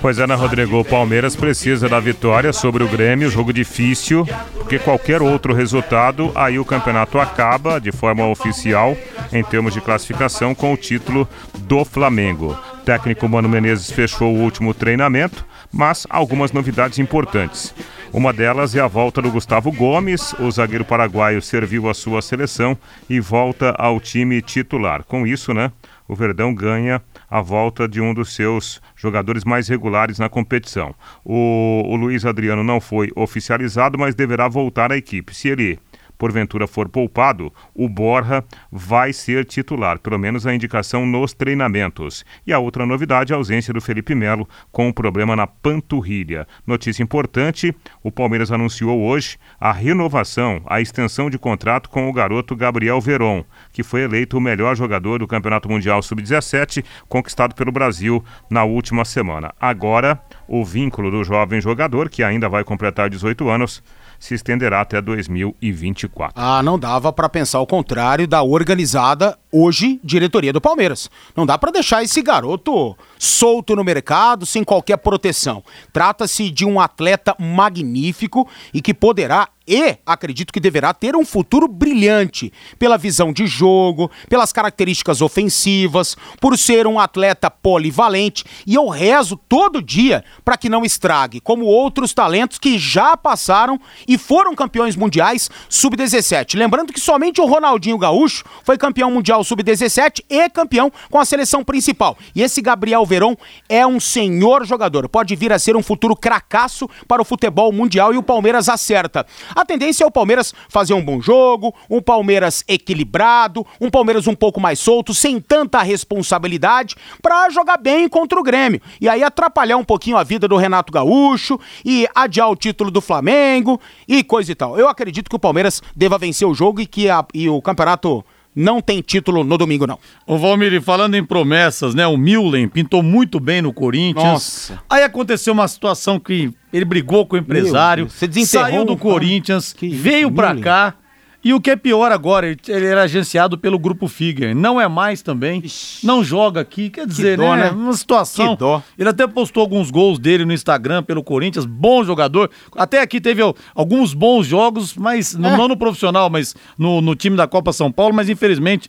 Pois 0.02 0.18
é, 0.18 0.24
Ana 0.24 0.34
Rodrigo, 0.34 0.78
o 0.78 0.84
Palmeiras 0.84 1.34
precisa 1.34 1.88
da 1.88 1.98
vitória 1.98 2.52
sobre 2.52 2.84
o 2.84 2.88
Grêmio, 2.88 3.30
jogo 3.30 3.54
difícil, 3.54 4.28
porque 4.54 4.78
qualquer 4.78 5.22
outro 5.22 5.54
resultado, 5.54 6.30
aí 6.34 6.58
o 6.58 6.64
campeonato 6.64 7.18
acaba 7.18 7.80
de 7.80 7.90
forma 7.90 8.26
oficial 8.26 8.94
em 9.32 9.42
termos 9.42 9.72
de 9.72 9.80
classificação 9.80 10.54
com 10.54 10.74
o 10.74 10.76
título 10.76 11.26
do 11.60 11.86
Flamengo. 11.86 12.54
O 12.74 12.80
técnico 12.82 13.26
Mano 13.30 13.48
Menezes 13.48 13.90
fechou 13.90 14.34
o 14.34 14.40
último 14.40 14.74
treinamento, 14.74 15.46
mas 15.72 16.06
algumas 16.10 16.52
novidades 16.52 16.98
importantes. 16.98 17.74
Uma 18.12 18.32
delas 18.32 18.74
é 18.74 18.80
a 18.80 18.88
volta 18.88 19.22
do 19.22 19.30
Gustavo 19.30 19.70
Gomes, 19.70 20.32
o 20.40 20.50
zagueiro 20.50 20.84
paraguaio 20.84 21.40
serviu 21.40 21.88
a 21.88 21.94
sua 21.94 22.20
seleção 22.20 22.76
e 23.08 23.20
volta 23.20 23.70
ao 23.78 24.00
time 24.00 24.42
titular. 24.42 25.04
Com 25.04 25.24
isso, 25.24 25.54
né, 25.54 25.70
o 26.08 26.14
Verdão 26.16 26.52
ganha 26.52 27.00
a 27.30 27.40
volta 27.40 27.86
de 27.86 28.00
um 28.00 28.12
dos 28.12 28.34
seus 28.34 28.82
jogadores 28.96 29.44
mais 29.44 29.68
regulares 29.68 30.18
na 30.18 30.28
competição. 30.28 30.92
O, 31.24 31.84
o 31.86 31.94
Luiz 31.94 32.26
Adriano 32.26 32.64
não 32.64 32.80
foi 32.80 33.12
oficializado, 33.14 33.96
mas 33.96 34.16
deverá 34.16 34.48
voltar 34.48 34.90
à 34.90 34.96
equipe. 34.96 35.32
Se 35.32 35.48
ele 35.48 35.78
porventura 36.20 36.66
for 36.66 36.86
poupado, 36.86 37.50
o 37.74 37.88
Borja 37.88 38.44
vai 38.70 39.10
ser 39.10 39.46
titular, 39.46 39.98
pelo 39.98 40.18
menos 40.18 40.46
a 40.46 40.54
indicação 40.54 41.06
nos 41.06 41.32
treinamentos. 41.32 42.26
E 42.46 42.52
a 42.52 42.58
outra 42.58 42.84
novidade, 42.84 43.32
a 43.32 43.36
ausência 43.36 43.72
do 43.72 43.80
Felipe 43.80 44.14
Melo 44.14 44.46
com 44.70 44.88
um 44.88 44.92
problema 44.92 45.34
na 45.34 45.46
panturrilha. 45.46 46.46
Notícia 46.66 47.02
importante: 47.02 47.74
o 48.02 48.12
Palmeiras 48.12 48.52
anunciou 48.52 49.00
hoje 49.00 49.38
a 49.58 49.72
renovação, 49.72 50.60
a 50.66 50.78
extensão 50.78 51.30
de 51.30 51.38
contrato 51.38 51.88
com 51.88 52.06
o 52.06 52.12
garoto 52.12 52.54
Gabriel 52.54 53.00
Veron, 53.00 53.42
que 53.72 53.82
foi 53.82 54.02
eleito 54.02 54.36
o 54.36 54.40
melhor 54.42 54.76
jogador 54.76 55.20
do 55.20 55.26
Campeonato 55.26 55.70
Mundial 55.70 56.02
Sub-17, 56.02 56.84
conquistado 57.08 57.54
pelo 57.54 57.72
Brasil 57.72 58.22
na 58.50 58.62
última 58.64 59.06
semana. 59.06 59.54
Agora, 59.58 60.20
o 60.46 60.62
vínculo 60.66 61.10
do 61.10 61.24
jovem 61.24 61.62
jogador, 61.62 62.10
que 62.10 62.22
ainda 62.22 62.46
vai 62.46 62.62
completar 62.62 63.08
18 63.08 63.48
anos, 63.48 63.82
se 64.20 64.34
estenderá 64.34 64.82
até 64.82 65.00
2024. 65.00 66.34
Ah, 66.36 66.62
não 66.62 66.78
dava 66.78 67.10
para 67.10 67.28
pensar 67.28 67.58
o 67.58 67.66
contrário 67.66 68.28
da 68.28 68.42
organizada 68.42 69.38
hoje 69.50 69.98
diretoria 70.04 70.52
do 70.52 70.60
Palmeiras. 70.60 71.10
Não 71.34 71.46
dá 71.46 71.56
para 71.56 71.72
deixar 71.72 72.04
esse 72.04 72.20
garoto 72.20 72.94
solto 73.18 73.74
no 73.74 73.82
mercado 73.82 74.44
sem 74.44 74.62
qualquer 74.62 74.98
proteção. 74.98 75.64
Trata-se 75.90 76.50
de 76.50 76.66
um 76.66 76.78
atleta 76.78 77.34
magnífico 77.38 78.46
e 78.74 78.82
que 78.82 78.92
poderá 78.92 79.48
e 79.66 79.96
acredito 80.04 80.52
que 80.52 80.60
deverá 80.60 80.92
ter 80.92 81.14
um 81.14 81.24
futuro 81.24 81.68
brilhante 81.68 82.52
pela 82.78 82.98
visão 82.98 83.32
de 83.32 83.46
jogo, 83.46 84.10
pelas 84.28 84.52
características 84.52 85.20
ofensivas, 85.20 86.16
por 86.40 86.58
ser 86.58 86.86
um 86.86 86.98
atleta 86.98 87.50
polivalente 87.50 88.44
e 88.66 88.74
eu 88.74 88.88
rezo 88.88 89.36
todo 89.36 89.82
dia 89.82 90.24
para 90.44 90.56
que 90.56 90.68
não 90.68 90.84
estrague, 90.84 91.40
como 91.40 91.64
outros 91.64 92.12
talentos 92.12 92.58
que 92.58 92.78
já 92.78 93.16
passaram 93.16 93.80
e 94.06 94.18
foram 94.18 94.54
campeões 94.54 94.96
mundiais 94.96 95.50
sub-17. 95.68 96.58
Lembrando 96.58 96.92
que 96.92 97.00
somente 97.00 97.40
o 97.40 97.46
Ronaldinho 97.46 97.98
Gaúcho 97.98 98.44
foi 98.64 98.76
campeão 98.76 99.10
mundial 99.10 99.42
sub-17 99.44 100.24
e 100.28 100.48
campeão 100.48 100.90
com 101.10 101.18
a 101.18 101.24
seleção 101.24 101.62
principal. 101.64 102.16
E 102.34 102.42
esse 102.42 102.60
Gabriel 102.60 103.04
Veron 103.06 103.36
é 103.68 103.86
um 103.86 104.00
senhor 104.00 104.64
jogador, 104.64 105.08
pode 105.08 105.34
vir 105.36 105.52
a 105.52 105.58
ser 105.58 105.76
um 105.76 105.82
futuro 105.82 106.16
cracaço 106.16 106.88
para 107.06 107.22
o 107.22 107.24
futebol 107.24 107.72
mundial 107.72 108.12
e 108.12 108.16
o 108.16 108.22
Palmeiras 108.22 108.68
acerta. 108.68 109.26
A 109.54 109.64
tendência 109.64 110.04
é 110.04 110.06
o 110.06 110.10
Palmeiras 110.10 110.54
fazer 110.68 110.94
um 110.94 111.04
bom 111.04 111.20
jogo, 111.20 111.74
um 111.88 112.00
Palmeiras 112.00 112.64
equilibrado, 112.68 113.66
um 113.80 113.90
Palmeiras 113.90 114.26
um 114.26 114.34
pouco 114.34 114.60
mais 114.60 114.78
solto, 114.78 115.14
sem 115.14 115.40
tanta 115.40 115.82
responsabilidade, 115.82 116.96
para 117.22 117.50
jogar 117.50 117.76
bem 117.76 118.08
contra 118.08 118.38
o 118.38 118.42
Grêmio. 118.42 118.80
E 119.00 119.08
aí 119.08 119.22
atrapalhar 119.22 119.76
um 119.76 119.84
pouquinho 119.84 120.16
a 120.16 120.22
vida 120.22 120.46
do 120.46 120.56
Renato 120.56 120.92
Gaúcho 120.92 121.58
e 121.84 122.06
adiar 122.14 122.50
o 122.50 122.56
título 122.56 122.90
do 122.90 123.00
Flamengo 123.00 123.80
e 124.06 124.22
coisa 124.22 124.52
e 124.52 124.54
tal. 124.54 124.78
Eu 124.78 124.88
acredito 124.88 125.28
que 125.28 125.36
o 125.36 125.40
Palmeiras 125.40 125.82
deva 125.94 126.18
vencer 126.18 126.46
o 126.46 126.54
jogo 126.54 126.80
e 126.80 126.86
que 126.86 127.08
a, 127.08 127.24
e 127.34 127.48
o 127.48 127.60
campeonato 127.60 128.24
não 128.54 128.80
tem 128.80 129.00
título 129.00 129.44
no 129.44 129.56
domingo, 129.56 129.86
não. 129.86 129.98
Ô 130.26 130.36
Valmir, 130.36 130.80
falando 130.82 131.14
em 131.14 131.24
promessas, 131.24 131.94
né? 131.94 132.06
O 132.06 132.16
Milen 132.16 132.68
pintou 132.68 133.02
muito 133.02 133.38
bem 133.38 133.62
no 133.62 133.72
Corinthians. 133.72 134.24
Nossa. 134.24 134.82
Aí 134.88 135.02
aconteceu 135.02 135.52
uma 135.52 135.68
situação 135.68 136.18
que 136.18 136.52
ele 136.72 136.84
brigou 136.84 137.26
com 137.26 137.36
o 137.36 137.38
empresário, 137.38 138.08
Meu 138.20 138.46
saiu 138.46 138.84
do. 138.84 138.96
Corinthians, 138.96 139.74
veio 139.80 140.30
pra 140.30 140.48
Milen. 140.50 140.62
cá. 140.64 140.94
E 141.42 141.54
o 141.54 141.60
que 141.60 141.70
é 141.70 141.76
pior 141.76 142.12
agora, 142.12 142.46
ele- 142.48 142.86
era 142.86 143.02
agenciado 143.02 143.56
pelo 143.56 143.78
Grupo 143.78 144.06
Figuer. 144.08 144.54
Não 144.54 144.78
é 144.78 144.86
mais 144.86 145.22
também. 145.22 145.62
Não 146.04 146.22
joga 146.22 146.60
aqui. 146.60 146.90
Quer 146.90 147.06
dizer, 147.06 147.38
dó, 147.38 147.56
né? 147.56 147.64
né? 147.64 147.70
Uma 147.70 147.94
situação. 147.94 148.52
Que 148.54 148.58
dó. 148.60 148.82
Ele 148.98 149.08
até 149.08 149.26
postou 149.26 149.62
alguns 149.62 149.90
gols 149.90 150.18
dele 150.18 150.44
no 150.44 150.52
Instagram 150.52 151.02
pelo 151.02 151.24
Corinthians. 151.24 151.64
Bom 151.64 152.04
jogador. 152.04 152.50
Até 152.76 153.00
aqui 153.00 153.20
teve 153.22 153.42
ó, 153.42 153.54
alguns 153.74 154.12
bons 154.12 154.46
jogos, 154.46 154.94
mas 154.94 155.34
É. 155.34 155.38
não- 155.38 155.56
não 155.56 155.68
no 155.68 155.78
profissional, 155.78 156.28
mas 156.28 156.54
no, 156.76 157.00
no 157.00 157.14
time 157.14 157.36
da 157.38 157.46
Copa 157.46 157.72
São 157.72 157.90
Paulo. 157.90 158.14
Mas 158.14 158.28
infelizmente 158.28 158.86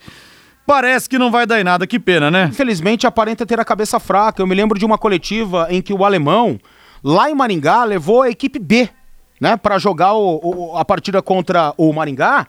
parece 0.68 1.08
que 1.08 1.18
não 1.18 1.32
vai 1.32 1.46
dar 1.46 1.60
em 1.60 1.64
nada. 1.64 1.88
Que 1.88 2.00
pena, 2.00 2.30
né? 2.30 2.46
Infelizmente 2.52 3.08
aparenta 3.08 3.46
ter 3.46 3.60
a 3.62 3.66
cabeça 3.66 3.98
fraca. 4.00 4.42
Eu 4.42 4.48
me 4.48 4.56
lembro 4.56 4.78
de 4.78 4.86
uma 4.86 4.98
coletiva 4.98 5.68
em 5.70 5.82
que 5.82 5.94
o 5.94 6.04
alemão, 6.04 6.60
lá 7.02 7.30
em 7.32 7.34
Maringá, 7.34 7.84
levou 7.86 8.22
a 8.24 8.30
equipe 8.30 8.60
B, 8.60 8.90
né, 9.42 9.58
para 9.58 9.78
jogar 9.80 10.14
o- 10.14 10.40
o- 10.44 10.78
a 10.78 10.86
partida 10.86 11.22
contra 11.22 11.74
o 11.76 11.92
Maringá. 11.92 12.48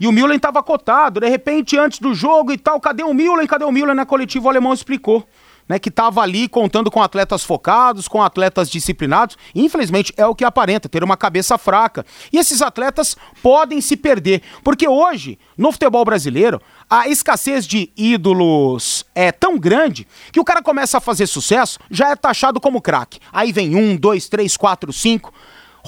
E 0.00 0.06
o 0.06 0.12
Müller 0.12 0.36
estava 0.36 0.62
cotado. 0.62 1.18
De 1.18 1.28
repente, 1.28 1.76
antes 1.76 1.98
do 1.98 2.14
jogo 2.14 2.52
e 2.52 2.56
tal, 2.56 2.80
cadê 2.80 3.02
o 3.02 3.12
Müller? 3.12 3.48
Cadê 3.48 3.64
o 3.64 3.72
Müller? 3.72 3.96
Na 3.96 4.06
coletiva, 4.06 4.46
o 4.46 4.48
alemão 4.48 4.72
explicou. 4.72 5.26
Né, 5.68 5.78
que 5.78 5.90
estava 5.90 6.22
ali 6.22 6.48
contando 6.48 6.90
com 6.90 7.02
atletas 7.02 7.44
focados, 7.44 8.08
com 8.08 8.22
atletas 8.22 8.70
disciplinados. 8.70 9.36
Infelizmente, 9.54 10.14
é 10.16 10.24
o 10.26 10.34
que 10.34 10.42
aparenta, 10.42 10.88
ter 10.88 11.04
uma 11.04 11.14
cabeça 11.14 11.58
fraca. 11.58 12.06
E 12.32 12.38
esses 12.38 12.62
atletas 12.62 13.14
podem 13.42 13.78
se 13.82 13.94
perder. 13.94 14.40
Porque 14.64 14.88
hoje, 14.88 15.38
no 15.58 15.70
futebol 15.70 16.06
brasileiro, 16.06 16.58
a 16.88 17.06
escassez 17.06 17.66
de 17.66 17.92
ídolos 17.94 19.04
é 19.14 19.30
tão 19.30 19.58
grande 19.58 20.08
que 20.32 20.40
o 20.40 20.44
cara 20.44 20.62
começa 20.62 20.96
a 20.96 21.00
fazer 21.02 21.26
sucesso, 21.26 21.78
já 21.90 22.12
é 22.12 22.16
taxado 22.16 22.58
como 22.62 22.80
craque. 22.80 23.20
Aí 23.30 23.52
vem 23.52 23.76
um, 23.76 23.94
dois, 23.94 24.26
três, 24.26 24.56
quatro, 24.56 24.90
cinco 24.90 25.34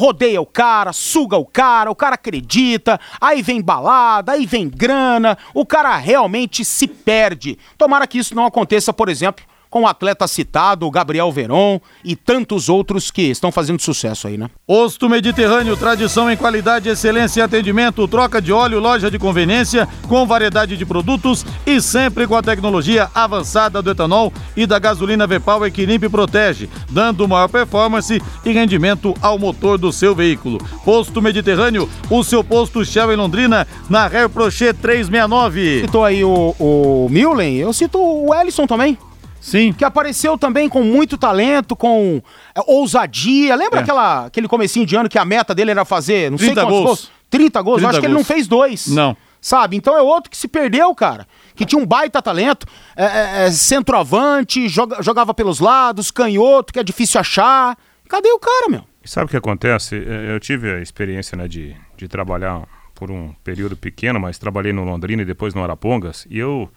rodeia 0.01 0.41
o 0.41 0.47
cara, 0.47 0.95
suga 0.95 1.37
o 1.37 1.45
cara, 1.45 1.91
o 1.91 1.95
cara 1.95 2.15
acredita, 2.15 2.99
aí 3.21 3.43
vem 3.43 3.61
balada, 3.61 4.33
aí 4.33 4.47
vem 4.47 4.67
grana, 4.67 5.37
o 5.53 5.67
cara 5.67 5.95
realmente 5.99 6.65
se 6.65 6.87
perde. 6.87 7.59
Tomara 7.77 8.07
que 8.07 8.19
isso 8.19 8.35
não 8.35 8.47
aconteça, 8.47 8.95
por 8.95 9.11
exemplo, 9.11 9.45
com 9.71 9.83
o 9.83 9.87
atleta 9.87 10.27
citado, 10.27 10.91
Gabriel 10.91 11.31
Veron 11.31 11.81
e 12.05 12.17
tantos 12.17 12.69
outros 12.69 13.11
que 13.11 13.23
estão 13.23 13.53
fazendo 13.53 13.81
sucesso 13.81 14.27
aí, 14.27 14.37
né? 14.37 14.51
Posto 14.67 15.09
Mediterrâneo, 15.09 15.77
tradição 15.77 16.31
em 16.31 16.37
qualidade, 16.37 16.89
excelência 16.89 17.41
e 17.41 17.43
atendimento, 17.43 18.07
troca 18.09 18.43
de 18.43 18.53
óleo, 18.53 18.81
loja 18.81 19.11
de 19.11 19.19
conveniência, 19.19 19.89
com 20.09 20.27
variedade 20.27 20.77
de 20.77 20.85
produtos 20.85 21.47
e 21.65 21.81
sempre 21.81 22.27
com 22.27 22.35
a 22.35 22.43
tecnologia 22.43 23.09
avançada 23.15 23.81
do 23.81 23.91
etanol 23.91 24.33
e 24.57 24.67
da 24.67 24.79
gasolina 24.79 25.27
V-Power 25.27 25.73
que 25.73 25.87
limpa 25.87 26.07
e 26.07 26.09
protege, 26.09 26.69
dando 26.91 27.29
maior 27.29 27.49
performance 27.49 28.21
e 28.45 28.53
rendimento 28.53 29.15
ao 29.23 29.39
motor 29.39 29.79
do 29.79 29.93
seu 29.93 30.15
veículo. 30.15 30.59
Posto 30.85 31.23
Mediterrâneo, 31.23 31.89
o 32.11 32.25
seu 32.25 32.43
posto 32.43 32.85
Shell 32.85 33.13
em 33.13 33.17
Londrina, 33.17 33.67
na 33.89 34.09
Rare 34.09 34.29
Prochet 34.29 34.75
369. 34.75 35.83
Citou 35.83 36.05
aí 36.05 36.25
o, 36.25 36.55
o 36.59 37.09
Millen, 37.09 37.57
eu 37.57 37.73
cito 37.73 37.99
o 37.99 38.35
Ellison 38.35 38.67
também. 38.67 38.99
Sim. 39.41 39.73
Que 39.73 39.85
apareceu 39.85 40.37
também 40.37 40.69
com 40.69 40.83
muito 40.83 41.17
talento, 41.17 41.75
com 41.75 42.23
é, 42.55 42.61
ousadia. 42.67 43.57
Lembra 43.57 43.81
É. 43.81 43.83
aquela, 43.83 44.27
aquele 44.27 44.47
comecinho 44.47 44.85
de 44.87 44.95
ano 44.97 45.09
que 45.09 45.19
a 45.19 45.25
meta 45.25 45.55
dele 45.55 45.71
era 45.71 45.85
fazer 45.85 46.31
não 46.31 46.39
sei 46.39 46.49
30 46.49 46.63
quantos 46.63 46.81
gols. 46.85 47.11
30 47.31 47.63
gols. 47.63 47.77
Eu 47.83 47.89
30 47.89 47.91
acho 47.91 48.01
que 48.01 48.07
ele 48.07 48.13
não 48.15 48.19
gols. 48.21 48.27
fez 48.29 48.47
dois. 48.47 48.87
Não. 48.89 49.17
Sabe? 49.41 49.75
Então 49.77 49.97
é 49.97 50.03
outro 50.03 50.31
que 50.31 50.37
se 50.37 50.47
perdeu, 50.47 50.95
cara. 50.95 51.27
Que 51.55 51.65
tinha 51.65 51.81
um 51.83 51.87
baita 51.87 52.21
talento. 52.21 52.67
É, 52.95 53.05
é, 53.05 53.47
é, 53.47 53.51
centroavante, 53.51 54.69
joga- 54.69 55.03
jogava 55.03 55.33
pelos 55.33 55.61
lados, 55.61 56.11
canhoto, 56.11 56.73
que 56.73 56.79
é 56.79 56.83
difícil 56.85 57.19
achar. 57.21 57.77
Cadê 58.09 58.31
o 58.33 58.39
cara, 58.39 58.69
meu? 58.69 58.85
E 59.03 59.09
sabe 59.09 59.27
o 59.27 59.29
que 59.29 59.37
acontece? 59.37 59.97
É, 59.97 60.35
Eu 60.35 60.39
tive 60.41 60.71
a 60.71 60.81
experiência 60.81 61.37
né, 61.37 61.49
de, 61.49 61.75
de 61.97 62.07
trabalhar 62.07 62.63
por 62.95 63.11
um 63.11 63.33
período 63.43 63.75
pequeno, 63.77 64.21
mas 64.21 64.37
trabalhei 64.37 64.75
no 64.75 64.85
Londrina 64.85 65.23
e 65.23 65.25
depois 65.25 65.55
no 65.55 65.63
Arapongas, 65.63 66.27
e 66.29 66.39
eu, 66.39 66.69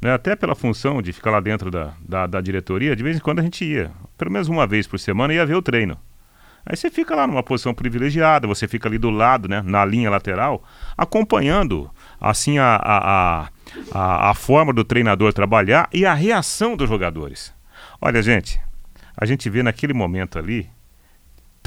né, 0.00 0.12
até 0.12 0.36
pela 0.36 0.54
função 0.54 1.02
de 1.02 1.12
ficar 1.12 1.30
lá 1.30 1.40
dentro 1.40 1.70
da, 1.70 1.92
da, 2.00 2.26
da 2.26 2.40
diretoria, 2.40 2.94
de 2.94 3.02
vez 3.02 3.16
em 3.16 3.20
quando 3.20 3.40
a 3.40 3.42
gente 3.42 3.64
ia, 3.64 3.90
pelo 4.16 4.30
menos 4.30 4.48
uma 4.48 4.66
vez 4.66 4.86
por 4.86 4.98
semana, 4.98 5.34
ia 5.34 5.44
ver 5.44 5.54
o 5.54 5.62
treino. 5.62 5.98
Aí 6.64 6.76
você 6.76 6.90
fica 6.90 7.14
lá 7.16 7.26
numa 7.26 7.42
posição 7.42 7.72
privilegiada, 7.72 8.46
você 8.46 8.68
fica 8.68 8.88
ali 8.88 8.98
do 8.98 9.10
lado, 9.10 9.48
né, 9.48 9.62
na 9.64 9.84
linha 9.84 10.10
lateral, 10.10 10.62
acompanhando 10.96 11.90
assim 12.20 12.58
a, 12.58 12.76
a, 12.76 12.98
a, 13.42 13.48
a, 13.92 14.30
a 14.30 14.34
forma 14.34 14.72
do 14.72 14.84
treinador 14.84 15.32
trabalhar 15.32 15.88
e 15.92 16.04
a 16.04 16.12
reação 16.14 16.76
dos 16.76 16.88
jogadores. 16.88 17.54
Olha, 18.00 18.20
gente, 18.22 18.60
a 19.16 19.24
gente 19.24 19.48
vê 19.48 19.62
naquele 19.62 19.94
momento 19.94 20.38
ali 20.38 20.68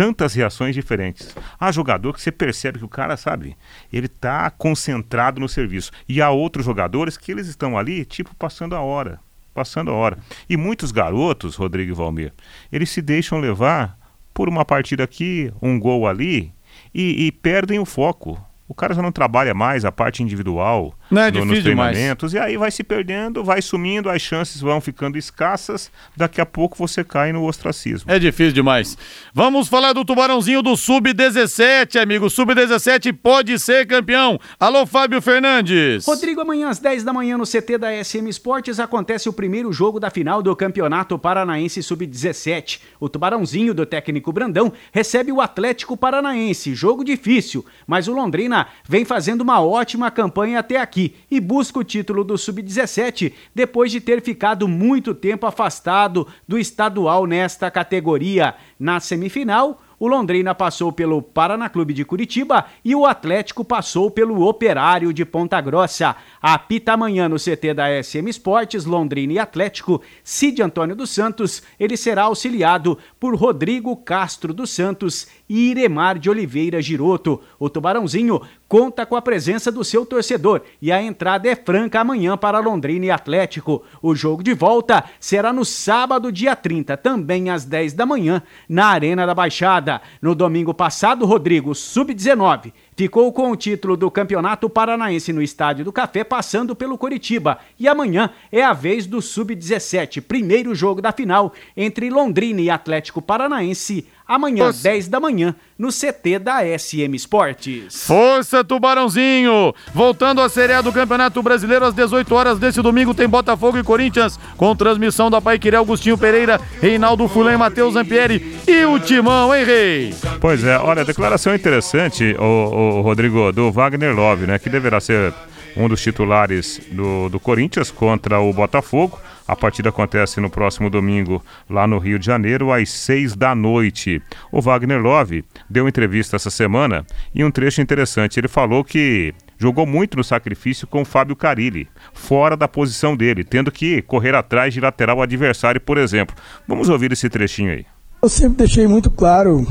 tantas 0.01 0.33
reações 0.33 0.73
diferentes. 0.73 1.35
Há 1.59 1.71
jogador 1.71 2.13
que 2.13 2.19
você 2.19 2.31
percebe 2.31 2.79
que 2.79 2.85
o 2.85 2.89
cara, 2.89 3.15
sabe, 3.15 3.55
ele 3.93 4.07
está 4.07 4.49
concentrado 4.49 5.39
no 5.39 5.47
serviço. 5.47 5.91
E 6.09 6.19
há 6.19 6.31
outros 6.31 6.65
jogadores 6.65 7.17
que 7.17 7.31
eles 7.31 7.45
estão 7.45 7.77
ali, 7.77 8.03
tipo, 8.03 8.35
passando 8.35 8.75
a 8.75 8.81
hora. 8.81 9.19
Passando 9.53 9.91
a 9.91 9.93
hora. 9.93 10.17
E 10.49 10.57
muitos 10.57 10.91
garotos, 10.91 11.55
Rodrigo 11.55 11.91
e 11.91 11.95
Valmir, 11.95 12.33
eles 12.71 12.89
se 12.89 12.99
deixam 12.99 13.39
levar 13.39 13.95
por 14.33 14.49
uma 14.49 14.65
partida 14.65 15.03
aqui, 15.03 15.53
um 15.61 15.79
gol 15.79 16.07
ali, 16.07 16.51
e, 16.91 17.27
e 17.27 17.31
perdem 17.31 17.77
o 17.77 17.85
foco 17.85 18.43
o 18.71 18.73
cara 18.73 18.93
já 18.93 19.01
não 19.01 19.11
trabalha 19.11 19.53
mais 19.53 19.83
a 19.83 19.91
parte 19.91 20.23
individual 20.23 20.93
não, 21.11 21.21
é 21.23 21.31
no, 21.31 21.43
nos 21.43 21.59
treinamentos, 21.61 22.31
demais. 22.31 22.49
e 22.49 22.51
aí 22.51 22.57
vai 22.57 22.71
se 22.71 22.83
perdendo, 22.83 23.43
vai 23.43 23.61
sumindo, 23.61 24.09
as 24.09 24.21
chances 24.21 24.61
vão 24.61 24.79
ficando 24.79 25.17
escassas, 25.17 25.91
daqui 26.15 26.39
a 26.39 26.45
pouco 26.45 26.77
você 26.77 27.03
cai 27.03 27.33
no 27.33 27.45
ostracismo. 27.45 28.09
É 28.09 28.17
difícil 28.17 28.53
demais. 28.53 28.97
Vamos 29.33 29.67
falar 29.67 29.91
do 29.91 30.05
Tubarãozinho 30.05 30.61
do 30.61 30.77
Sub-17, 30.77 31.99
amigo. 32.01 32.29
Sub-17 32.29 33.11
pode 33.11 33.59
ser 33.59 33.85
campeão. 33.85 34.39
Alô, 34.57 34.85
Fábio 34.85 35.21
Fernandes. 35.21 36.05
Rodrigo, 36.05 36.39
amanhã 36.39 36.69
às 36.69 36.79
10 36.79 37.03
da 37.03 37.11
manhã 37.11 37.37
no 37.37 37.43
CT 37.45 37.77
da 37.77 38.03
SM 38.03 38.29
Esportes 38.29 38.79
acontece 38.79 39.27
o 39.27 39.33
primeiro 39.33 39.73
jogo 39.73 39.99
da 39.99 40.09
final 40.09 40.41
do 40.41 40.55
Campeonato 40.55 41.19
Paranaense 41.19 41.83
Sub-17. 41.83 42.79
O 43.01 43.09
Tubarãozinho 43.09 43.73
do 43.73 43.85
técnico 43.85 44.31
Brandão 44.31 44.71
recebe 44.93 45.31
o 45.31 45.41
Atlético 45.41 45.97
Paranaense. 45.97 46.73
Jogo 46.73 47.03
difícil, 47.03 47.65
mas 47.85 48.07
o 48.07 48.13
Londrina 48.13 48.67
vem 48.87 49.03
fazendo 49.03 49.41
uma 49.41 49.61
ótima 49.61 50.09
campanha 50.09 50.59
até 50.59 50.77
aqui 50.77 51.00
e 51.29 51.39
busca 51.39 51.79
o 51.79 51.83
título 51.83 52.23
do 52.23 52.37
Sub-17 52.37 53.33
depois 53.55 53.91
de 53.91 54.01
ter 54.01 54.21
ficado 54.21 54.67
muito 54.67 55.13
tempo 55.13 55.45
afastado 55.45 56.27
do 56.47 56.57
estadual 56.57 57.25
nesta 57.25 57.71
categoria. 57.71 58.55
Na 58.79 58.99
semifinal, 58.99 59.81
o 60.01 60.07
Londrina 60.07 60.55
passou 60.55 60.91
pelo 60.91 61.21
Paraná 61.21 61.69
Clube 61.69 61.93
de 61.93 62.03
Curitiba 62.03 62.65
e 62.83 62.95
o 62.95 63.05
Atlético 63.05 63.63
passou 63.63 64.09
pelo 64.09 64.41
Operário 64.47 65.13
de 65.13 65.23
Ponta 65.23 65.61
Grossa. 65.61 66.15
Apita 66.41 66.93
amanhã 66.93 67.29
no 67.29 67.35
CT 67.35 67.75
da 67.75 68.03
SM 68.03 68.27
Esportes, 68.27 68.83
Londrina 68.83 69.33
e 69.33 69.37
Atlético, 69.37 70.01
Cid 70.23 70.59
Antônio 70.63 70.95
dos 70.95 71.11
Santos, 71.11 71.61
ele 71.79 71.95
será 71.95 72.23
auxiliado 72.23 72.97
por 73.19 73.35
Rodrigo 73.35 73.95
Castro 73.95 74.55
dos 74.55 74.71
Santos 74.71 75.27
e 75.51 75.69
Iremar 75.69 76.17
de 76.17 76.29
Oliveira 76.29 76.81
Giroto. 76.81 77.41
O 77.59 77.69
Tubarãozinho 77.69 78.39
conta 78.69 79.05
com 79.05 79.17
a 79.17 79.21
presença 79.21 79.69
do 79.69 79.83
seu 79.83 80.05
torcedor 80.05 80.61
e 80.81 80.93
a 80.93 81.03
entrada 81.03 81.49
é 81.49 81.57
franca 81.57 81.99
amanhã 81.99 82.37
para 82.37 82.61
Londrina 82.61 83.07
e 83.07 83.11
Atlético. 83.11 83.83
O 84.01 84.15
jogo 84.15 84.41
de 84.41 84.53
volta 84.53 85.03
será 85.19 85.51
no 85.51 85.65
sábado, 85.65 86.31
dia 86.31 86.55
30, 86.55 86.95
também 86.95 87.49
às 87.49 87.65
10 87.65 87.91
da 87.91 88.05
manhã, 88.05 88.41
na 88.69 88.85
Arena 88.85 89.27
da 89.27 89.35
Baixada. 89.35 90.01
No 90.21 90.33
domingo 90.33 90.73
passado, 90.73 91.25
Rodrigo, 91.25 91.75
sub-19, 91.75 92.71
ficou 92.95 93.31
com 93.31 93.51
o 93.51 93.55
título 93.55 93.95
do 93.95 94.11
Campeonato 94.11 94.69
Paranaense 94.69 95.31
no 95.33 95.41
Estádio 95.41 95.85
do 95.85 95.91
Café, 95.91 96.23
passando 96.23 96.75
pelo 96.75 96.97
Curitiba. 96.97 97.59
E 97.79 97.87
amanhã 97.87 98.29
é 98.51 98.63
a 98.63 98.73
vez 98.73 99.05
do 99.05 99.21
Sub-17, 99.21 100.21
primeiro 100.21 100.75
jogo 100.75 101.01
da 101.01 101.11
final 101.11 101.53
entre 101.75 102.09
Londrina 102.09 102.61
e 102.61 102.69
Atlético 102.69 103.21
Paranaense, 103.21 104.07
amanhã, 104.27 104.65
Força. 104.65 104.83
10 104.83 105.07
da 105.07 105.19
manhã, 105.19 105.55
no 105.81 105.89
CT 105.89 106.37
da 106.37 106.59
SM 106.77 107.15
Esportes. 107.15 108.05
Força, 108.05 108.63
Tubarãozinho! 108.63 109.73
Voltando 109.91 110.39
à 110.39 110.47
Série 110.47 110.73
A 110.73 110.81
do 110.81 110.93
Campeonato 110.93 111.41
Brasileiro, 111.41 111.83
às 111.85 111.95
18 111.95 112.35
horas 112.35 112.59
desse 112.59 112.83
domingo 112.83 113.15
tem 113.15 113.27
Botafogo 113.27 113.79
e 113.79 113.83
Corinthians, 113.83 114.39
com 114.55 114.75
transmissão 114.75 115.31
da 115.31 115.41
Paiquerê 115.41 115.77
Augustinho 115.77 116.19
Pereira, 116.19 116.61
Reinaldo 116.79 117.27
Fulém, 117.27 117.57
Matheus 117.57 117.95
Zampieri 117.95 118.59
e 118.67 118.85
o 118.85 118.99
Timão, 118.99 119.55
hein, 119.55 119.65
Rei? 119.65 120.13
Pois 120.39 120.63
é, 120.63 120.77
olha, 120.77 121.03
declaração 121.03 121.55
interessante, 121.55 122.35
o, 122.37 122.43
o 122.43 123.01
Rodrigo, 123.01 123.51
do 123.51 123.71
Wagner 123.71 124.15
Love, 124.15 124.45
né, 124.45 124.59
que 124.59 124.69
deverá 124.69 124.99
ser 124.99 125.33
um 125.75 125.89
dos 125.89 126.01
titulares 126.01 126.79
do, 126.91 127.27
do 127.27 127.39
Corinthians 127.39 127.89
contra 127.89 128.39
o 128.39 128.53
Botafogo. 128.53 129.19
A 129.51 129.55
partida 129.57 129.89
acontece 129.89 130.39
no 130.39 130.49
próximo 130.49 130.89
domingo, 130.89 131.43
lá 131.69 131.85
no 131.85 131.97
Rio 131.97 132.17
de 132.17 132.25
Janeiro, 132.25 132.71
às 132.71 132.89
seis 132.89 133.35
da 133.35 133.53
noite. 133.53 134.21
O 134.49 134.61
Wagner 134.61 135.01
Love 135.01 135.43
deu 135.69 135.89
entrevista 135.89 136.37
essa 136.37 136.49
semana 136.49 137.05
e 137.35 137.43
um 137.43 137.51
trecho 137.51 137.81
interessante. 137.81 138.39
Ele 138.39 138.47
falou 138.47 138.81
que 138.81 139.33
jogou 139.57 139.85
muito 139.85 140.15
no 140.15 140.23
sacrifício 140.23 140.87
com 140.87 141.01
o 141.01 141.05
Fábio 141.05 141.35
Carilli, 141.35 141.89
fora 142.13 142.55
da 142.55 142.65
posição 142.65 143.13
dele, 143.13 143.43
tendo 143.43 143.73
que 143.73 144.01
correr 144.03 144.33
atrás 144.35 144.73
de 144.73 144.79
lateral 144.79 145.21
adversário, 145.21 145.81
por 145.81 145.97
exemplo. 145.97 146.33
Vamos 146.65 146.87
ouvir 146.87 147.11
esse 147.11 147.29
trechinho 147.29 147.73
aí. 147.73 147.85
Eu 148.23 148.29
sempre 148.29 148.59
deixei 148.59 148.87
muito 148.87 149.11
claro 149.11 149.67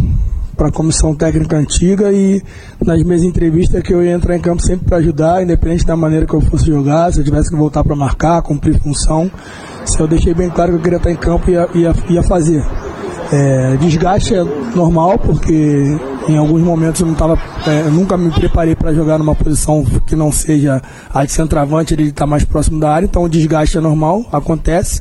para 0.60 0.68
a 0.68 0.70
comissão 0.70 1.14
técnica 1.14 1.56
antiga 1.56 2.12
e 2.12 2.42
nas 2.84 3.02
minhas 3.02 3.22
entrevistas 3.22 3.82
que 3.82 3.94
eu 3.94 4.04
ia 4.04 4.12
entrar 4.12 4.36
em 4.36 4.40
campo 4.40 4.60
sempre 4.60 4.84
para 4.84 4.98
ajudar, 4.98 5.42
independente 5.42 5.86
da 5.86 5.96
maneira 5.96 6.26
que 6.26 6.34
eu 6.34 6.40
fosse 6.42 6.66
jogar, 6.66 7.10
se 7.10 7.18
eu 7.18 7.24
tivesse 7.24 7.48
que 7.48 7.56
voltar 7.56 7.82
para 7.82 7.96
marcar, 7.96 8.42
cumprir 8.42 8.78
função. 8.78 9.30
Se 9.86 9.98
eu 9.98 10.06
deixei 10.06 10.34
bem 10.34 10.50
claro 10.50 10.72
que 10.72 10.76
eu 10.76 10.82
queria 10.82 10.98
estar 10.98 11.10
em 11.10 11.16
campo 11.16 11.48
e 11.48 11.54
ia, 11.54 11.66
ia, 11.74 11.94
ia 12.10 12.22
fazer. 12.22 12.62
É, 13.32 13.78
desgaste 13.78 14.34
é 14.34 14.44
normal, 14.76 15.18
porque 15.18 15.98
em 16.28 16.36
alguns 16.36 16.60
momentos 16.60 17.00
eu 17.00 17.06
não 17.06 17.14
tava, 17.14 17.38
é, 17.66 17.80
eu 17.86 17.90
nunca 17.90 18.18
me 18.18 18.30
preparei 18.30 18.76
para 18.76 18.92
jogar 18.92 19.16
numa 19.16 19.34
posição 19.34 19.82
que 20.06 20.14
não 20.14 20.30
seja 20.30 20.82
a 21.08 21.24
de 21.24 21.32
centroavante, 21.32 21.94
ele 21.94 22.08
está 22.08 22.26
mais 22.26 22.44
próximo 22.44 22.78
da 22.78 22.92
área, 22.92 23.06
então 23.06 23.22
o 23.22 23.30
desgaste 23.30 23.78
é 23.78 23.80
normal, 23.80 24.26
acontece. 24.30 25.00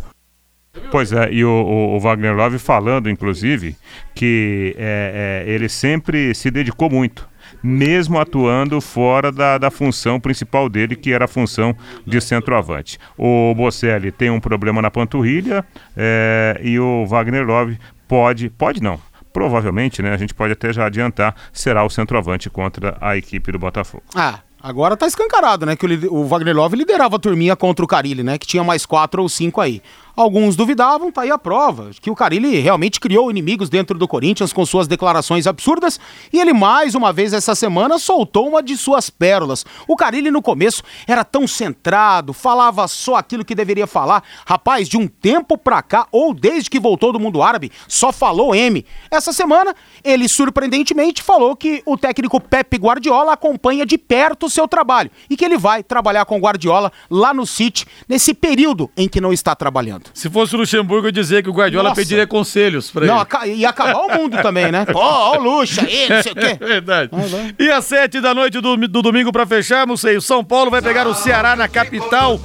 Pois 0.92 1.12
é, 1.12 1.32
e 1.32 1.44
o, 1.44 1.50
o, 1.50 1.96
o, 1.96 2.00
Wagner 2.00 2.36
Love 2.36 2.60
falando, 2.60 3.10
inclusive, 3.10 3.76
que 4.14 4.76
é, 4.78 5.46
é, 5.48 5.52
ele 5.52 5.68
sempre 5.68 6.34
se 6.36 6.52
dedicou 6.52 6.90
muito, 6.90 7.28
mesmo 7.62 8.20
atuando 8.20 8.80
fora 8.80 9.32
da, 9.32 9.58
da 9.58 9.72
função 9.72 10.20
principal 10.20 10.70
dele, 10.70 10.96
que 10.96 11.12
era 11.12 11.26
a 11.26 11.28
função 11.28 11.76
de 12.06 12.22
centroavante. 12.22 13.00
O 13.18 13.54
Bocelli 13.56 14.12
tem 14.12 14.30
um 14.30 14.40
problema 14.40 14.82
na 14.82 14.92
panturrilha 14.92 15.66
é, 15.98 16.60
e 16.64 16.80
o 16.80 17.06
Wagner 17.06 17.46
Love 17.46 17.78
pode, 18.08 18.50
pode 18.50 18.82
não, 18.82 19.00
provavelmente, 19.34 20.02
né? 20.02 20.14
A 20.14 20.18
gente 20.18 20.34
pode 20.34 20.54
até 20.54 20.74
já 20.74 20.86
adiantar, 20.86 21.36
será 21.54 21.84
o 21.84 21.90
centroavante 21.90 22.50
contra 22.50 22.98
a 23.00 23.18
equipe 23.18 23.52
do 23.52 23.60
Botafogo. 23.60 24.04
Ah, 24.16 24.40
agora 24.62 24.98
tá 24.98 25.08
escancarado, 25.08 25.66
né? 25.66 25.76
Que 25.76 25.86
o, 25.86 26.14
o 26.14 26.26
Wagner 26.26 26.56
Love 26.56 26.76
liderava 26.76 27.16
a 27.16 27.20
turminha 27.20 27.56
contra 27.56 27.84
o 27.84 27.88
Carilli, 27.88 28.24
né? 28.24 28.38
Que 28.38 28.48
tinha 28.48 28.64
mais 28.64 28.86
quatro 28.86 29.22
ou 29.22 29.30
cinco 29.30 29.62
aí. 29.62 29.82
Alguns 30.20 30.58
duvidavam, 30.58 31.14
tá 31.14 31.22
aí 31.22 31.32
a 31.32 31.38
prova, 31.38 31.92
que 32.02 32.12
o 32.12 32.16
Carilli 32.16 32.60
realmente 32.60 33.00
criou 33.00 33.32
inimigos 33.32 33.70
dentro 33.70 33.98
do 33.98 34.06
Corinthians 34.06 34.52
com 34.52 34.66
suas 34.66 34.86
declarações 34.86 35.48
absurdas 35.48 35.98
e 36.34 36.42
ele 36.42 36.52
mais 36.52 36.94
uma 36.94 37.14
vez 37.14 37.32
essa 37.32 37.56
semana 37.56 37.98
soltou 37.98 38.50
uma 38.50 38.62
de 38.62 38.76
suas 38.76 39.10
pérolas. 39.10 39.66
O 39.88 39.96
Carilli 39.96 40.30
no 40.30 40.42
começo 40.42 40.84
era 41.08 41.24
tão 41.24 41.48
centrado, 41.48 42.34
falava 42.34 42.86
só 42.90 43.16
aquilo 43.16 43.46
que 43.46 43.56
deveria 43.56 43.88
falar. 43.88 44.22
Rapaz, 44.46 44.90
de 44.90 44.98
um 44.98 45.08
tempo 45.08 45.58
pra 45.58 45.82
cá, 45.82 46.06
ou 46.12 46.34
desde 46.34 46.70
que 46.70 46.82
voltou 46.82 47.14
do 47.14 47.20
mundo 47.20 47.42
árabe, 47.42 47.72
só 47.88 48.12
falou 48.12 48.54
M. 48.54 48.86
Essa 49.10 49.32
semana, 49.32 49.74
ele 50.04 50.28
surpreendentemente 50.28 51.24
falou 51.24 51.56
que 51.56 51.82
o 51.86 51.98
técnico 51.98 52.42
Pepe 52.42 52.76
Guardiola 52.76 53.32
acompanha 53.32 53.86
de 53.86 53.98
perto 53.98 54.48
o 54.48 54.50
seu 54.50 54.68
trabalho 54.68 55.12
e 55.30 55.38
que 55.38 55.46
ele 55.46 55.58
vai 55.58 55.82
trabalhar 55.82 56.26
com 56.26 56.42
Guardiola 56.42 56.92
lá 57.10 57.34
no 57.34 57.48
City 57.48 57.86
nesse 58.06 58.34
período 58.34 58.92
em 58.98 59.08
que 59.08 59.22
não 59.22 59.32
está 59.32 59.56
trabalhando. 59.56 60.09
Se 60.14 60.30
fosse 60.30 60.56
o 60.56 60.60
Luxemburgo, 60.60 61.08
eu 61.08 61.12
dizer 61.12 61.44
que 61.44 61.50
o 61.50 61.54
Guardiola 61.54 61.90
Nossa. 61.90 62.02
pediria 62.02 62.28
conselhos 62.28 62.90
pra 62.92 63.06
não, 63.06 63.26
ele. 63.44 63.56
Ia 63.56 63.70
acabar 63.70 63.98
o 63.98 64.18
mundo 64.18 64.42
também, 64.42 64.72
né? 64.72 64.86
Pô, 64.86 65.00
ó 65.00 65.38
o 65.38 65.42
luxo 65.42 65.82
aí, 65.82 66.10
não 66.10 66.24
sei 66.24 66.32
o 66.32 66.36
quê. 66.36 66.58
É 66.60 66.66
verdade. 66.66 67.12
e 67.58 67.70
às 67.70 67.86
sete 67.86 68.20
da 68.20 68.34
noite 68.34 68.60
do, 68.60 68.76
do 68.76 69.02
domingo 69.02 69.32
pra 69.32 69.46
fechar, 69.46 69.88
não 69.88 69.96
sei, 69.96 70.18
o 70.18 70.22
São 70.22 70.44
Paulo 70.44 70.70
vai 70.70 70.82
pegar 70.82 71.08
o 71.08 71.14
Ceará 71.14 71.56
na 71.56 71.68
capital 71.68 72.40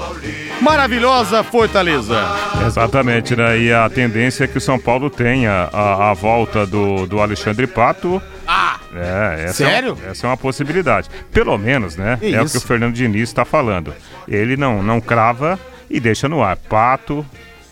maravilhosa 0.61 1.43
Fortaleza. 1.43 2.25
Exatamente, 2.67 3.37
né? 3.37 3.59
E 3.59 3.73
a 3.73 3.89
tendência 3.89 4.45
é 4.45 4.47
que 4.47 4.59
o 4.59 4.61
São 4.61 4.79
Paulo 4.79 5.11
tenha 5.11 5.69
a, 5.73 6.11
a 6.11 6.15
volta 6.15 6.67
do, 6.67 7.07
do 7.07 7.21
Alexandre 7.21 7.67
Pato. 7.67 8.23
Ah! 8.47 8.79
É, 8.95 9.45
essa 9.45 9.65
sério? 9.65 9.99
É, 10.07 10.11
essa 10.11 10.27
é 10.27 10.31
uma 10.31 10.37
possibilidade. 10.37 11.09
Pelo 11.33 11.57
menos, 11.59 11.97
né? 11.97 12.17
Que 12.19 12.27
é 12.27 12.43
isso? 12.43 12.57
o 12.57 12.61
que 12.61 12.65
o 12.65 12.69
Fernando 12.69 12.95
Diniz 12.95 13.29
está 13.29 13.45
falando. 13.45 13.93
Ele 14.29 14.57
não, 14.57 14.83
não 14.83 15.01
crava 15.01 15.59
e 15.91 15.99
deixa 15.99 16.29
no 16.29 16.43
ar. 16.43 16.57
Pato, 16.57 17.27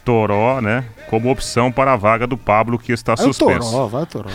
Toró, 0.04 0.60
né? 0.60 0.84
Como 1.08 1.30
opção 1.30 1.70
para 1.70 1.92
a 1.92 1.96
vaga 1.96 2.26
do 2.26 2.36
Pablo 2.36 2.78
que 2.78 2.92
está 2.92 3.14
vai 3.14 3.24
suspenso. 3.24 3.70
Toró, 3.70 3.86
vai 3.86 4.06
Toró. 4.06 4.28